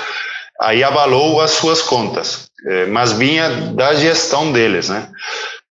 aí 0.60 0.84
abalou 0.84 1.41
as 1.41 1.51
suas 1.51 1.82
contas, 1.82 2.45
é, 2.66 2.86
mas 2.88 3.13
vinha 3.13 3.49
da 3.74 3.93
gestão 3.93 4.51
deles, 4.51 4.89
né? 4.89 5.09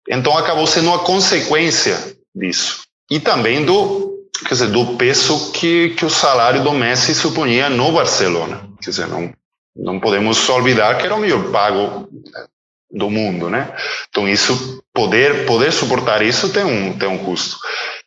Então 0.09 0.37
acabou 0.37 0.67
sendo 0.67 0.89
uma 0.89 1.01
consequência 1.01 2.17
disso 2.35 2.83
e 3.11 3.19
também 3.19 3.65
do 3.65 4.15
quer 4.43 4.55
dizer 4.55 4.69
do 4.69 4.97
peso 4.97 5.53
que 5.53 5.91
que 5.91 6.05
o 6.05 6.11
salário 6.11 6.63
do 6.63 6.73
Messi 6.73 7.15
supunha 7.15 7.69
no 7.69 7.93
Barcelona, 7.93 8.69
quer 8.81 8.91
dizer 8.91 9.09
não 9.09 9.33
não 9.75 10.01
podemos 10.01 10.49
olvidar 10.49 10.97
que 10.97 11.05
era 11.05 11.15
o 11.15 11.19
melhor 11.19 11.51
pago 11.51 12.09
do 12.91 13.11
mundo, 13.11 13.51
né? 13.51 13.75
Então 14.09 14.29
isso 14.29 14.83
poder 14.95 15.45
poder 15.47 15.73
suportar 15.73 16.23
isso 16.23 16.51
tem 16.51 16.65
um 16.65 16.97
tem 16.97 17.09
um 17.09 17.19
custo 17.19 17.59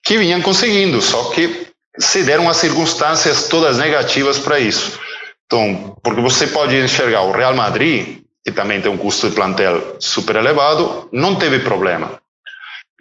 que 0.03 0.17
vinham 0.17 0.41
conseguindo, 0.41 1.01
só 1.01 1.32
que 1.32 1.67
se 1.99 2.23
deram 2.23 2.49
as 2.49 2.57
circunstâncias 2.57 3.47
todas 3.47 3.77
negativas 3.77 4.39
para 4.39 4.59
isso. 4.59 4.99
Então, 5.45 5.97
porque 6.03 6.21
você 6.21 6.47
pode 6.47 6.75
enxergar 6.75 7.23
o 7.23 7.32
Real 7.32 7.55
Madrid, 7.55 8.21
que 8.45 8.51
também 8.51 8.81
tem 8.81 8.91
um 8.91 8.97
custo 8.97 9.29
de 9.29 9.35
plantel 9.35 9.97
super 9.99 10.35
elevado, 10.35 11.09
não 11.11 11.35
teve 11.35 11.59
problema. 11.59 12.19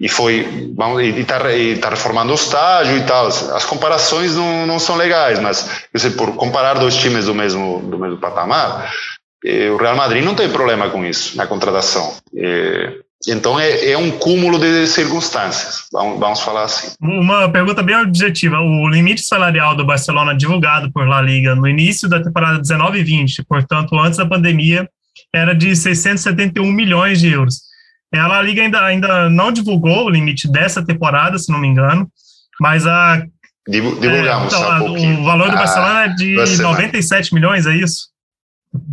E 0.01 0.09
foi, 0.09 0.47
e 1.03 1.21
está 1.21 1.41
tá 1.81 1.91
reformando 1.91 2.31
o 2.31 2.37
estágio 2.37 2.97
e 2.97 3.03
tal. 3.03 3.27
As 3.27 3.65
comparações 3.65 4.37
não, 4.37 4.67
não 4.67 4.79
são 4.79 4.97
legais, 4.97 5.41
mas 5.41 5.87
você, 5.93 6.11
por 6.11 6.37
comparar 6.37 6.75
dois 6.75 6.97
times 6.97 7.27
do 7.27 7.35
mesmo, 7.35 7.81
do 7.81 7.99
mesmo 7.99 8.17
patamar, 8.19 8.93
eh, 9.45 9.71
o 9.71 9.77
Real 9.77 9.97
Madrid 9.97 10.25
não 10.25 10.37
tem 10.37 10.49
problema 10.49 10.89
com 10.89 11.05
isso 11.05 11.37
na 11.37 11.49
contratação. 11.49 12.15
Eh, 12.37 12.99
então 13.27 13.59
é, 13.59 13.91
é, 13.91 13.99
um 13.99 14.13
cúmulo 14.13 14.61
de 14.61 14.87
circunstâncias, 14.87 15.89
vamos, 15.93 16.21
vamos, 16.21 16.41
falar 16.41 16.65
assim. 16.65 16.95
Uma 17.01 17.51
pergunta 17.51 17.83
bem 17.83 17.97
objetiva: 17.97 18.61
o 18.61 18.89
limite 18.89 19.23
salarial 19.23 19.75
do 19.75 19.85
Barcelona 19.85 20.37
divulgado 20.37 20.93
por 20.93 21.09
La 21.09 21.21
Liga 21.21 21.57
no 21.57 21.67
início 21.67 22.09
da 22.09 22.23
temporada 22.23 22.61
19 22.61 23.01
e 23.01 23.03
20, 23.03 23.45
portanto 23.45 23.99
antes 23.99 24.19
da 24.19 24.27
pandemia, 24.27 24.89
era 25.35 25.55
de 25.55 25.75
671 25.75 26.71
milhões 26.71 27.21
de 27.21 27.29
euros. 27.29 27.69
A 28.15 28.27
La 28.27 28.43
Liga 28.43 28.63
ainda, 28.63 28.85
ainda 28.85 29.29
não 29.29 29.53
divulgou 29.53 30.07
o 30.07 30.11
limite 30.11 30.51
dessa 30.51 30.85
temporada, 30.85 31.39
se 31.39 31.53
não 31.53 31.59
me 31.59 31.69
engano, 31.69 32.11
mas 32.61 32.87
a 32.87 33.23
divulgamos 33.69 34.53
é, 34.53 34.57
então, 34.57 35.21
o 35.21 35.25
valor 35.25 35.51
do 35.51 35.57
ah, 35.57 35.59
Barcelona 35.59 36.05
é 36.05 36.09
de 36.09 36.63
97 36.63 37.35
milhões, 37.35 37.67
é 37.67 37.77
isso? 37.77 38.09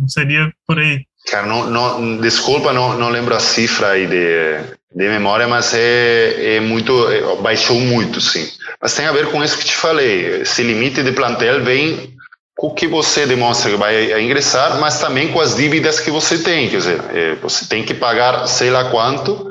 Seria 0.06 0.52
por 0.66 0.78
aí. 0.78 1.06
Cara, 1.30 1.46
não, 1.46 1.68
não, 1.68 2.18
desculpa, 2.18 2.72
não, 2.72 2.96
não 2.98 3.08
lembro 3.08 3.34
a 3.34 3.40
cifra 3.40 3.88
aí 3.88 4.06
de, 4.06 4.60
de 4.94 5.08
memória, 5.08 5.48
mas 5.48 5.74
é, 5.74 6.56
é 6.56 6.60
muito, 6.60 7.08
é, 7.08 7.36
baixou 7.42 7.80
muito, 7.80 8.20
sim. 8.20 8.46
Mas 8.80 8.94
tem 8.94 9.06
a 9.06 9.12
ver 9.12 9.30
com 9.30 9.42
isso 9.42 9.58
que 9.58 9.64
te 9.64 9.74
falei. 9.74 10.42
Esse 10.42 10.62
limite 10.62 11.02
de 11.02 11.12
plantel 11.12 11.64
vem 11.64 12.15
com 12.56 12.68
o 12.68 12.74
que 12.74 12.88
você 12.88 13.26
demonstra 13.26 13.70
que 13.70 13.76
vai 13.76 14.20
ingressar, 14.22 14.80
mas 14.80 14.98
também 14.98 15.30
com 15.30 15.40
as 15.40 15.54
dívidas 15.54 16.00
que 16.00 16.10
você 16.10 16.38
tem. 16.38 16.70
Quer 16.70 16.78
dizer, 16.78 17.00
é, 17.12 17.34
você 17.34 17.66
tem 17.66 17.84
que 17.84 17.92
pagar 17.92 18.46
sei 18.46 18.70
lá 18.70 18.90
quanto. 18.90 19.50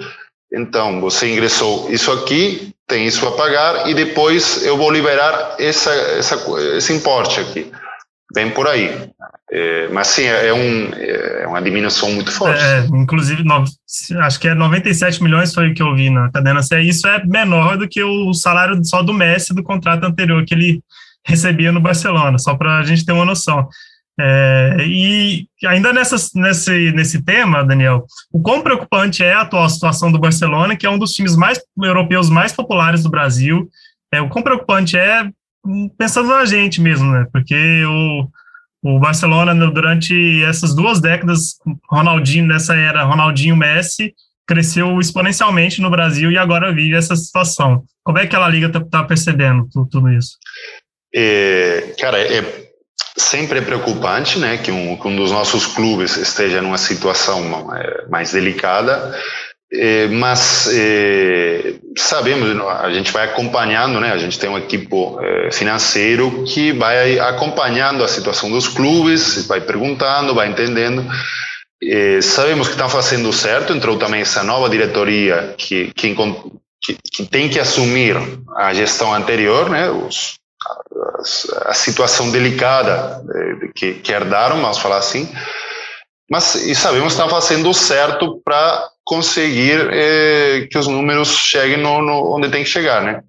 Então, 0.52 1.00
você 1.00 1.32
ingressou 1.32 1.92
isso 1.92 2.12
aqui, 2.12 2.74
tem 2.88 3.06
isso 3.06 3.28
a 3.28 3.32
pagar, 3.32 3.90
e 3.90 3.94
depois 3.94 4.66
eu 4.66 4.78
vou 4.78 4.90
liberar 4.90 5.56
essa, 5.60 5.92
essa, 5.92 6.36
esse 6.76 6.94
importe 6.94 7.40
aqui. 7.40 7.72
Bem 8.34 8.50
por 8.50 8.68
aí. 8.68 9.10
É, 9.52 9.88
mas 9.90 10.08
sim, 10.08 10.24
é, 10.24 10.52
um, 10.52 10.90
é 10.94 11.46
uma 11.48 11.62
diminuição 11.62 12.12
muito 12.12 12.32
forte. 12.32 12.60
É, 12.60 12.86
inclusive, 12.88 13.44
no, 13.44 13.64
acho 14.24 14.40
que 14.40 14.48
é 14.48 14.56
97 14.56 15.22
milhões 15.22 15.54
foi 15.54 15.70
o 15.70 15.74
que 15.74 15.84
eu 15.84 15.96
vi 15.96 16.10
na 16.10 16.32
cadena. 16.32 16.60
Isso 16.82 17.08
é 17.08 17.24
menor 17.24 17.78
do 17.78 17.88
que 17.88 18.04
o 18.04 18.34
salário 18.34 18.84
só 18.84 19.04
do 19.04 19.14
Messi 19.14 19.54
do 19.54 19.64
contrato 19.64 20.04
anterior 20.06 20.44
que 20.44 20.56
ele 20.56 20.82
recebia 21.26 21.72
no 21.72 21.82
Barcelona, 21.82 22.38
só 22.38 22.56
para 22.56 22.78
a 22.78 22.84
gente 22.84 23.06
ter 23.06 23.12
uma 23.12 23.26
noção. 23.26 23.68
É, 24.18 24.78
e 24.88 25.48
ainda 25.66 25.92
nessa, 25.92 26.16
nesse, 26.36 26.92
nesse 26.94 27.24
tema, 27.24 27.66
Daniel, 27.66 28.06
o 28.32 28.42
quão 28.42 28.62
preocupante 28.62 29.24
é 29.24 29.34
a 29.34 29.42
atual 29.42 29.70
situação 29.70 30.12
do 30.12 30.20
Barcelona, 30.20 30.76
que 30.76 30.86
é 30.86 30.90
um 30.90 30.98
dos 30.98 31.12
times 31.12 31.36
mais 31.36 31.60
europeus 31.82 32.30
mais 32.30 32.54
populares 32.54 33.04
do 33.04 33.10
Brasil. 33.10 33.70
É, 34.14 34.22
o 34.22 34.30
quão 34.30 34.42
preocupante 34.42 34.98
é 34.98 35.30
pensando 35.98 36.30
na 36.30 36.46
gente 36.46 36.80
mesmo, 36.80 37.12
né? 37.12 37.28
Porque 37.32 37.84
o, 37.86 38.30
o 38.84 39.00
Barcelona, 39.00 39.54
durante 39.70 40.44
essas 40.44 40.74
duas 40.74 41.02
décadas, 41.02 41.56
Ronaldinho, 41.90 42.48
nessa 42.48 42.76
era 42.76 43.04
Ronaldinho 43.04 43.56
Messi, 43.56 44.14
cresceu 44.48 45.00
exponencialmente 45.00 45.82
no 45.82 45.90
Brasil 45.90 46.32
e 46.32 46.38
agora 46.38 46.74
vive 46.74 46.96
essa 46.96 47.16
situação. 47.16 47.84
Como 48.04 48.20
é 48.20 48.28
que 48.28 48.36
a 48.36 48.48
Liga 48.48 48.68
está 48.68 48.80
tá 48.80 49.04
percebendo 49.04 49.68
tudo, 49.72 49.90
tudo 49.90 50.12
isso? 50.12 50.38
É, 51.18 51.94
cara, 51.98 52.20
é 52.20 52.66
sempre 53.18 53.62
preocupante, 53.62 54.38
né, 54.38 54.58
que 54.58 54.70
um, 54.70 54.98
que 54.98 55.08
um 55.08 55.16
dos 55.16 55.32
nossos 55.32 55.66
clubes 55.66 56.18
esteja 56.18 56.62
numa 56.62 56.78
situação 56.78 57.74
é, 57.74 58.06
mais 58.10 58.34
delicada. 58.34 59.18
É, 59.72 60.08
mas 60.08 60.70
é, 60.72 61.76
sabemos, 61.98 62.62
a 62.80 62.90
gente 62.92 63.12
vai 63.12 63.26
acompanhando, 63.26 64.00
né? 64.00 64.12
A 64.12 64.18
gente 64.18 64.38
tem 64.38 64.50
um 64.50 64.58
equipo 64.58 65.20
é, 65.20 65.52
financeiro 65.52 66.44
que 66.46 66.72
vai 66.72 67.18
acompanhando 67.20 68.04
a 68.04 68.08
situação 68.08 68.50
dos 68.52 68.68
clubes, 68.68 69.46
vai 69.48 69.60
perguntando, 69.60 70.36
vai 70.36 70.50
entendendo. 70.50 71.06
É, 71.84 72.22
sabemos 72.22 72.68
que 72.68 72.74
estão 72.74 72.88
fazendo 72.88 73.34
certo. 73.34 73.74
Entrou 73.74 73.98
também 73.98 74.22
essa 74.22 74.44
nova 74.44 74.70
diretoria 74.70 75.56
que, 75.58 75.92
que, 75.96 76.16
que, 76.82 76.98
que 77.12 77.26
tem 77.26 77.50
que 77.50 77.60
assumir 77.60 78.16
a 78.56 78.74
gestão 78.74 79.14
anterior, 79.14 79.70
né? 79.70 79.90
Os, 79.90 80.36
a, 81.66 81.74
situação 81.74 82.32
delicada 82.32 83.24
é, 83.34 83.68
que, 83.74 83.94
que 83.96 84.12
herdaram, 84.12 84.62
vamos 84.62 84.78
falar 84.78 84.98
assim. 84.98 85.32
Mas 86.30 86.56
e 86.56 86.74
sabemos 86.74 87.14
que 87.14 87.22
estão 87.22 87.30
fazendo 87.30 87.74
certo 87.74 88.42
para 88.44 88.90
conseguir 89.04 89.88
é, 89.92 90.68
que 90.70 90.78
os 90.78 90.88
números 90.88 91.30
cheguem 91.30 91.78
no, 91.78 92.02
no, 92.02 92.36
onde 92.36 92.50
tem 92.50 92.64
que 92.64 92.70
chegar, 92.70 93.02
né? 93.02 93.22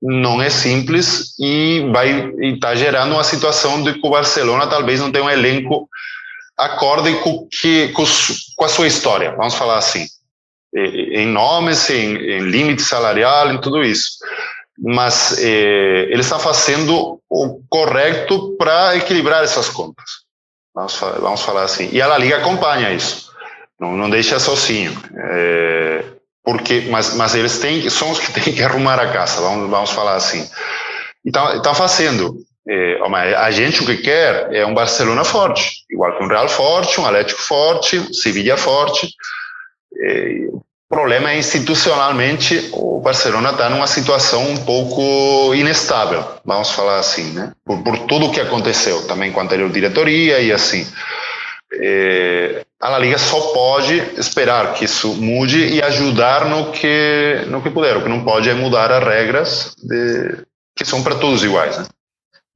Não 0.00 0.40
é 0.40 0.48
simples 0.48 1.34
e 1.38 1.90
vai 1.92 2.30
estar 2.40 2.68
tá 2.68 2.74
gerando 2.74 3.12
uma 3.12 3.24
situação 3.24 3.82
de 3.82 3.94
que 3.94 4.06
o 4.06 4.10
Barcelona 4.10 4.66
talvez 4.66 5.00
não 5.00 5.12
tenha 5.12 5.24
um 5.24 5.30
elenco 5.30 5.88
acorde 6.56 7.14
com, 7.20 7.46
que, 7.48 7.88
com, 7.88 8.04
com 8.56 8.64
a 8.64 8.68
sua 8.68 8.86
história, 8.86 9.32
vamos 9.36 9.54
falar 9.54 9.78
assim, 9.78 10.06
em 10.74 11.26
nomes, 11.26 11.88
em, 11.90 12.16
em 12.16 12.40
limite 12.40 12.82
salarial, 12.82 13.52
em 13.52 13.60
tudo 13.60 13.82
isso. 13.82 14.18
Mas 14.80 15.36
eh, 15.38 16.06
ele 16.10 16.20
está 16.20 16.38
fazendo 16.38 17.20
o 17.28 17.60
correto 17.68 18.56
para 18.56 18.96
equilibrar 18.96 19.42
essas 19.42 19.68
contas. 19.68 20.04
Vamos, 20.74 20.96
vamos 21.20 21.42
falar 21.42 21.64
assim. 21.64 21.88
E 21.92 22.00
a 22.00 22.06
La 22.06 22.18
Liga 22.18 22.36
acompanha 22.36 22.92
isso 22.92 23.28
não, 23.78 23.96
não 23.96 24.10
deixa 24.10 24.38
sozinho. 24.38 24.92
É, 25.16 26.04
porque, 26.42 26.86
mas, 26.90 27.14
mas 27.14 27.34
eles 27.34 27.58
têm, 27.58 27.88
são 27.88 28.10
os 28.10 28.18
que 28.18 28.32
têm 28.40 28.54
que 28.54 28.62
arrumar 28.62 28.98
a 28.98 29.12
casa, 29.12 29.40
vamos, 29.40 29.70
vamos 29.70 29.90
falar 29.90 30.16
assim. 30.16 30.48
Então, 31.24 31.56
está 31.56 31.74
fazendo. 31.74 32.36
É, 32.70 33.00
a 33.36 33.50
gente 33.50 33.82
o 33.82 33.86
que 33.86 33.96
quer 33.96 34.54
é 34.54 34.66
um 34.66 34.74
Barcelona 34.74 35.24
forte, 35.24 35.84
igual 35.90 36.16
que 36.18 36.24
um 36.24 36.28
Real 36.28 36.48
forte, 36.48 37.00
um 37.00 37.06
Atlético 37.06 37.40
forte, 37.40 38.14
Sevilla 38.14 38.58
forte. 38.58 39.08
É, 39.96 40.48
o 40.90 40.94
problema 40.94 41.32
é 41.32 41.38
institucionalmente 41.38 42.70
o 42.72 42.98
Barcelona 42.98 43.50
está 43.50 43.68
numa 43.68 43.86
situação 43.86 44.50
um 44.50 44.56
pouco 44.56 45.54
inestável, 45.54 46.24
vamos 46.44 46.70
falar 46.70 46.98
assim, 46.98 47.32
né? 47.32 47.52
Por, 47.62 47.82
por 47.82 47.98
tudo 48.06 48.26
o 48.26 48.32
que 48.32 48.40
aconteceu, 48.40 49.06
também 49.06 49.30
com 49.30 49.38
a 49.38 49.42
anterior 49.42 49.70
diretoria 49.70 50.40
e 50.40 50.50
assim. 50.50 50.86
É, 51.74 52.64
a 52.80 52.88
La 52.88 52.98
Liga 52.98 53.18
só 53.18 53.52
pode 53.52 53.94
esperar 54.16 54.72
que 54.72 54.86
isso 54.86 55.14
mude 55.14 55.58
e 55.58 55.82
ajudar 55.82 56.46
no 56.46 56.72
que 56.72 57.44
no 57.48 57.60
que 57.60 57.68
puder. 57.68 57.98
O 57.98 58.02
que 58.02 58.08
não 58.08 58.24
pode 58.24 58.48
é 58.48 58.54
mudar 58.54 58.90
as 58.90 59.04
regras 59.04 59.74
de, 59.82 60.42
que 60.74 60.86
são 60.86 61.02
para 61.02 61.16
todos 61.16 61.44
iguais. 61.44 61.76
Né? 61.76 61.84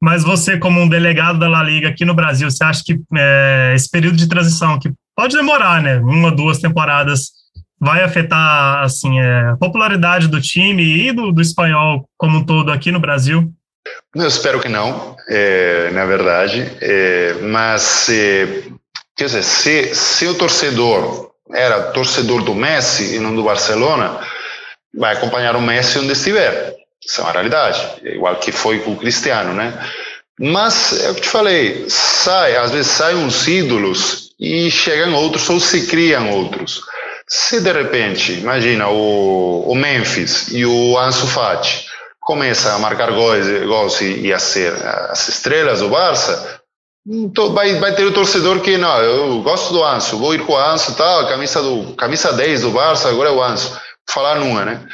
Mas 0.01 0.25
você, 0.25 0.59
como 0.59 0.81
um 0.81 0.89
delegado 0.89 1.39
da 1.39 1.49
La 1.49 1.63
Liga 1.63 1.91
aqui 1.91 2.07
no 2.07 2.15
Brasil, 2.15 2.51
você 2.51 2.65
acha 2.65 2.83
que 2.83 2.99
é, 3.15 3.73
esse 3.75 3.91
período 3.91 4.17
de 4.17 4.27
transição, 4.27 4.79
que 4.79 4.91
pode 5.15 5.37
demorar, 5.37 5.83
né, 5.83 5.99
uma 5.99 6.35
duas 6.35 6.59
temporadas, 6.59 7.42
vai 7.83 8.05
afetar 8.05 8.85
assim 8.85 9.19
é, 9.19 9.51
a 9.51 9.57
popularidade 9.57 10.29
do 10.29 10.41
time 10.41 11.09
e 11.09 11.13
do, 11.13 11.33
do 11.33 11.43
espanhol 11.43 12.05
como 12.17 12.39
um 12.39 12.45
todo 12.45 12.71
aqui 12.71 12.93
no 12.93 13.01
Brasil? 13.01 13.53
Eu 14.15 14.29
espero 14.29 14.61
que 14.61 14.69
não, 14.69 15.17
é, 15.29 15.91
na 15.91 16.05
verdade, 16.05 16.71
é, 16.81 17.35
mas 17.43 18.09
é, 18.09 18.63
Quer 19.17 19.27
dizer, 19.27 19.43
se, 19.43 19.95
se 19.95 20.27
o 20.27 20.35
torcedor 20.35 21.33
era 21.53 21.93
torcedor 21.93 22.43
do 22.43 22.55
Messi 22.55 23.15
e 23.15 23.19
não 23.19 23.35
do 23.35 23.45
Barcelona, 23.45 24.19
vai 24.95 25.15
acompanhar 25.15 25.55
o 25.55 25.61
Messi 25.61 25.99
onde 25.99 26.13
estiver. 26.13 26.75
Isso 27.05 27.21
é 27.21 27.25
uma 27.25 27.33
realidade. 27.33 27.81
Igual 28.03 28.37
que 28.37 28.51
foi 28.51 28.79
com 28.81 28.93
o 28.93 28.97
Cristiano, 28.97 29.53
né? 29.53 29.79
Mas 30.41 31.05
é 31.05 31.11
o 31.11 31.15
que 31.15 31.21
te 31.21 31.29
falei, 31.29 31.85
sai, 31.89 32.57
às 32.57 32.71
vezes 32.71 32.91
saem 32.91 33.19
uns 33.19 33.47
ídolos 33.47 34.31
e 34.41 34.71
chegam 34.71 35.15
outros 35.15 35.49
ou 35.51 35.61
se 35.61 35.87
criam 35.87 36.31
outros. 36.31 36.83
Se 37.35 37.63
de 37.63 37.73
repente, 37.73 38.35
imagina 38.35 38.91
o, 38.91 39.65
o 39.67 39.75
Memphis 39.75 40.49
e 40.49 40.67
o 40.67 40.99
Ansu 40.99 41.27
Fati 41.27 41.87
começam 42.21 42.77
a 42.77 42.79
marcar 42.79 43.11
gols, 43.11 43.47
gols 43.67 44.03
e, 44.03 44.27
e 44.27 44.33
a 44.35 44.39
ser 44.39 44.75
as 44.85 45.29
estrelas 45.29 45.81
do 45.81 45.89
Barça, 45.89 46.61
então, 47.07 47.55
vai, 47.55 47.81
vai 47.81 47.95
ter 47.95 48.05
o 48.05 48.13
torcedor 48.13 48.61
que, 48.61 48.77
não, 48.77 48.99
eu 48.99 49.41
gosto 49.41 49.73
do 49.73 49.83
Anso, 49.83 50.19
vou 50.19 50.35
ir 50.35 50.45
com 50.45 50.53
o 50.53 50.59
Anso, 50.59 50.95
tal, 50.95 51.27
camisa, 51.27 51.63
do, 51.63 51.95
camisa 51.95 52.35
10 52.35 52.61
do 52.61 52.71
Barça, 52.71 53.09
agora 53.09 53.31
é 53.31 53.33
o 53.33 53.43
Anso. 53.43 53.81
Falar 54.11 54.35
numa, 54.35 54.67
né? 54.67 54.87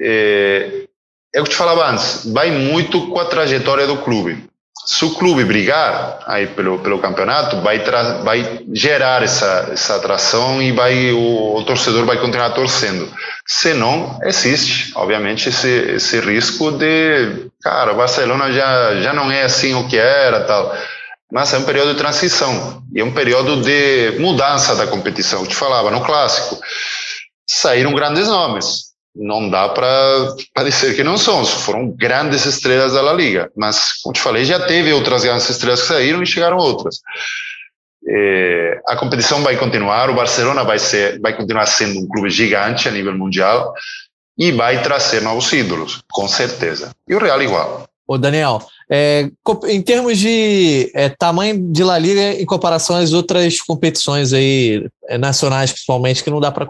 É, 0.00 0.88
é 1.32 1.40
o 1.40 1.44
que 1.44 1.50
te 1.50 1.56
falava 1.56 1.88
antes, 1.88 2.26
vai 2.32 2.50
muito 2.50 3.06
com 3.06 3.20
a 3.20 3.26
trajetória 3.26 3.86
do 3.86 3.98
clube. 3.98 4.44
Se 4.88 5.04
o 5.04 5.10
clube 5.10 5.44
brigar 5.44 6.20
aí 6.26 6.46
pelo, 6.46 6.78
pelo 6.78 6.98
campeonato, 6.98 7.60
vai, 7.60 7.78
vai 8.24 8.64
gerar 8.72 9.22
essa, 9.22 9.68
essa 9.70 9.96
atração 9.96 10.62
e 10.62 10.72
vai, 10.72 11.12
o, 11.12 11.56
o, 11.56 11.62
torcedor 11.62 12.06
vai 12.06 12.16
continuar 12.18 12.54
torcendo. 12.54 13.06
Se 13.46 13.74
não, 13.74 14.18
existe, 14.22 14.90
obviamente, 14.94 15.50
esse, 15.50 15.68
esse 15.68 16.18
risco 16.20 16.70
de, 16.70 17.50
cara, 17.62 17.92
o 17.92 17.96
Barcelona 17.96 18.50
já, 18.50 19.02
já 19.02 19.12
não 19.12 19.30
é 19.30 19.42
assim 19.42 19.74
o 19.74 19.86
que 19.86 19.98
era, 19.98 20.44
tal. 20.44 20.74
Mas 21.30 21.52
é 21.52 21.58
um 21.58 21.64
período 21.64 21.92
de 21.92 21.98
transição 21.98 22.82
e 22.94 23.00
é 23.02 23.04
um 23.04 23.12
período 23.12 23.60
de 23.60 24.16
mudança 24.18 24.74
da 24.74 24.86
competição. 24.86 25.42
Eu 25.42 25.46
te 25.46 25.54
falava, 25.54 25.90
no 25.90 26.00
clássico, 26.00 26.58
saíram 27.46 27.92
grandes 27.92 28.26
nomes 28.26 28.87
não 29.18 29.50
dá 29.50 29.68
para 29.68 30.34
parecer 30.54 30.94
que 30.94 31.02
não 31.02 31.18
são, 31.18 31.44
foram 31.44 31.90
grandes 31.90 32.46
estrelas 32.46 32.92
da 32.92 33.02
La 33.02 33.12
Liga, 33.12 33.50
mas, 33.56 33.94
como 34.02 34.12
te 34.12 34.20
falei, 34.20 34.44
já 34.44 34.60
teve 34.66 34.92
outras 34.92 35.24
grandes 35.24 35.50
estrelas 35.50 35.82
que 35.82 35.88
saíram 35.88 36.22
e 36.22 36.26
chegaram 36.26 36.56
outras. 36.56 37.00
É, 38.08 38.80
a 38.86 38.96
competição 38.96 39.42
vai 39.42 39.56
continuar, 39.56 40.08
o 40.08 40.14
Barcelona 40.14 40.62
vai, 40.62 40.78
ser, 40.78 41.20
vai 41.20 41.36
continuar 41.36 41.66
sendo 41.66 41.98
um 41.98 42.08
clube 42.08 42.30
gigante 42.30 42.88
a 42.88 42.92
nível 42.92 43.16
mundial 43.16 43.74
e 44.38 44.52
vai 44.52 44.80
trazer 44.82 45.20
novos 45.20 45.52
ídolos, 45.52 46.02
com 46.10 46.28
certeza. 46.28 46.92
E 47.08 47.14
o 47.14 47.18
Real 47.18 47.42
igual. 47.42 47.88
Ô 48.06 48.16
Daniel, 48.16 48.62
é, 48.90 49.30
em 49.68 49.82
termos 49.82 50.18
de 50.18 50.90
é, 50.94 51.10
tamanho 51.10 51.70
de 51.70 51.84
La 51.84 51.98
Liga 51.98 52.40
em 52.40 52.46
comparação 52.46 52.96
às 52.96 53.12
outras 53.12 53.60
competições 53.60 54.32
aí, 54.32 54.86
é, 55.08 55.18
nacionais 55.18 55.72
principalmente, 55.72 56.24
que 56.24 56.30
não 56.30 56.40
dá 56.40 56.50
para 56.50 56.66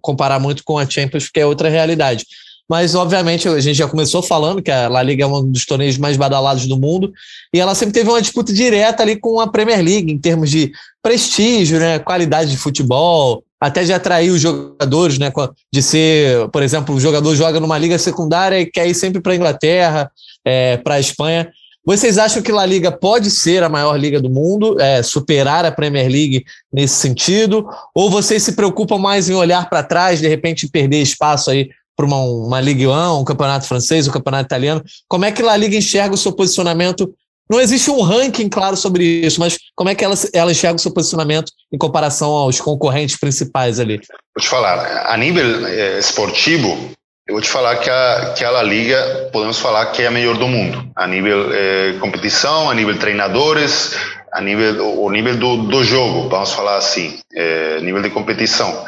comparar 0.00 0.38
muito 0.38 0.62
com 0.64 0.78
a 0.78 0.88
Champions, 0.88 1.24
porque 1.24 1.40
é 1.40 1.46
outra 1.46 1.68
realidade. 1.68 2.24
Mas, 2.68 2.94
obviamente, 2.94 3.48
a 3.48 3.58
gente 3.60 3.76
já 3.76 3.88
começou 3.88 4.22
falando 4.22 4.62
que 4.62 4.70
a 4.70 4.88
La 4.88 5.02
Liga 5.02 5.24
é 5.24 5.26
um 5.26 5.50
dos 5.50 5.64
torneios 5.64 5.96
mais 5.96 6.18
badalados 6.18 6.66
do 6.66 6.78
mundo, 6.78 7.12
e 7.52 7.58
ela 7.58 7.74
sempre 7.74 7.94
teve 7.94 8.10
uma 8.10 8.20
disputa 8.20 8.52
direta 8.52 9.02
ali 9.02 9.16
com 9.16 9.40
a 9.40 9.48
Premier 9.48 9.82
League, 9.82 10.12
em 10.12 10.18
termos 10.18 10.50
de 10.50 10.70
prestígio, 11.02 11.80
né, 11.80 11.98
qualidade 11.98 12.50
de 12.50 12.58
futebol, 12.58 13.42
até 13.60 13.84
de 13.84 13.92
atrair 13.92 14.30
os 14.30 14.40
jogadores, 14.40 15.18
né? 15.18 15.32
De 15.72 15.82
ser, 15.82 16.48
por 16.50 16.62
exemplo, 16.62 16.94
o 16.94 17.00
jogador 17.00 17.34
joga 17.34 17.58
numa 17.58 17.78
liga 17.78 17.98
secundária 17.98 18.60
e 18.60 18.66
quer 18.66 18.86
ir 18.86 18.94
sempre 18.94 19.20
para 19.20 19.32
a 19.32 19.36
Inglaterra, 19.36 20.10
é, 20.44 20.76
para 20.76 20.94
a 20.94 21.00
Espanha. 21.00 21.50
Vocês 21.84 22.18
acham 22.18 22.42
que 22.42 22.52
a 22.52 22.66
Liga 22.66 22.92
pode 22.92 23.30
ser 23.30 23.62
a 23.62 23.68
maior 23.68 23.96
liga 23.96 24.20
do 24.20 24.28
mundo, 24.28 24.78
é, 24.78 25.02
superar 25.02 25.64
a 25.64 25.72
Premier 25.72 26.06
League 26.06 26.44
nesse 26.70 26.96
sentido? 26.96 27.66
Ou 27.94 28.10
vocês 28.10 28.42
se 28.42 28.52
preocupam 28.52 28.98
mais 28.98 29.30
em 29.30 29.34
olhar 29.34 29.70
para 29.70 29.82
trás, 29.82 30.20
de 30.20 30.28
repente 30.28 30.68
perder 30.68 31.00
espaço 31.00 31.50
aí 31.50 31.70
para 31.96 32.04
uma, 32.04 32.20
uma 32.20 32.60
Ligue 32.60 32.86
1, 32.86 33.18
um 33.18 33.24
campeonato 33.24 33.66
francês, 33.66 34.06
um 34.06 34.12
campeonato 34.12 34.44
italiano? 34.44 34.84
Como 35.08 35.24
é 35.24 35.32
que 35.32 35.42
a 35.42 35.56
Liga 35.56 35.76
enxerga 35.76 36.14
o 36.14 36.18
seu 36.18 36.32
posicionamento 36.32 37.10
não 37.50 37.60
existe 37.60 37.90
um 37.90 38.02
ranking 38.02 38.48
claro 38.48 38.76
sobre 38.76 39.04
isso, 39.04 39.40
mas 39.40 39.58
como 39.74 39.88
é 39.90 39.94
que 39.94 40.04
ela, 40.04 40.14
ela 40.32 40.52
enxerga 40.52 40.76
o 40.76 40.80
seu 40.80 40.92
posicionamento 40.92 41.50
em 41.72 41.78
comparação 41.78 42.30
aos 42.30 42.60
concorrentes 42.60 43.16
principais 43.16 43.80
ali? 43.80 44.00
Vou 44.36 44.42
te 44.42 44.48
falar, 44.48 45.06
a 45.06 45.16
nível 45.16 45.66
é, 45.66 45.98
esportivo, 45.98 46.90
eu 47.26 47.34
vou 47.34 47.42
te 47.42 47.48
falar 47.48 47.76
que 47.76 47.90
a, 47.90 48.34
que 48.36 48.44
a 48.44 48.50
La 48.50 48.62
Liga, 48.62 49.28
podemos 49.30 49.58
falar 49.58 49.92
que 49.92 50.02
é 50.02 50.06
a 50.06 50.10
melhor 50.10 50.38
do 50.38 50.48
mundo. 50.48 50.90
A 50.96 51.06
nível 51.06 51.52
é, 51.52 51.98
competição, 52.00 52.70
a 52.70 52.74
nível 52.74 52.98
treinadores, 52.98 53.94
a 54.32 54.40
nível, 54.40 54.98
o 54.98 55.10
nível 55.10 55.36
do, 55.36 55.56
do 55.64 55.84
jogo, 55.84 56.28
vamos 56.30 56.52
falar 56.52 56.76
assim, 56.76 57.20
é, 57.34 57.80
nível 57.80 58.00
de 58.00 58.08
competição. 58.08 58.84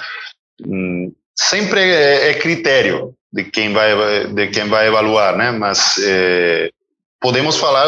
Hum, 0.67 1.13
sempre 1.37 1.81
é, 1.81 2.31
é, 2.31 2.35
critério 2.35 3.15
de 3.33 3.45
quem 3.45 3.73
vai 3.73 4.27
de 4.27 4.49
quem 4.49 4.69
vai 4.69 4.89
evaluar, 4.89 5.37
né? 5.37 5.51
Mas 5.51 5.99
é, 6.03 6.71
podemos 7.21 7.57
falar, 7.57 7.87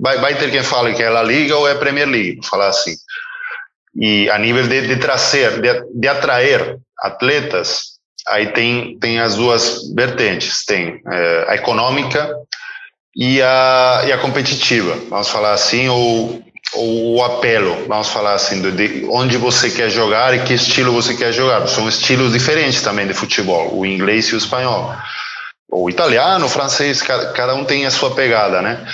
vai, 0.00 0.18
vai 0.18 0.34
ter 0.36 0.50
quem 0.50 0.62
fale 0.62 0.94
que 0.94 1.02
é 1.02 1.10
La 1.10 1.22
Liga 1.22 1.56
ou 1.56 1.68
é 1.68 1.74
Premier 1.74 2.08
League, 2.08 2.40
falar 2.46 2.68
assim. 2.68 2.94
E 3.94 4.30
a 4.30 4.38
nível 4.38 4.66
de, 4.68 4.86
de 4.86 4.96
trazer, 4.96 5.60
de, 5.60 5.82
de 5.92 6.08
atrair 6.08 6.78
atletas, 6.98 7.98
aí 8.28 8.52
tem, 8.52 8.96
tem 9.00 9.18
as 9.18 9.34
duas 9.34 9.92
vertentes, 9.94 10.64
tem 10.64 11.00
é, 11.10 11.46
a 11.48 11.54
econômica 11.56 12.32
e 13.16 13.42
a, 13.42 14.04
e 14.06 14.12
a 14.12 14.18
competitiva, 14.18 14.96
vamos 15.08 15.28
falar 15.28 15.52
assim, 15.52 15.88
ou, 15.88 16.40
ou 16.74 17.16
o 17.16 17.24
apelo, 17.24 17.86
vamos 17.88 18.08
falar 18.08 18.34
assim, 18.34 18.62
de, 18.62 18.70
de 18.70 19.06
onde 19.10 19.36
você 19.36 19.68
quer 19.68 19.90
jogar 19.90 20.32
e 20.34 20.44
que 20.44 20.54
estilo 20.54 20.92
você 20.92 21.16
quer 21.16 21.32
jogar. 21.32 21.66
São 21.66 21.88
estilos 21.88 22.32
diferentes 22.32 22.82
também 22.82 23.08
de 23.08 23.14
futebol, 23.14 23.76
o 23.76 23.84
inglês 23.84 24.26
e 24.26 24.36
o 24.36 24.38
espanhol 24.38 24.94
ou 25.70 25.88
italiano, 25.88 26.48
francês, 26.48 27.00
cada, 27.02 27.54
um 27.54 27.64
tem 27.64 27.86
a 27.86 27.90
sua 27.90 28.10
pegada, 28.10 28.60
né? 28.60 28.84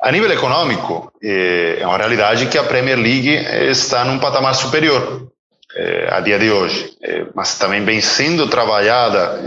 A 0.00 0.12
nível 0.12 0.30
econômico, 0.30 1.12
é, 1.22 1.78
é 1.80 1.86
uma 1.86 1.96
realidade 1.96 2.46
que 2.46 2.58
a 2.58 2.64
Premier 2.64 2.98
League 2.98 3.34
está 3.70 4.04
num 4.04 4.18
patamar 4.18 4.54
superior 4.54 5.28
é, 5.76 6.08
a 6.10 6.20
dia 6.20 6.38
de 6.38 6.50
hoje, 6.50 6.90
mas 7.34 7.56
também 7.58 7.82
bem 7.82 8.00
sendo 8.00 8.48
trabalhada 8.48 9.40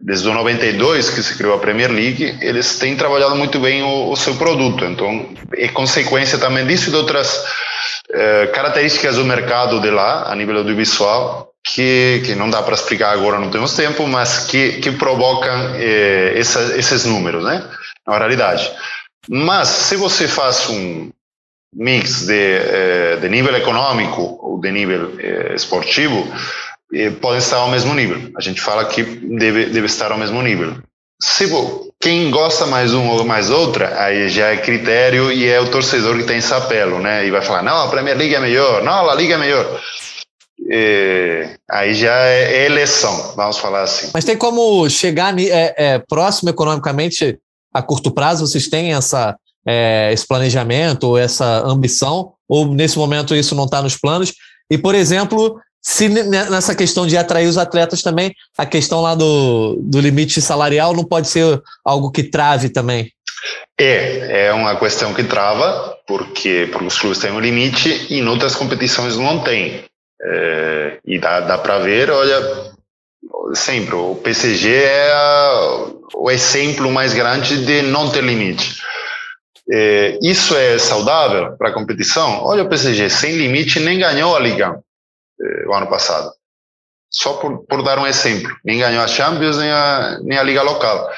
desde 0.00 0.28
o 0.28 0.34
92 0.34 1.10
que 1.10 1.22
se 1.22 1.36
criou 1.36 1.54
a 1.54 1.58
Premier 1.58 1.90
League, 1.90 2.38
eles 2.42 2.78
têm 2.78 2.96
trabalhado 2.96 3.34
muito 3.34 3.58
bem 3.58 3.82
o, 3.82 4.14
seu 4.14 4.34
produto, 4.34 4.84
então 4.84 5.30
é 5.56 5.68
consequência 5.68 6.38
também 6.38 6.66
disso 6.66 6.88
e 6.88 6.90
de 6.90 6.96
outras 6.96 7.42
características 8.52 9.16
do 9.16 9.24
mercado 9.24 9.80
de 9.80 9.90
lá, 9.90 10.30
a 10.30 10.36
nível 10.36 10.58
audiovisual, 10.58 11.53
que, 11.64 12.22
que 12.26 12.34
não 12.34 12.50
dá 12.50 12.62
para 12.62 12.74
explicar 12.74 13.12
agora, 13.12 13.38
não 13.38 13.50
temos 13.50 13.74
tempo, 13.74 14.06
mas 14.06 14.40
que, 14.40 14.72
que 14.80 14.92
provocam 14.92 15.74
eh, 15.76 16.34
essa, 16.36 16.76
esses 16.76 17.06
números, 17.06 17.42
né? 17.42 17.66
Na 18.06 18.18
realidade. 18.18 18.70
Mas 19.28 19.68
se 19.68 19.96
você 19.96 20.28
faz 20.28 20.68
um 20.68 21.10
mix 21.74 22.26
de, 22.26 22.34
eh, 22.34 23.16
de 23.20 23.28
nível 23.30 23.56
econômico 23.56 24.38
ou 24.42 24.60
de 24.60 24.70
nível 24.70 25.14
eh, 25.18 25.54
esportivo, 25.54 26.28
eh, 26.92 27.10
podem 27.10 27.38
estar 27.38 27.56
ao 27.56 27.70
mesmo 27.70 27.94
nível. 27.94 28.30
A 28.36 28.42
gente 28.42 28.60
fala 28.60 28.84
que 28.84 29.02
deve, 29.02 29.66
deve 29.66 29.86
estar 29.86 30.12
ao 30.12 30.18
mesmo 30.18 30.42
nível. 30.42 30.76
Se 31.20 31.48
quem 31.98 32.30
gosta 32.30 32.66
mais 32.66 32.92
um 32.92 33.08
ou 33.08 33.24
mais 33.24 33.48
outra, 33.48 34.02
aí 34.02 34.28
já 34.28 34.48
é 34.48 34.58
critério 34.58 35.32
e 35.32 35.48
é 35.48 35.58
o 35.58 35.70
torcedor 35.70 36.18
que 36.18 36.24
tem 36.24 36.36
esse 36.36 36.52
apelo, 36.52 36.98
né? 36.98 37.26
E 37.26 37.30
vai 37.30 37.40
falar, 37.40 37.62
não, 37.62 37.84
a 37.84 37.88
Premier 37.88 38.18
League 38.18 38.34
é 38.34 38.40
melhor, 38.40 38.82
não, 38.82 39.08
a 39.08 39.14
Liga 39.14 39.34
é 39.34 39.38
melhor 39.38 39.80
é, 40.70 41.56
aí 41.70 41.94
já 41.94 42.14
é, 42.14 42.62
é 42.62 42.66
eleição, 42.66 43.34
vamos 43.36 43.58
falar 43.58 43.82
assim. 43.82 44.10
Mas 44.14 44.24
tem 44.24 44.36
como 44.36 44.88
chegar 44.88 45.38
é, 45.38 45.74
é, 45.76 45.98
próximo 45.98 46.50
economicamente 46.50 47.38
a 47.72 47.82
curto 47.82 48.10
prazo? 48.10 48.46
Vocês 48.46 48.68
têm 48.68 48.94
essa, 48.94 49.36
é, 49.66 50.10
esse 50.12 50.26
planejamento 50.26 51.04
ou 51.04 51.18
essa 51.18 51.62
ambição? 51.66 52.32
Ou 52.48 52.72
nesse 52.72 52.98
momento 52.98 53.34
isso 53.34 53.54
não 53.54 53.64
está 53.64 53.82
nos 53.82 53.96
planos? 53.96 54.32
E, 54.70 54.78
por 54.78 54.94
exemplo, 54.94 55.60
se 55.82 56.08
nessa 56.08 56.74
questão 56.74 57.06
de 57.06 57.16
atrair 57.16 57.46
os 57.46 57.58
atletas 57.58 58.00
também, 58.00 58.32
a 58.56 58.64
questão 58.64 59.02
lá 59.02 59.14
do, 59.14 59.78
do 59.82 60.00
limite 60.00 60.40
salarial 60.40 60.94
não 60.94 61.04
pode 61.04 61.28
ser 61.28 61.60
algo 61.84 62.10
que 62.10 62.22
trave 62.22 62.70
também? 62.70 63.10
É, 63.78 64.46
é 64.46 64.52
uma 64.52 64.76
questão 64.78 65.12
que 65.12 65.24
trava, 65.24 65.94
porque, 66.06 66.68
porque 66.72 66.86
os 66.86 66.98
clubes 66.98 67.18
têm 67.18 67.32
um 67.32 67.40
limite 67.40 68.06
e 68.08 68.18
em 68.18 68.26
outras 68.26 68.54
competições 68.54 69.16
não 69.16 69.42
tem. 69.42 69.84
É, 70.26 70.98
e 71.04 71.18
dá, 71.18 71.40
dá 71.40 71.58
para 71.58 71.78
ver, 71.80 72.10
olha, 72.10 72.40
sempre, 73.54 73.94
o 73.94 74.14
PCG 74.16 74.74
é 74.74 75.12
a, 75.12 75.86
o 76.14 76.30
exemplo 76.30 76.90
mais 76.90 77.12
grande 77.12 77.64
de 77.64 77.82
não 77.82 78.10
ter 78.10 78.24
limite. 78.24 78.82
É, 79.70 80.18
isso 80.22 80.56
é 80.56 80.78
saudável 80.78 81.56
para 81.56 81.70
a 81.70 81.72
competição? 81.72 82.42
Olha 82.44 82.62
o 82.62 82.68
PCG, 82.68 83.08
sem 83.10 83.36
limite, 83.36 83.80
nem 83.80 83.98
ganhou 83.98 84.36
a 84.36 84.40
Liga 84.40 84.78
é, 85.40 85.68
o 85.68 85.74
ano 85.74 85.88
passado. 85.88 86.30
Só 87.10 87.34
por, 87.34 87.64
por 87.66 87.82
dar 87.82 87.98
um 87.98 88.06
exemplo. 88.06 88.50
Nem 88.64 88.78
ganhou 88.78 89.02
a 89.02 89.08
Champions, 89.08 89.58
nem 89.58 89.70
a, 89.70 90.18
nem 90.22 90.38
a 90.38 90.42
Liga 90.42 90.62
local. 90.62 91.10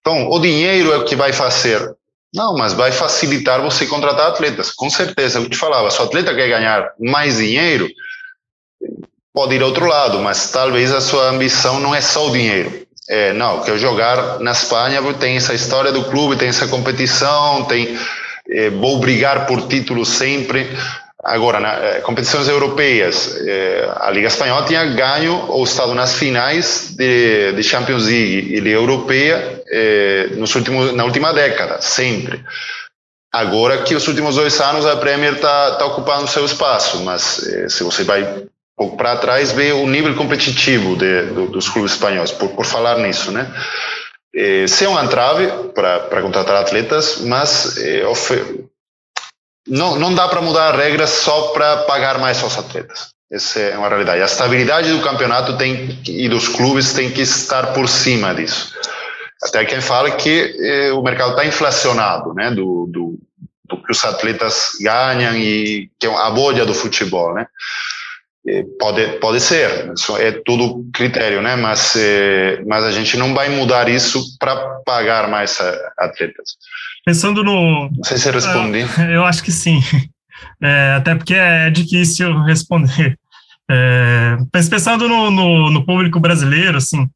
Então, 0.00 0.28
o 0.30 0.38
dinheiro 0.38 0.92
é 0.92 0.96
o 0.98 1.04
que 1.04 1.16
vai 1.16 1.32
fazer. 1.32 1.94
Não, 2.34 2.56
mas 2.56 2.72
vai 2.72 2.90
facilitar 2.90 3.62
você 3.62 3.86
contratar 3.86 4.26
atletas. 4.26 4.70
Com 4.72 4.90
certeza, 4.90 5.38
eu 5.38 5.48
te 5.48 5.56
falava, 5.56 5.90
se 5.90 6.00
o 6.00 6.04
atleta 6.04 6.34
quer 6.34 6.48
ganhar 6.48 6.92
mais 6.98 7.36
dinheiro, 7.36 7.88
pode 9.34 9.56
ir 9.56 9.62
ao 9.62 9.68
outro 9.68 9.86
lado, 9.86 10.20
mas 10.20 10.50
talvez 10.50 10.92
a 10.92 11.00
sua 11.00 11.28
ambição 11.28 11.80
não 11.80 11.92
é 11.92 12.00
só 12.00 12.28
o 12.28 12.32
dinheiro. 12.32 12.84
É, 13.08 13.32
não, 13.32 13.62
quero 13.62 13.76
jogar 13.76 14.38
na 14.38 14.52
Espanha, 14.52 15.02
tem 15.14 15.36
essa 15.36 15.52
história 15.52 15.92
do 15.92 16.04
clube, 16.04 16.36
tem 16.36 16.48
essa 16.48 16.68
competição, 16.68 17.64
tem 17.64 17.98
é, 18.48 18.70
vou 18.70 18.98
brigar 18.98 19.46
por 19.46 19.66
títulos 19.66 20.08
sempre. 20.08 20.68
Agora, 21.22 21.58
na 21.58 21.72
é, 21.72 22.00
competições 22.00 22.48
europeias, 22.48 23.36
é, 23.46 23.90
a 23.96 24.10
Liga 24.10 24.28
Espanhola 24.28 24.66
tinha 24.66 24.84
ganho 24.84 25.46
ou 25.48 25.64
estado 25.64 25.94
nas 25.94 26.14
finais 26.14 26.94
de, 26.96 27.52
de 27.52 27.62
Champions 27.62 28.06
League 28.06 28.54
e 28.54 28.60
Liga 28.60 28.76
Europeia 28.76 29.62
é, 29.68 30.28
nos 30.36 30.54
últimos, 30.54 30.94
na 30.94 31.04
última 31.04 31.32
década, 31.32 31.80
sempre. 31.80 32.44
Agora 33.32 33.78
que 33.78 33.94
os 33.94 34.06
últimos 34.06 34.36
dois 34.36 34.60
anos 34.60 34.86
a 34.86 34.96
Premier 34.96 35.34
está 35.34 35.72
tá 35.72 35.86
ocupando 35.86 36.28
seu 36.28 36.44
espaço, 36.44 37.02
mas 37.02 37.44
é, 37.48 37.68
se 37.68 37.82
você 37.82 38.04
vai 38.04 38.44
pouco 38.76 38.96
para 38.96 39.16
trás, 39.16 39.52
vê 39.52 39.72
o 39.72 39.86
nível 39.86 40.14
competitivo 40.14 40.96
de, 40.96 41.26
do, 41.26 41.46
dos 41.48 41.68
clubes 41.68 41.92
espanhóis, 41.92 42.32
por, 42.32 42.50
por 42.50 42.66
falar 42.66 42.98
nisso, 42.98 43.30
né? 43.30 43.52
É, 44.34 44.66
se 44.66 44.84
é 44.84 44.88
um 44.88 45.00
entrave 45.00 45.46
para 45.72 46.20
contratar 46.20 46.56
atletas, 46.56 47.20
mas 47.20 47.76
é, 47.78 48.02
não, 49.66 49.96
não 49.96 50.14
dá 50.14 50.28
para 50.28 50.42
mudar 50.42 50.74
a 50.74 50.76
regra 50.76 51.06
só 51.06 51.48
para 51.52 51.78
pagar 51.84 52.18
mais 52.18 52.42
aos 52.42 52.58
atletas. 52.58 53.14
Essa 53.30 53.60
é 53.60 53.78
uma 53.78 53.88
realidade. 53.88 54.20
A 54.20 54.26
estabilidade 54.26 54.92
do 54.92 55.02
campeonato 55.02 55.56
tem, 55.56 56.00
e 56.06 56.28
dos 56.28 56.48
clubes 56.48 56.92
tem 56.92 57.10
que 57.10 57.22
estar 57.22 57.72
por 57.72 57.88
cima 57.88 58.34
disso. 58.34 58.74
Até 59.42 59.64
quem 59.64 59.80
fala 59.80 60.10
que 60.10 60.56
eh, 60.58 60.92
o 60.92 61.02
mercado 61.02 61.30
está 61.30 61.44
inflacionado, 61.44 62.32
né, 62.34 62.50
do, 62.50 62.86
do, 62.86 63.18
do, 63.64 63.82
que 63.82 63.92
os 63.92 64.04
atletas 64.04 64.72
ganham 64.80 65.36
e 65.36 65.90
que 65.98 66.06
é 66.06 66.14
a 66.14 66.30
bolha 66.30 66.64
do 66.64 66.74
futebol, 66.74 67.34
né. 67.34 67.46
Pode, 68.78 69.18
pode 69.20 69.40
ser, 69.40 69.90
isso 69.96 70.16
é 70.18 70.32
tudo 70.44 70.84
critério, 70.92 71.40
né? 71.40 71.56
Mas, 71.56 71.96
eh, 71.96 72.62
mas 72.66 72.84
a 72.84 72.92
gente 72.92 73.16
não 73.16 73.32
vai 73.32 73.48
mudar 73.48 73.88
isso 73.88 74.22
para 74.38 74.54
pagar 74.84 75.30
mais 75.30 75.58
atletas. 75.98 76.56
Pensando 77.06 77.42
no. 77.42 77.88
Não 77.90 78.04
sei 78.04 78.18
se 78.18 78.30
respondi. 78.30 78.84
Eu 79.10 79.24
acho 79.24 79.42
que 79.42 79.52
sim. 79.52 79.80
É, 80.62 80.94
até 80.96 81.14
porque 81.14 81.34
é 81.34 81.70
difícil 81.70 82.42
responder. 82.42 83.18
É, 83.70 84.36
pensando 84.70 85.08
no, 85.08 85.30
no, 85.30 85.70
no, 85.70 85.86
público 85.86 86.20
brasileiro, 86.20 86.76
assim, 86.76 87.08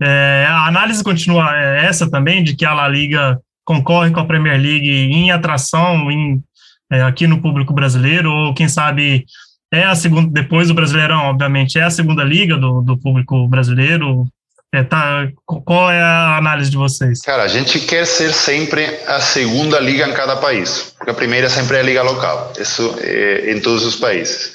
é, 0.00 0.46
a 0.48 0.66
análise 0.66 1.02
continua 1.02 1.56
é, 1.56 1.86
essa 1.86 2.10
também, 2.10 2.42
de 2.42 2.54
que 2.54 2.64
a 2.66 2.74
La 2.74 2.88
Liga 2.88 3.40
concorre 3.64 4.10
com 4.10 4.20
a 4.20 4.26
Premier 4.26 4.60
League 4.60 4.88
em 4.88 5.30
atração 5.30 6.10
em, 6.10 6.42
é, 6.90 7.02
aqui 7.02 7.26
no 7.26 7.40
público 7.40 7.72
brasileiro, 7.72 8.30
ou 8.30 8.54
quem 8.54 8.68
sabe 8.68 9.24
é 9.72 9.84
a 9.84 9.94
segunda, 9.94 10.30
depois 10.30 10.68
do 10.68 10.74
Brasileirão, 10.74 11.24
obviamente, 11.24 11.78
é 11.78 11.82
a 11.82 11.90
segunda 11.90 12.22
liga 12.22 12.56
do, 12.56 12.82
do 12.82 12.96
público 12.98 13.46
brasileiro. 13.48 14.26
É, 14.74 14.82
tá, 14.82 15.28
qual 15.44 15.90
é 15.90 16.00
a 16.00 16.36
análise 16.36 16.70
de 16.70 16.76
vocês? 16.76 17.20
Cara, 17.22 17.44
a 17.44 17.48
gente 17.48 17.80
quer 17.80 18.06
ser 18.06 18.32
sempre 18.32 18.84
a 19.06 19.20
segunda 19.20 19.78
liga 19.78 20.06
em 20.06 20.12
cada 20.12 20.36
país, 20.36 20.92
porque 20.96 21.10
a 21.10 21.14
primeira 21.14 21.48
sempre 21.48 21.76
é 21.76 21.80
a 21.80 21.82
liga 21.82 22.02
local, 22.02 22.52
isso 22.58 22.94
é, 23.00 23.52
em 23.52 23.60
todos 23.60 23.84
os 23.84 23.96
países. 23.96 24.52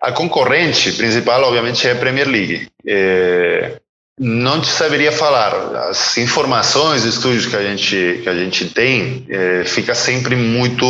A 0.00 0.12
concorrente 0.12 0.92
principal, 0.92 1.42
obviamente, 1.44 1.86
é 1.86 1.92
a 1.92 1.96
Premier 1.96 2.28
League. 2.28 2.68
É, 2.86 3.78
não 4.18 4.60
te 4.60 4.68
saberia 4.68 5.12
falar. 5.12 5.54
As 5.88 6.18
informações, 6.18 7.04
estudos 7.04 7.46
que 7.46 7.56
a 7.56 7.62
gente 7.62 8.20
que 8.22 8.28
a 8.28 8.34
gente 8.34 8.66
tem, 8.66 9.24
é, 9.30 9.64
fica 9.64 9.94
sempre 9.94 10.34
muito 10.34 10.84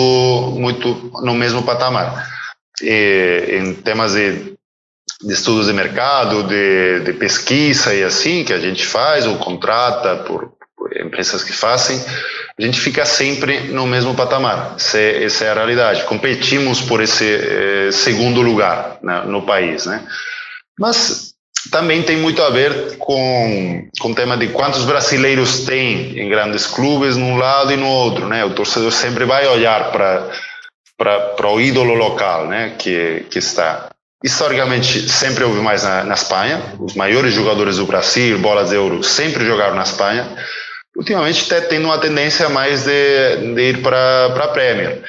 muito 0.58 1.12
no 1.22 1.34
mesmo 1.34 1.62
patamar 1.62 2.31
eh, 2.80 3.58
em 3.58 3.74
temas 3.74 4.14
de, 4.14 4.54
de, 5.22 5.32
estudos 5.32 5.66
de 5.66 5.72
mercado, 5.72 6.44
de, 6.44 7.00
de, 7.00 7.12
pesquisa 7.12 7.94
e 7.94 8.02
assim, 8.02 8.44
que 8.44 8.52
a 8.52 8.58
gente 8.58 8.86
faz 8.86 9.26
ou 9.26 9.36
contrata 9.36 10.16
por, 10.24 10.52
por 10.76 10.96
empresas 10.96 11.44
que 11.44 11.52
fazem, 11.52 12.00
a 12.58 12.62
gente 12.62 12.80
fica 12.80 13.04
sempre 13.04 13.60
no 13.68 13.86
mesmo 13.86 14.14
patamar. 14.14 14.74
Essa 14.76 14.98
é, 14.98 15.24
essa 15.24 15.44
é 15.44 15.50
a 15.50 15.54
realidade. 15.54 16.04
Competimos 16.04 16.80
por 16.80 17.02
esse 17.02 17.24
eh, 17.24 17.90
segundo 17.92 18.40
lugar 18.40 18.98
né, 19.02 19.22
no 19.26 19.42
país, 19.42 19.86
né? 19.86 20.06
Mas 20.78 21.32
também 21.70 22.02
tem 22.02 22.16
muito 22.16 22.42
a 22.42 22.50
ver 22.50 22.96
com, 22.98 23.88
com 24.00 24.10
o 24.10 24.14
tema 24.14 24.36
de 24.36 24.48
quantos 24.48 24.84
brasileiros 24.84 25.60
tem 25.60 26.18
em 26.18 26.28
grandes 26.28 26.66
clubes 26.66 27.16
num 27.16 27.36
lado 27.36 27.72
e 27.72 27.76
no 27.76 27.86
outro, 27.86 28.26
né? 28.26 28.44
O 28.44 28.54
torcedor 28.54 28.90
sempre 28.90 29.24
vai 29.24 29.46
olhar 29.46 29.92
para 29.92 30.30
para 31.02 31.50
o 31.50 31.60
ídolo 31.60 31.94
local, 31.94 32.46
né, 32.46 32.76
que, 32.78 33.26
que 33.28 33.38
está. 33.38 33.88
Historicamente, 34.22 35.08
sempre 35.08 35.42
houve 35.42 35.60
mais 35.60 35.82
na, 35.82 36.04
na 36.04 36.14
Espanha. 36.14 36.62
Os 36.78 36.94
maiores 36.94 37.34
jogadores 37.34 37.78
do 37.78 37.86
Brasil, 37.86 38.38
bolas 38.38 38.70
de 38.70 38.76
ouro, 38.76 39.02
sempre 39.02 39.44
jogaram 39.44 39.74
na 39.74 39.82
Espanha. 39.82 40.28
Ultimamente, 40.96 41.42
está 41.42 41.60
tendo 41.60 41.86
uma 41.86 41.98
tendência 41.98 42.48
mais 42.48 42.84
de, 42.84 43.54
de 43.54 43.70
ir 43.70 43.82
para 43.82 44.26
a 44.26 44.48
Premier. 44.48 45.02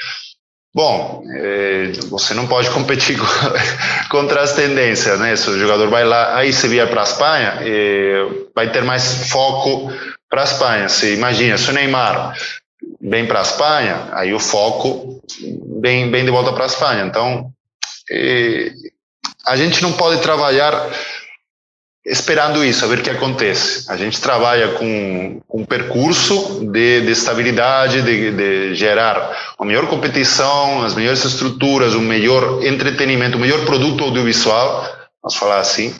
Bom, 0.73 1.23
é, 1.29 1.91
você 2.09 2.33
não 2.33 2.47
pode 2.47 2.71
competir 2.71 3.15
contra 4.09 4.41
as 4.41 4.53
tendências, 4.53 5.19
né? 5.19 5.35
Se 5.35 5.47
o 5.47 5.59
jogador 5.59 5.87
vai 5.91 6.03
lá, 6.03 6.35
aí 6.35 6.51
se 6.51 6.67
vier 6.67 6.89
para 6.89 7.01
a 7.01 7.03
Espanha, 7.03 7.59
é, 7.61 8.25
vai 8.55 8.71
ter 8.71 8.83
mais 8.83 9.29
foco 9.29 9.93
para 10.27 10.41
a 10.41 10.45
Espanha. 10.45 10.89
Se 10.89 11.13
imagina, 11.13 11.55
se 11.59 11.69
o 11.69 11.73
Neymar 11.73 12.33
vem 13.03 13.27
para 13.27 13.39
a 13.39 13.43
Espanha, 13.43 14.09
aí 14.13 14.33
o 14.33 14.39
foco 14.39 15.21
vem, 15.81 16.09
vem 16.09 16.23
de 16.23 16.31
volta 16.31 16.53
para 16.53 16.63
a 16.63 16.67
Espanha. 16.67 17.03
Então, 17.03 17.51
a 19.45 19.57
gente 19.57 19.81
não 19.81 19.91
pode 19.91 20.21
trabalhar 20.21 20.89
esperando 22.05 22.63
isso, 22.63 22.83
a 22.83 22.87
ver 22.87 22.99
o 22.99 23.01
que 23.01 23.09
acontece. 23.09 23.89
A 23.89 23.97
gente 23.97 24.19
trabalha 24.21 24.73
com, 24.73 25.41
com 25.47 25.61
um 25.61 25.65
percurso 25.65 26.65
de, 26.71 27.01
de 27.01 27.11
estabilidade, 27.11 28.01
de, 28.01 28.31
de, 28.31 28.75
gerar 28.75 29.53
a 29.57 29.65
melhor 29.65 29.87
competição, 29.87 30.83
as 30.83 30.95
melhores 30.95 31.23
estruturas, 31.23 31.93
o 31.93 32.01
melhor 32.01 32.63
entretenimento, 32.65 33.37
o 33.37 33.39
melhor 33.39 33.65
produto 33.65 34.03
audiovisual, 34.03 34.81
vamos 35.21 35.35
falar 35.37 35.59
assim, 35.59 35.95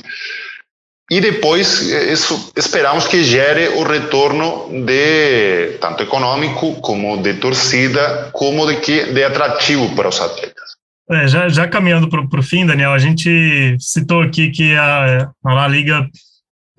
e 1.17 1.21
depois 1.21 1.79
isso 1.81 2.51
esperamos 2.55 3.07
que 3.07 3.23
gere 3.23 3.67
o 3.69 3.83
retorno 3.83 4.67
de 4.85 5.77
tanto 5.79 6.01
econômico 6.01 6.81
como 6.81 7.21
de 7.21 7.35
torcida 7.35 8.31
como 8.33 8.65
de 8.65 8.77
que 8.77 9.13
de 9.13 9.23
atrativo 9.23 9.95
para 9.95 10.09
os 10.09 10.19
atletas. 10.19 10.73
É, 11.11 11.27
já, 11.27 11.49
já 11.49 11.67
caminhando 11.67 12.09
para 12.09 12.39
o 12.39 12.43
fim, 12.43 12.65
Daniel, 12.65 12.93
a 12.93 12.97
gente 12.97 13.77
citou 13.79 14.21
aqui 14.23 14.49
que 14.49 14.75
a, 14.75 15.29
a 15.45 15.53
La 15.53 15.67
Liga 15.67 16.09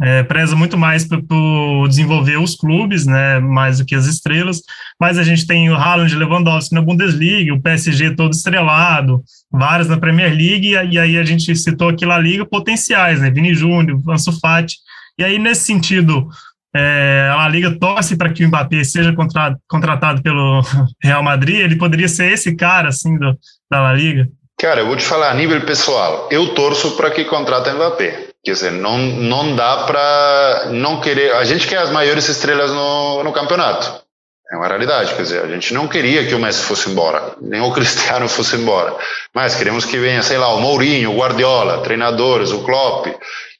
é, 0.03 0.23
preza 0.25 0.57
muito 0.57 0.77
mais 0.77 1.07
por, 1.07 1.89
desenvolver 1.89 2.37
os 2.37 2.57
clubes, 2.57 3.07
né, 3.07 3.39
mais 3.39 3.79
do 3.79 3.85
que 3.85 3.95
as 3.95 4.07
estrelas, 4.07 4.61
mas 5.01 5.19
a 5.19 5.23
gente 5.23 5.47
tem 5.47 5.71
o 5.71 5.75
Haaland 5.75 6.15
Lewandowski 6.15 6.75
na 6.75 6.83
Bundesliga, 6.83 7.55
o 7.55 7.63
PSG 7.63 8.15
todo 8.15 8.33
estrelado, 8.33 9.23
vários 9.51 9.89
na 9.89 9.97
Premier 9.97 10.31
League, 10.31 10.71
e 10.91 10.99
aí 10.99 11.17
a 11.17 11.25
gente 11.25 11.55
citou 11.55 11.91
aqui 11.91 12.05
La 12.05 12.19
Liga 12.19 12.45
potenciais, 12.45 13.21
né, 13.21 13.31
Vini 13.31 13.55
Júnior, 13.55 14.01
Ansu 14.09 14.39
Fati, 14.41 14.77
e 15.19 15.23
aí 15.23 15.39
nesse 15.39 15.65
sentido, 15.65 16.29
é, 16.75 17.33
a 17.39 17.49
Liga 17.49 17.79
torce 17.79 18.17
para 18.17 18.33
que 18.33 18.45
o 18.45 18.49
Mbappé 18.49 18.83
seja 18.83 19.13
contra, 19.13 19.57
contratado 19.69 20.21
pelo 20.23 20.61
Real 21.01 21.23
Madrid, 21.23 21.61
ele 21.61 21.77
poderia 21.77 22.09
ser 22.09 22.33
esse 22.33 22.57
cara, 22.57 22.89
assim, 22.89 23.17
do, 23.17 23.39
da 23.71 23.81
La 23.81 23.93
Liga? 23.93 24.29
Cara, 24.59 24.81
eu 24.81 24.87
vou 24.87 24.97
te 24.97 25.05
falar 25.05 25.31
a 25.31 25.35
nível 25.35 25.61
pessoal, 25.65 26.29
eu 26.33 26.53
torço 26.55 26.97
para 26.97 27.11
que 27.11 27.25
contrate 27.25 27.71
Mbappé. 27.71 28.34
Quer 28.45 28.53
dizer, 28.53 28.73
não, 28.73 28.99
não 28.99 29.57
dá 29.57 29.85
para 29.85 30.67
não 30.71 31.01
querer. 31.01 31.33
A 31.35 31.45
gente 31.45 31.67
quer 31.67 31.79
as 31.79 31.91
maiores 31.91 32.29
estrelas 32.29 32.71
no, 32.71 33.25
no 33.25 33.33
campeonato. 33.33 34.05
É 34.53 34.57
uma 34.57 34.69
realidade. 34.69 35.15
Quer 35.15 35.23
dizer, 35.23 35.43
a 35.43 35.49
gente 35.49 35.73
não 35.73 35.89
queria 35.89 36.27
que 36.27 36.35
o 36.35 36.39
Messi 36.39 36.63
fosse 36.63 36.91
embora, 36.91 37.35
nem 37.41 37.63
o 37.63 37.73
Cristiano 37.75 38.29
fosse 38.29 38.57
embora. 38.57 38.95
Mas 39.35 39.55
queremos 39.55 39.87
que 39.87 39.97
venha, 39.97 40.23
sei 40.23 40.37
lá, 40.37 40.55
o 40.55 40.61
Mourinho, 40.61 41.11
o 41.11 41.17
Guardiola, 41.17 41.83
treinadores, 41.83 42.51
o 42.51 42.63
Klopp, 42.65 43.07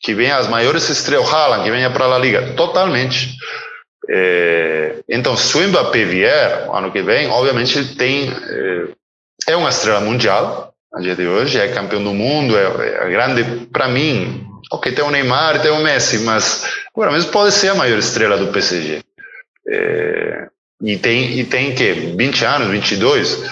que 0.01 0.15
venha 0.15 0.37
as 0.37 0.49
maiores 0.49 0.87
estrelas, 0.91 1.31
o 1.31 1.35
Haaland, 1.35 1.65
que 1.65 1.71
venha 1.71 1.91
para 1.91 2.05
a 2.15 2.19
Liga. 2.19 2.53
Totalmente. 2.55 3.35
É, 4.11 4.97
então, 5.09 5.35
se 5.35 5.57
o 5.57 5.67
Mbappé 5.67 6.05
vier 6.05 6.69
ano 6.71 6.93
que 6.93 7.01
vem, 7.01 7.31
obviamente 7.31 7.79
ele 7.79 7.95
tem. 7.95 8.29
É, 8.29 9.53
é 9.53 9.57
uma 9.57 9.71
estrela 9.71 10.01
mundial, 10.01 10.75
a 10.95 11.01
dia 11.01 11.17
de 11.17 11.27
hoje, 11.27 11.59
é 11.59 11.69
campeão 11.69 12.05
do 12.05 12.13
mundo, 12.13 12.57
é, 12.57 13.07
é 13.07 13.11
grande, 13.11 13.67
para 13.73 13.89
mim, 13.89 14.47
Ok, 14.71 14.93
tem 14.93 15.05
o 15.05 15.11
Neymar, 15.11 15.61
tem 15.61 15.71
o 15.71 15.83
Messi, 15.83 16.19
mas 16.19 16.65
agora 16.95 17.13
mesmo 17.13 17.31
pode 17.31 17.53
ser 17.53 17.69
a 17.69 17.75
maior 17.75 17.99
estrela 17.99 18.37
do 18.37 18.49
PSG. 18.49 19.03
É, 19.67 20.49
e 20.83 20.97
tem 20.99 21.39
e 21.39 21.45
tem 21.45 21.75
que 21.75 21.93
20 21.93 22.45
anos, 22.45 22.69
22. 22.69 23.43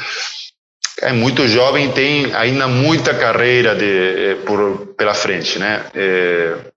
É 1.01 1.13
muito 1.13 1.49
jovem, 1.49 1.91
tem 1.93 2.33
ainda 2.35 2.69
muita 2.69 3.15
carreira 3.15 3.75
de, 3.75 4.31
é, 4.31 4.35
por 4.47 4.95
pela 4.97 5.15
frente, 5.15 5.59
né? 5.59 5.85
É, 5.95 6.72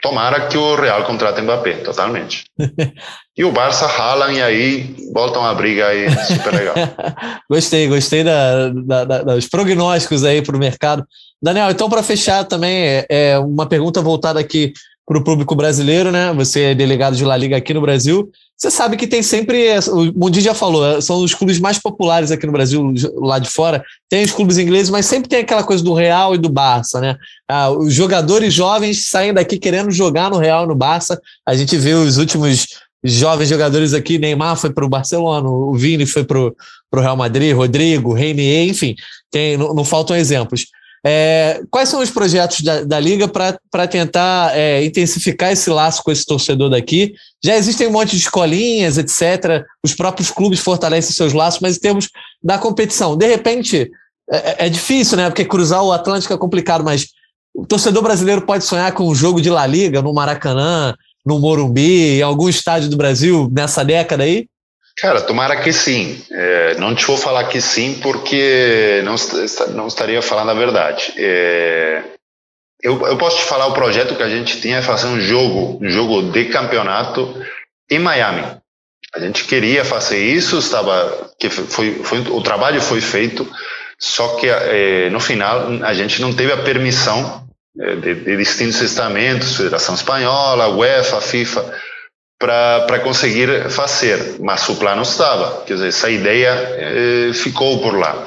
tomara 0.00 0.48
que 0.48 0.56
o 0.56 0.74
Real 0.74 1.04
contrate 1.04 1.40
Mbappé, 1.40 1.74
totalmente. 1.78 2.44
e 3.36 3.44
o 3.44 3.52
Barça 3.52 3.86
ralam 3.86 4.32
e 4.32 4.42
aí 4.42 4.96
voltam 5.12 5.44
a 5.44 5.54
briga 5.54 5.88
aí, 5.88 6.08
super 6.26 6.54
legal. 6.54 6.74
gostei, 7.50 7.88
gostei 7.88 8.24
da, 8.24 8.68
da, 8.68 9.04
da, 9.04 9.22
dos 9.22 9.48
prognósticos 9.48 10.24
aí 10.24 10.42
para 10.42 10.56
o 10.56 10.58
mercado. 10.58 11.04
Daniel, 11.42 11.70
então 11.70 11.88
para 11.88 12.02
fechar 12.02 12.44
também, 12.44 12.76
é, 12.76 13.06
é 13.08 13.38
uma 13.38 13.66
pergunta 13.66 14.02
voltada 14.02 14.38
aqui 14.38 14.72
para 15.10 15.18
o 15.18 15.24
público 15.24 15.56
brasileiro, 15.56 16.12
né? 16.12 16.32
Você 16.34 16.60
é 16.66 16.74
delegado 16.74 17.16
de 17.16 17.24
La 17.24 17.36
Liga 17.36 17.56
aqui 17.56 17.74
no 17.74 17.80
Brasil. 17.80 18.30
Você 18.56 18.70
sabe 18.70 18.96
que 18.96 19.08
tem 19.08 19.24
sempre, 19.24 19.76
o 19.88 20.12
Mundi 20.16 20.40
já 20.40 20.54
falou, 20.54 20.86
é, 20.86 21.00
são 21.00 21.24
os 21.24 21.34
clubes 21.34 21.58
mais 21.58 21.80
populares 21.80 22.30
aqui 22.30 22.46
no 22.46 22.52
Brasil, 22.52 22.94
lá 23.16 23.40
de 23.40 23.50
fora. 23.50 23.82
Tem 24.08 24.22
os 24.22 24.30
clubes 24.30 24.56
ingleses, 24.56 24.88
mas 24.88 25.06
sempre 25.06 25.28
tem 25.28 25.40
aquela 25.40 25.64
coisa 25.64 25.82
do 25.82 25.94
Real 25.94 26.32
e 26.36 26.38
do 26.38 26.48
Barça, 26.48 27.00
né? 27.00 27.16
Ah, 27.50 27.70
os 27.70 27.92
jogadores 27.92 28.54
jovens 28.54 29.08
saem 29.08 29.34
daqui 29.34 29.58
querendo 29.58 29.90
jogar 29.90 30.30
no 30.30 30.38
Real 30.38 30.62
e 30.62 30.68
no 30.68 30.76
Barça. 30.76 31.20
A 31.44 31.56
gente 31.56 31.76
vê 31.76 31.92
os 31.92 32.16
últimos 32.16 32.68
jovens 33.02 33.48
jogadores 33.48 33.92
aqui, 33.92 34.16
Neymar 34.16 34.56
foi 34.56 34.70
para 34.70 34.84
o 34.84 34.88
Barcelona, 34.88 35.50
o 35.50 35.74
Vini 35.74 36.06
foi 36.06 36.22
para 36.22 36.38
o 36.38 36.54
Real 36.94 37.16
Madrid, 37.16 37.52
Rodrigo, 37.52 38.12
Reinier, 38.12 38.68
enfim, 38.68 38.94
tem, 39.28 39.56
não, 39.56 39.74
não 39.74 39.84
faltam 39.84 40.14
exemplos. 40.14 40.66
É, 41.04 41.62
quais 41.70 41.88
são 41.88 42.02
os 42.02 42.10
projetos 42.10 42.60
da, 42.60 42.82
da 42.82 43.00
Liga 43.00 43.26
para 43.26 43.86
tentar 43.88 44.56
é, 44.56 44.84
intensificar 44.84 45.50
esse 45.50 45.70
laço 45.70 46.02
com 46.02 46.12
esse 46.12 46.26
torcedor 46.26 46.68
daqui? 46.70 47.14
Já 47.42 47.56
existem 47.56 47.86
um 47.86 47.92
monte 47.92 48.10
de 48.10 48.18
escolinhas, 48.18 48.98
etc. 48.98 49.64
Os 49.82 49.94
próprios 49.94 50.30
clubes 50.30 50.60
fortalecem 50.60 51.14
seus 51.14 51.32
laços, 51.32 51.60
mas 51.60 51.76
em 51.76 51.80
termos 51.80 52.08
da 52.42 52.58
competição, 52.58 53.16
de 53.16 53.26
repente, 53.26 53.90
é, 54.30 54.66
é 54.66 54.68
difícil, 54.68 55.16
né? 55.16 55.30
Porque 55.30 55.44
cruzar 55.44 55.82
o 55.82 55.92
Atlântico 55.92 56.34
é 56.34 56.38
complicado, 56.38 56.84
mas 56.84 57.06
o 57.54 57.66
torcedor 57.66 58.02
brasileiro 58.02 58.42
pode 58.42 58.64
sonhar 58.64 58.92
com 58.92 59.08
um 59.08 59.14
jogo 59.14 59.40
de 59.40 59.48
La 59.48 59.66
Liga 59.66 60.02
no 60.02 60.12
Maracanã, 60.12 60.94
no 61.24 61.38
Morumbi, 61.38 62.18
em 62.18 62.22
algum 62.22 62.48
estádio 62.48 62.90
do 62.90 62.96
Brasil 62.96 63.50
nessa 63.50 63.84
década 63.84 64.24
aí? 64.24 64.46
Cara, 65.00 65.22
tomara 65.22 65.56
que 65.56 65.72
sim. 65.72 66.22
É, 66.30 66.74
não 66.74 66.94
te 66.94 67.06
vou 67.06 67.16
falar 67.16 67.44
que 67.44 67.60
sim, 67.60 67.98
porque 68.02 69.00
não, 69.02 69.14
não 69.74 69.86
estaria 69.86 70.20
falando 70.20 70.50
a 70.50 70.54
verdade. 70.54 71.14
É, 71.16 72.02
eu, 72.82 73.06
eu, 73.06 73.16
posso 73.16 73.38
te 73.38 73.44
falar 73.44 73.66
o 73.66 73.72
projeto 73.72 74.14
que 74.14 74.22
a 74.22 74.28
gente 74.28 74.60
tinha 74.60 74.78
é 74.78 74.82
fazer 74.82 75.06
um 75.06 75.18
jogo, 75.18 75.78
um 75.82 75.88
jogo 75.88 76.30
de 76.30 76.46
campeonato 76.46 77.34
em 77.90 77.98
Miami. 77.98 78.44
A 79.14 79.20
gente 79.20 79.44
queria 79.44 79.84
fazer 79.84 80.18
isso, 80.18 80.58
estava 80.58 81.30
que 81.38 81.48
foi, 81.48 81.94
foi 82.04 82.20
o 82.20 82.42
trabalho 82.42 82.80
foi 82.80 83.00
feito, 83.00 83.50
só 83.98 84.36
que 84.36 84.48
é, 84.48 85.08
no 85.10 85.18
final 85.18 85.66
a 85.82 85.94
gente 85.94 86.20
não 86.20 86.32
teve 86.32 86.52
a 86.52 86.58
permissão 86.58 87.48
é, 87.80 87.96
de, 87.96 88.14
de 88.16 88.36
distintos 88.36 88.80
estamentos, 88.82 89.56
Federação 89.56 89.94
Espanhola, 89.94 90.68
UEFA, 90.68 91.20
FIFA 91.20 91.89
para 92.40 93.00
conseguir 93.00 93.70
fazer, 93.70 94.36
mas 94.40 94.66
o 94.70 94.76
plano 94.76 95.02
estava, 95.02 95.62
quer 95.66 95.74
dizer, 95.74 95.88
essa 95.88 96.08
ideia 96.08 96.48
eh, 96.50 97.32
ficou 97.34 97.82
por 97.82 97.98
lá. 97.98 98.26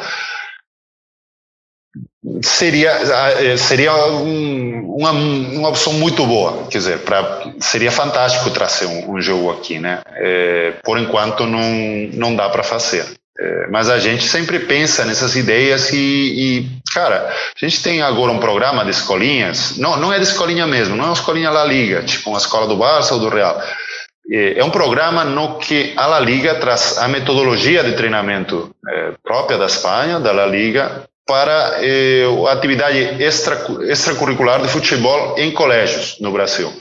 Seria, 2.44 2.92
eh, 2.92 3.58
seria 3.58 3.92
um, 3.96 4.96
uma, 5.00 5.10
uma 5.10 5.70
opção 5.70 5.94
muito 5.94 6.24
boa, 6.28 6.68
quer 6.70 6.78
dizer, 6.78 7.00
pra, 7.00 7.42
seria 7.60 7.92
fantástico 7.92 8.52
trazer 8.52 8.86
um, 8.86 9.16
um 9.16 9.20
jogo 9.20 9.50
aqui, 9.50 9.80
né? 9.80 10.02
Eh, 10.16 10.74
por 10.84 11.00
enquanto 11.00 11.48
não, 11.48 11.64
não 12.14 12.36
dá 12.36 12.50
para 12.50 12.62
fazer. 12.62 13.06
É, 13.36 13.68
mas 13.72 13.90
a 13.90 13.98
gente 13.98 14.28
sempre 14.28 14.60
pensa 14.60 15.04
nessas 15.06 15.36
ideias 15.36 15.92
e, 15.92 15.98
e, 15.98 16.70
cara, 16.94 17.34
a 17.34 17.66
gente 17.66 17.82
tem 17.82 18.00
agora 18.00 18.32
um 18.32 18.38
programa 18.38 18.86
de 18.86 18.92
escolinhas, 18.92 19.76
não, 19.78 19.98
não 19.98 20.14
é 20.14 20.20
de 20.20 20.26
escolinha 20.26 20.68
mesmo, 20.68 20.96
não 20.96 21.06
é 21.06 21.08
uma 21.08 21.14
escolinha 21.14 21.50
La 21.50 21.66
Liga, 21.66 22.04
tipo 22.04 22.30
uma 22.30 22.38
escola 22.38 22.68
do 22.68 22.78
Barça 22.78 23.16
ou 23.16 23.20
do 23.20 23.30
Real, 23.30 23.60
é, 24.30 24.60
é 24.60 24.64
um 24.64 24.70
programa 24.70 25.24
no 25.24 25.58
que 25.58 25.94
a 25.98 26.06
La 26.06 26.20
Liga 26.20 26.56
traz 26.56 26.98
a 26.98 27.08
metodologia 27.08 27.84
de 27.84 27.94
treinamento 27.94 28.74
é, 28.88 29.14
própria 29.24 29.58
da 29.58 29.66
Espanha, 29.66 30.20
da 30.20 30.32
La 30.32 30.46
Liga, 30.46 31.08
para 31.26 31.80
eh, 31.82 32.26
a 32.48 32.52
atividade 32.52 33.00
extra, 33.24 33.66
extracurricular 33.90 34.62
de 34.62 34.68
futebol 34.68 35.38
em 35.38 35.52
colégios 35.52 36.18
no 36.20 36.32
Brasil. 36.32 36.72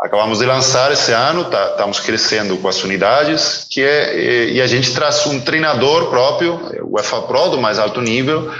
Acabamos 0.00 0.40
de 0.40 0.44
lançar 0.44 0.92
esse 0.92 1.12
ano, 1.12 1.44
tá, 1.46 1.70
estamos 1.70 2.00
crescendo 2.00 2.56
com 2.58 2.68
as 2.68 2.82
unidades, 2.84 3.66
que 3.70 3.82
é, 3.82 4.48
e 4.50 4.60
a 4.60 4.66
gente 4.66 4.92
traz 4.92 5.26
um 5.26 5.40
treinador 5.40 6.10
próprio, 6.10 6.60
o 6.82 6.98
EFA 6.98 7.22
Pro 7.22 7.48
do 7.48 7.60
mais 7.60 7.78
alto 7.78 8.00
nível, 8.00 8.52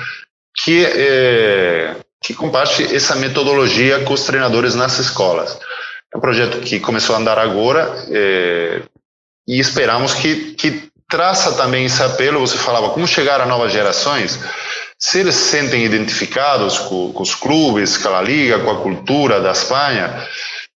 que, 0.65 0.87
é, 0.87 1.97
que 2.23 2.33
comparte 2.33 2.95
essa 2.95 3.15
metodologia 3.17 4.03
com 4.05 4.15
os 4.15 4.25
treinadores 4.25 4.75
nas 4.75 4.99
escolas. 4.99 5.59
É 6.17 6.19
um 6.19 6.21
projeto 6.21 6.61
que 6.61 6.81
começou 6.81 7.15
a 7.15 7.19
andar 7.19 7.39
agora 7.39 7.95
é, 8.11 8.81
e 9.47 9.61
esperamos 9.61 10.15
que, 10.15 10.55
que 10.55 10.89
traça 11.11 11.53
também 11.53 11.85
esse 11.85 12.03
apelo. 12.03 12.41
Você 12.41 12.57
falava 12.57 12.89
como 12.89 13.07
chegar 13.07 13.39
a 13.39 13.45
novas 13.45 13.71
gerações. 13.71 14.41
Se 14.99 15.19
eles 15.19 15.35
se 15.35 15.51
sentem 15.51 15.85
identificados 15.85 16.79
com, 16.79 17.13
com 17.13 17.23
os 17.23 17.35
clubes, 17.35 17.99
com 17.99 18.09
a 18.09 18.23
liga, 18.23 18.61
com 18.61 18.71
a 18.71 18.81
cultura 18.81 19.43
da 19.43 19.53
Espanha, 19.53 20.27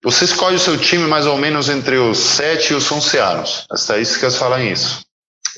você 0.03 0.25
escolhe 0.25 0.57
o 0.57 0.59
seu 0.59 0.77
time 0.77 1.07
mais 1.07 1.25
ou 1.25 1.37
menos 1.37 1.69
entre 1.69 1.95
os 1.95 2.17
7 2.17 2.73
e 2.73 2.75
os 2.75 2.91
11 2.91 3.17
anos. 3.17 3.65
As 3.71 3.79
estatísticas 3.79 4.35
falam 4.35 4.61
isso. 4.61 5.05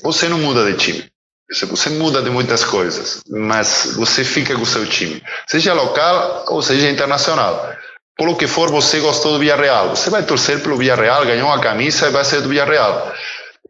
Você 0.04 0.28
não 0.28 0.38
muda 0.38 0.64
de 0.70 0.78
time. 0.78 1.12
Você 1.50 1.90
muda 1.90 2.22
de 2.22 2.30
muitas 2.30 2.64
coisas, 2.64 3.20
mas 3.28 3.94
você 3.96 4.22
fica 4.22 4.54
com 4.54 4.62
o 4.62 4.66
seu 4.66 4.86
time, 4.86 5.22
seja 5.46 5.74
local 5.74 6.46
ou 6.48 6.62
seja 6.62 6.88
internacional 6.88 7.76
pelo 8.22 8.36
que 8.36 8.46
for, 8.46 8.70
você 8.70 9.00
gostou 9.00 9.32
do 9.32 9.38
Villarreal. 9.40 9.90
Você 9.90 10.08
vai 10.08 10.22
torcer 10.22 10.62
pelo 10.62 10.76
Villarreal, 10.76 11.26
ganhou 11.26 11.48
uma 11.48 11.60
camisa 11.60 12.06
e 12.06 12.10
vai 12.10 12.24
ser 12.24 12.40
do 12.40 12.48
Villarreal. 12.48 13.12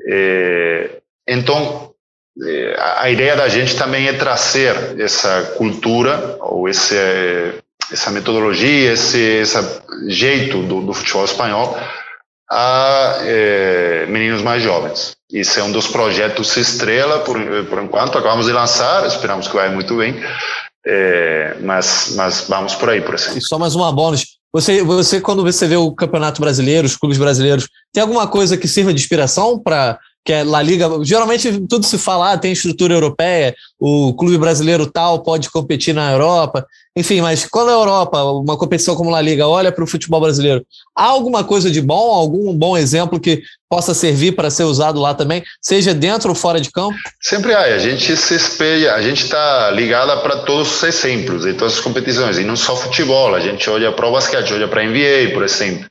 É, 0.06 0.90
então, 1.26 1.90
é, 2.44 2.76
a 2.98 3.10
ideia 3.10 3.34
da 3.34 3.48
gente 3.48 3.76
também 3.76 4.08
é 4.08 4.12
trazer 4.12 5.00
essa 5.00 5.54
cultura, 5.56 6.36
ou 6.40 6.68
esse, 6.68 6.94
essa 7.90 8.10
metodologia, 8.10 8.92
esse, 8.92 9.18
esse 9.18 9.58
jeito 10.08 10.62
do, 10.62 10.82
do 10.82 10.92
futebol 10.92 11.24
espanhol 11.24 11.78
a 12.50 13.16
é, 13.20 14.04
meninos 14.06 14.42
mais 14.42 14.62
jovens. 14.62 15.16
Isso 15.32 15.58
é 15.58 15.62
um 15.62 15.72
dos 15.72 15.86
projetos 15.86 16.54
estrela, 16.58 17.20
por, 17.20 17.38
por 17.70 17.82
enquanto, 17.82 18.18
acabamos 18.18 18.44
de 18.44 18.52
lançar, 18.52 19.06
esperamos 19.06 19.48
que 19.48 19.54
vai 19.54 19.70
muito 19.70 19.96
bem. 19.96 20.22
É, 20.84 21.56
mas, 21.60 22.12
mas 22.16 22.46
vamos 22.48 22.74
por 22.74 22.90
aí, 22.90 23.00
por 23.00 23.14
exemplo. 23.14 23.38
E 23.38 23.40
só 23.40 23.58
mais 23.58 23.74
uma 23.74 23.90
bônus. 23.90 24.31
Você, 24.52 24.82
você, 24.82 25.20
quando 25.20 25.42
você 25.42 25.66
vê 25.66 25.76
o 25.76 25.92
Campeonato 25.92 26.40
Brasileiro, 26.40 26.86
os 26.86 26.96
clubes 26.96 27.16
brasileiros, 27.16 27.68
tem 27.92 28.02
alguma 28.02 28.26
coisa 28.26 28.56
que 28.56 28.68
sirva 28.68 28.92
de 28.92 29.00
inspiração 29.00 29.58
para 29.58 29.98
que 30.24 30.32
é 30.32 30.44
La 30.44 30.62
Liga, 30.62 30.88
geralmente 31.02 31.66
tudo 31.68 31.84
se 31.84 31.98
fala, 31.98 32.32
ah, 32.32 32.38
tem 32.38 32.52
estrutura 32.52 32.94
europeia, 32.94 33.54
o 33.78 34.14
clube 34.14 34.38
brasileiro 34.38 34.86
tal 34.86 35.22
pode 35.22 35.50
competir 35.50 35.92
na 35.92 36.12
Europa, 36.12 36.64
enfim, 36.96 37.20
mas 37.20 37.46
quando 37.46 37.70
a 37.70 37.72
Europa, 37.72 38.22
uma 38.22 38.56
competição 38.56 38.94
como 38.94 39.10
La 39.10 39.20
Liga, 39.20 39.48
olha 39.48 39.72
para 39.72 39.82
o 39.82 39.86
futebol 39.86 40.20
brasileiro, 40.20 40.64
há 40.94 41.04
alguma 41.04 41.42
coisa 41.42 41.70
de 41.70 41.80
bom, 41.80 42.12
algum 42.12 42.54
bom 42.54 42.76
exemplo 42.76 43.18
que 43.18 43.42
possa 43.68 43.94
servir 43.94 44.32
para 44.32 44.50
ser 44.50 44.64
usado 44.64 45.00
lá 45.00 45.14
também, 45.14 45.42
seja 45.60 45.94
dentro 45.94 46.28
ou 46.28 46.34
fora 46.34 46.60
de 46.60 46.70
campo? 46.70 46.94
Sempre 47.20 47.54
há, 47.54 47.62
a 47.62 47.78
gente 47.78 48.14
se 48.16 48.34
espelha, 48.34 48.94
a 48.94 49.02
gente 49.02 49.24
está 49.24 49.70
ligada 49.70 50.18
para 50.18 50.44
todos 50.44 50.76
os 50.76 50.82
exemplos 50.82 51.44
de 51.44 51.54
todas 51.54 51.74
as 51.74 51.80
competições, 51.80 52.38
e 52.38 52.44
não 52.44 52.56
só 52.56 52.76
futebol, 52.76 53.34
a 53.34 53.40
gente 53.40 53.68
olha 53.68 53.90
para 53.90 54.06
o 54.06 54.12
basquete, 54.12 54.52
olha 54.52 54.68
para 54.68 54.82
a 54.82 54.84
NBA, 54.84 55.32
por 55.32 55.42
exemplo. 55.42 55.88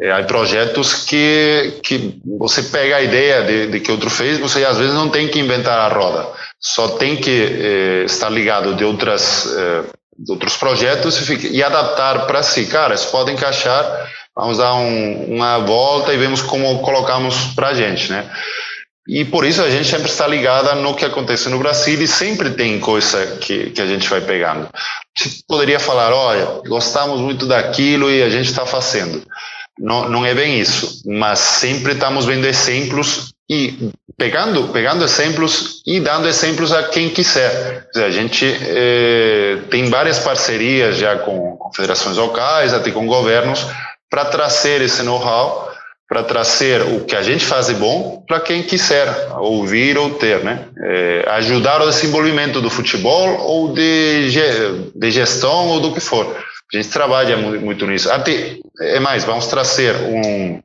É, 0.00 0.12
há 0.12 0.22
projetos 0.22 0.94
que, 0.94 1.80
que 1.82 2.20
você 2.38 2.62
pega 2.62 2.96
a 2.96 3.02
ideia 3.02 3.42
de, 3.42 3.66
de, 3.66 3.80
que 3.80 3.90
outro 3.90 4.08
fez, 4.08 4.38
você 4.38 4.64
às 4.64 4.78
vezes 4.78 4.94
não 4.94 5.08
tem 5.08 5.26
que 5.26 5.40
inventar 5.40 5.76
a 5.76 5.92
roda, 5.92 6.28
só 6.60 6.90
tem 6.90 7.16
que 7.16 7.30
é, 7.30 8.04
estar 8.04 8.28
ligado 8.30 8.76
de, 8.76 8.84
outras, 8.84 9.52
é, 9.56 9.82
de 10.16 10.30
outros 10.30 10.56
projetos 10.56 11.20
e, 11.20 11.24
fica, 11.24 11.46
e 11.48 11.62
adaptar 11.64 12.26
para 12.26 12.44
si. 12.44 12.66
Cara, 12.66 12.94
isso 12.94 13.10
pode 13.10 13.32
encaixar, 13.32 14.08
vamos 14.36 14.58
dar 14.58 14.74
um, 14.74 15.34
uma 15.34 15.58
volta 15.58 16.14
e 16.14 16.16
vemos 16.16 16.42
como 16.42 16.78
colocamos 16.78 17.52
para 17.56 17.70
a 17.70 17.74
gente, 17.74 18.12
né? 18.12 18.30
E 19.08 19.24
por 19.24 19.44
isso 19.44 19.62
a 19.62 19.70
gente 19.70 19.88
sempre 19.88 20.10
está 20.10 20.26
ligada 20.28 20.74
no 20.74 20.94
que 20.94 21.04
acontece 21.04 21.48
no 21.48 21.58
Brasil 21.58 22.00
e 22.00 22.06
sempre 22.06 22.50
tem 22.50 22.78
coisa 22.78 23.38
que, 23.38 23.70
que 23.70 23.80
a 23.80 23.86
gente 23.86 24.06
vai 24.08 24.20
pegando. 24.20 24.68
Você 25.16 25.30
poderia 25.48 25.80
falar, 25.80 26.12
olha, 26.12 26.44
gostamos 26.68 27.18
muito 27.18 27.46
daquilo 27.46 28.10
e 28.10 28.22
a 28.22 28.28
gente 28.28 28.50
está 28.50 28.66
fazendo. 28.66 29.22
Não, 29.78 30.08
não 30.08 30.26
é 30.26 30.34
bem 30.34 30.58
isso, 30.58 31.02
mas 31.06 31.38
sempre 31.38 31.92
estamos 31.92 32.24
vendo 32.24 32.46
exemplos 32.46 33.32
e 33.48 33.90
pegando, 34.16 34.68
pegando 34.68 35.04
exemplos 35.04 35.80
e 35.86 36.00
dando 36.00 36.28
exemplos 36.28 36.72
a 36.72 36.82
quem 36.88 37.08
quiser. 37.08 37.86
a 37.94 38.10
gente 38.10 38.44
eh, 38.44 39.58
tem 39.70 39.88
várias 39.88 40.18
parcerias 40.18 40.98
já 40.98 41.16
com, 41.16 41.56
com 41.56 41.72
federações 41.72 42.16
locais, 42.16 42.74
até 42.74 42.90
com 42.90 43.06
governos, 43.06 43.66
para 44.10 44.24
trazer 44.24 44.82
esse 44.82 45.02
know-how, 45.02 45.72
para 46.08 46.22
trazer 46.22 46.82
o 46.82 47.04
que 47.04 47.14
a 47.14 47.22
gente 47.22 47.44
faz 47.44 47.66
de 47.66 47.74
bom 47.74 48.24
para 48.26 48.40
quem 48.40 48.62
quiser 48.62 49.08
ouvir 49.36 49.96
ou 49.96 50.10
ter, 50.10 50.42
né? 50.42 50.66
É, 50.82 51.24
ajudar 51.32 51.80
o 51.82 51.90
desenvolvimento 51.90 52.60
do 52.60 52.70
futebol 52.70 53.38
ou 53.40 53.72
de, 53.72 54.30
de 54.94 55.10
gestão 55.10 55.68
ou 55.68 55.80
do 55.80 55.92
que 55.92 56.00
for. 56.00 56.34
A 56.72 56.76
gente 56.76 56.90
trabalha 56.90 57.36
muito 57.36 57.86
nisso. 57.86 58.10
Até, 58.10 58.58
é 58.80 59.00
mais, 59.00 59.24
vamos 59.24 59.46
trazer 59.46 59.94
um, 59.96 60.60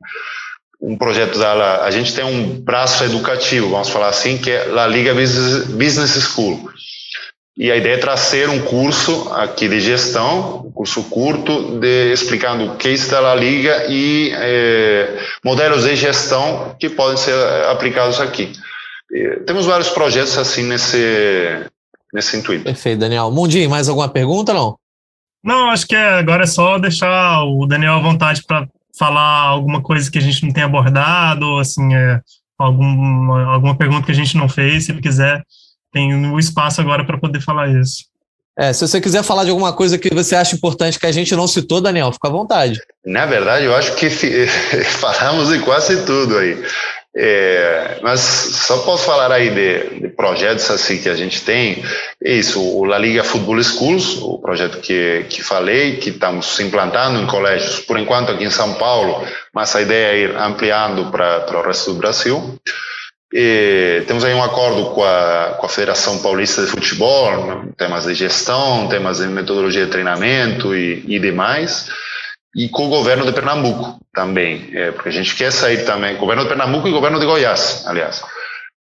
um 0.80 0.96
projeto 0.98 1.38
da 1.38 1.82
a 1.82 1.90
gente 1.90 2.14
tem 2.14 2.24
um 2.24 2.60
braço 2.60 3.04
educativo, 3.04 3.70
vamos 3.70 3.88
falar 3.88 4.08
assim, 4.08 4.36
que 4.36 4.50
é 4.50 4.64
La 4.66 4.86
Liga 4.86 5.14
Business 5.14 6.12
School. 6.22 6.70
E 7.56 7.70
a 7.70 7.76
ideia 7.76 7.94
é 7.94 7.98
trazer 7.98 8.48
um 8.48 8.60
curso 8.62 9.32
aqui 9.32 9.68
de 9.68 9.80
gestão, 9.80 10.66
um 10.66 10.72
curso 10.72 11.04
curto, 11.04 11.78
de, 11.78 12.12
explicando 12.12 12.64
o 12.64 12.76
que 12.76 12.88
está 12.88 13.20
La 13.20 13.34
Liga 13.34 13.86
e 13.88 14.32
é, 14.34 15.18
modelos 15.44 15.84
de 15.84 15.94
gestão 15.94 16.74
que 16.78 16.90
podem 16.90 17.16
ser 17.16 17.34
aplicados 17.70 18.20
aqui. 18.20 18.52
E 19.10 19.40
temos 19.46 19.66
vários 19.66 19.88
projetos 19.88 20.36
assim 20.36 20.64
nesse, 20.64 21.64
nesse 22.12 22.36
intuito. 22.36 22.64
Perfeito, 22.64 22.98
Daniel. 22.98 23.30
Mundinho, 23.30 23.70
mais 23.70 23.88
alguma 23.88 24.08
pergunta, 24.08 24.52
não? 24.52 24.76
Não, 25.44 25.70
acho 25.70 25.86
que 25.86 25.94
é, 25.94 26.14
agora 26.14 26.44
é 26.44 26.46
só 26.46 26.78
deixar 26.78 27.44
o 27.44 27.66
Daniel 27.66 27.94
à 27.94 28.00
vontade 28.00 28.42
para 28.46 28.66
falar 28.98 29.40
alguma 29.48 29.82
coisa 29.82 30.10
que 30.10 30.18
a 30.18 30.20
gente 30.20 30.42
não 30.44 30.52
tem 30.52 30.62
abordado, 30.62 31.58
assim, 31.58 31.94
é, 31.94 32.20
alguma, 32.58 33.52
alguma 33.52 33.76
pergunta 33.76 34.06
que 34.06 34.12
a 34.12 34.14
gente 34.14 34.36
não 34.36 34.48
fez, 34.48 34.86
se 34.86 34.92
ele 34.92 35.02
quiser, 35.02 35.42
tem 35.92 36.14
o 36.14 36.34
um 36.34 36.38
espaço 36.38 36.80
agora 36.80 37.04
para 37.04 37.18
poder 37.18 37.40
falar 37.40 37.68
isso. 37.68 38.04
É, 38.56 38.72
se 38.72 38.86
você 38.86 39.00
quiser 39.00 39.24
falar 39.24 39.44
de 39.44 39.50
alguma 39.50 39.72
coisa 39.72 39.98
que 39.98 40.14
você 40.14 40.36
acha 40.36 40.54
importante 40.54 40.98
que 40.98 41.06
a 41.06 41.12
gente 41.12 41.34
não 41.34 41.48
citou, 41.48 41.80
Daniel, 41.80 42.12
fica 42.12 42.28
à 42.28 42.30
vontade. 42.30 42.80
Na 43.04 43.26
verdade, 43.26 43.64
eu 43.64 43.74
acho 43.74 43.96
que 43.96 44.08
falamos 45.00 45.48
de 45.48 45.58
quase 45.58 46.06
tudo 46.06 46.38
aí. 46.38 46.56
É, 47.16 47.98
mas 48.02 48.20
só 48.20 48.78
posso 48.78 49.04
falar 49.04 49.30
aí 49.30 49.48
de, 49.50 50.00
de, 50.00 50.08
projetos 50.08 50.68
assim 50.68 50.98
que 50.98 51.08
a 51.08 51.14
gente 51.14 51.42
tem. 51.42 51.84
Isso, 52.20 52.60
o 52.60 52.84
La 52.84 52.98
Liga 52.98 53.22
Football 53.22 53.62
Schools, 53.62 54.18
o 54.20 54.38
projeto 54.38 54.78
que, 54.80 55.24
que 55.28 55.40
falei, 55.40 55.96
que 55.98 56.10
estamos 56.10 56.58
implantando 56.58 57.20
em 57.20 57.26
colégios, 57.26 57.78
por 57.78 57.98
enquanto 57.98 58.32
aqui 58.32 58.44
em 58.44 58.50
São 58.50 58.74
Paulo, 58.74 59.24
mas 59.54 59.76
a 59.76 59.82
ideia 59.82 60.06
é 60.06 60.18
ir 60.22 60.36
ampliando 60.36 61.10
para 61.12 61.56
o 61.56 61.62
resto 61.62 61.92
do 61.92 61.98
Brasil. 61.98 62.58
E 63.32 64.02
temos 64.06 64.24
aí 64.24 64.34
um 64.34 64.42
acordo 64.42 64.90
com 64.90 65.04
a, 65.04 65.56
com 65.58 65.66
a 65.66 65.68
Federação 65.68 66.18
Paulista 66.18 66.62
de 66.62 66.68
Futebol, 66.68 67.64
temas 67.76 68.04
de 68.04 68.14
gestão, 68.14 68.88
temas 68.88 69.18
de 69.18 69.26
metodologia 69.26 69.84
de 69.84 69.90
treinamento 69.90 70.74
e, 70.74 71.04
e 71.06 71.18
demais 71.20 71.88
e 72.56 72.68
com 72.68 72.86
o 72.86 72.88
governo 72.88 73.26
de 73.26 73.32
Pernambuco 73.32 74.00
também, 74.12 74.70
é, 74.72 74.92
porque 74.92 75.08
a 75.08 75.12
gente 75.12 75.34
quer 75.34 75.50
sair 75.50 75.84
também, 75.84 76.16
governo 76.16 76.42
de 76.42 76.48
Pernambuco 76.48 76.86
e 76.86 76.92
governo 76.92 77.18
de 77.18 77.26
Goiás, 77.26 77.84
aliás, 77.86 78.22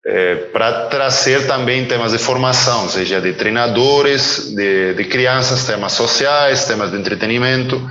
é, 0.06 0.36
para 0.36 0.88
trazer 0.88 1.48
também 1.48 1.86
temas 1.86 2.12
de 2.12 2.18
formação, 2.18 2.90
seja 2.90 3.22
de 3.22 3.34
treinadores, 3.34 4.54
de, 4.56 4.94
de 4.96 5.04
crianças, 5.06 5.66
temas 5.66 5.94
sociais, 5.94 6.66
temas 6.66 6.92
de 6.92 6.98
entretenimento. 6.98 7.82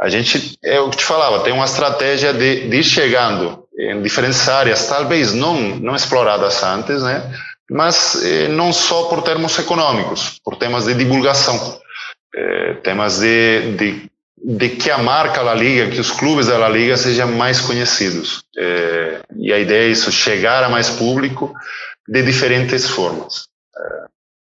A 0.00 0.08
gente, 0.08 0.58
é 0.62 0.80
o 0.80 0.90
que 0.90 0.98
te 0.98 1.04
falava, 1.04 1.40
tem 1.40 1.52
uma 1.52 1.64
estratégia 1.64 2.32
de, 2.32 2.68
de 2.68 2.76
ir 2.76 2.84
chegando 2.84 3.64
em 3.78 4.02
diferentes 4.02 4.48
áreas, 4.48 4.86
talvez 4.86 5.32
não, 5.32 5.54
não 5.78 5.94
exploradas 5.94 6.62
antes, 6.62 7.02
né? 7.02 7.22
mas 7.70 8.22
eh, 8.24 8.48
não 8.48 8.72
só 8.72 9.04
por 9.04 9.22
termos 9.22 9.58
econômicos, 9.58 10.40
por 10.44 10.56
temas 10.56 10.84
de 10.84 10.94
divulgação, 10.94 11.78
eh, 12.34 12.74
temas 12.82 13.20
de, 13.20 13.72
de 13.76 14.10
de 14.48 14.68
que 14.68 14.88
a 14.92 14.98
marca 14.98 15.42
La 15.42 15.54
Liga, 15.54 15.90
que 15.90 16.00
os 16.00 16.12
clubes 16.12 16.46
da 16.46 16.56
La 16.56 16.68
Liga 16.68 16.96
sejam 16.96 17.32
mais 17.32 17.60
conhecidos. 17.60 18.44
É, 18.56 19.20
e 19.36 19.52
a 19.52 19.58
ideia 19.58 19.88
é 19.88 19.90
isso, 19.90 20.12
chegar 20.12 20.62
a 20.62 20.68
mais 20.68 20.88
público 20.88 21.52
de 22.08 22.22
diferentes 22.22 22.88
formas. 22.88 23.48
É, 23.76 24.04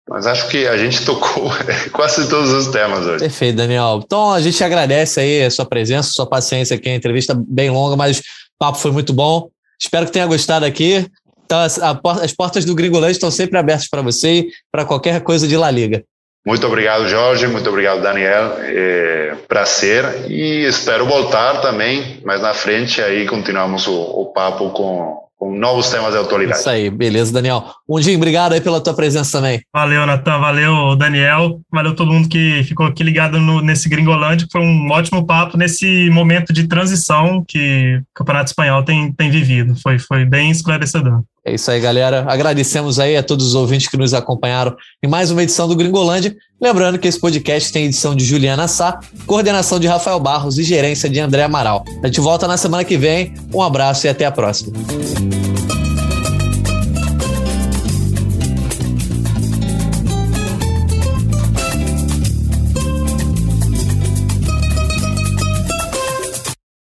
mas 0.08 0.26
acho 0.26 0.48
que 0.48 0.66
a 0.66 0.78
gente 0.78 1.04
tocou 1.04 1.50
quase 1.92 2.26
todos 2.26 2.50
os 2.52 2.68
temas 2.68 3.04
hoje. 3.04 3.18
Perfeito, 3.18 3.56
Daniel. 3.56 4.00
Então 4.02 4.32
a 4.32 4.40
gente 4.40 4.64
agradece 4.64 5.20
aí 5.20 5.44
a 5.44 5.50
sua 5.50 5.66
presença, 5.66 6.08
a 6.08 6.12
sua 6.12 6.26
paciência 6.26 6.74
aqui, 6.74 6.88
a 6.88 6.94
entrevista 6.94 7.34
bem 7.36 7.68
longa, 7.68 7.94
mas 7.94 8.18
o 8.18 8.22
papo 8.58 8.78
foi 8.78 8.92
muito 8.92 9.12
bom. 9.12 9.50
Espero 9.78 10.06
que 10.06 10.12
tenha 10.12 10.26
gostado 10.26 10.64
aqui. 10.64 11.06
Então, 11.44 11.60
as, 11.60 11.78
as 11.78 12.32
portas 12.32 12.64
do 12.64 12.74
Gringolândia 12.74 13.12
estão 13.12 13.30
sempre 13.30 13.58
abertas 13.58 13.86
para 13.90 14.00
você 14.00 14.32
e 14.32 14.50
para 14.70 14.86
qualquer 14.86 15.20
coisa 15.20 15.46
de 15.46 15.54
La 15.54 15.70
Liga. 15.70 16.02
Muito 16.44 16.66
obrigado, 16.66 17.08
Jorge. 17.08 17.46
Muito 17.46 17.68
obrigado, 17.68 18.02
Daniel. 18.02 18.56
É, 18.58 19.36
prazer 19.46 20.26
e 20.28 20.64
espero 20.66 21.06
voltar 21.06 21.60
também 21.60 22.20
mais 22.24 22.42
na 22.42 22.52
frente. 22.52 23.00
Aí 23.00 23.26
continuamos 23.26 23.86
o, 23.86 23.94
o 23.94 24.26
papo 24.32 24.70
com, 24.70 25.22
com 25.38 25.56
novos 25.56 25.88
temas 25.88 26.12
de 26.12 26.18
atualidade. 26.18 26.58
Isso 26.58 26.68
aí, 26.68 26.90
beleza, 26.90 27.32
Daniel. 27.32 27.64
Um 27.88 28.00
dia, 28.00 28.16
obrigado 28.16 28.54
aí 28.54 28.60
pela 28.60 28.80
tua 28.80 28.92
presença 28.92 29.38
também. 29.38 29.60
Valeu, 29.72 30.04
Natan. 30.04 30.40
Valeu, 30.40 30.96
Daniel. 30.96 31.60
Valeu 31.70 31.94
todo 31.94 32.12
mundo 32.12 32.28
que 32.28 32.64
ficou 32.64 32.86
aqui 32.86 33.04
ligado 33.04 33.38
no, 33.38 33.60
nesse 33.60 33.88
Gringolândia. 33.88 34.48
Foi 34.50 34.60
um 34.60 34.90
ótimo 34.90 35.24
papo 35.24 35.56
nesse 35.56 36.10
momento 36.10 36.52
de 36.52 36.66
transição 36.66 37.44
que 37.46 38.00
o 38.00 38.04
Campeonato 38.14 38.50
Espanhol 38.50 38.82
tem, 38.82 39.12
tem 39.12 39.30
vivido. 39.30 39.76
Foi, 39.80 39.96
foi 40.00 40.24
bem 40.24 40.50
esclarecedor. 40.50 41.22
É 41.44 41.54
isso 41.54 41.70
aí, 41.70 41.80
galera. 41.80 42.24
Agradecemos 42.28 43.00
aí 43.00 43.16
a 43.16 43.22
todos 43.22 43.48
os 43.48 43.54
ouvintes 43.54 43.88
que 43.88 43.96
nos 43.96 44.14
acompanharam 44.14 44.76
em 45.02 45.08
mais 45.08 45.30
uma 45.30 45.42
edição 45.42 45.66
do 45.66 45.74
Gringolândia. 45.74 46.36
Lembrando 46.60 46.98
que 47.00 47.08
esse 47.08 47.18
podcast 47.18 47.72
tem 47.72 47.86
edição 47.86 48.14
de 48.14 48.24
Juliana 48.24 48.68
Sá, 48.68 49.00
coordenação 49.26 49.80
de 49.80 49.88
Rafael 49.88 50.20
Barros 50.20 50.56
e 50.58 50.62
gerência 50.62 51.10
de 51.10 51.18
André 51.18 51.42
Amaral. 51.42 51.84
A 52.02 52.06
gente 52.06 52.20
volta 52.20 52.46
na 52.46 52.56
semana 52.56 52.84
que 52.84 52.96
vem. 52.96 53.34
Um 53.52 53.60
abraço 53.60 54.06
e 54.06 54.08
até 54.08 54.24
a 54.24 54.30
próxima. 54.30 54.72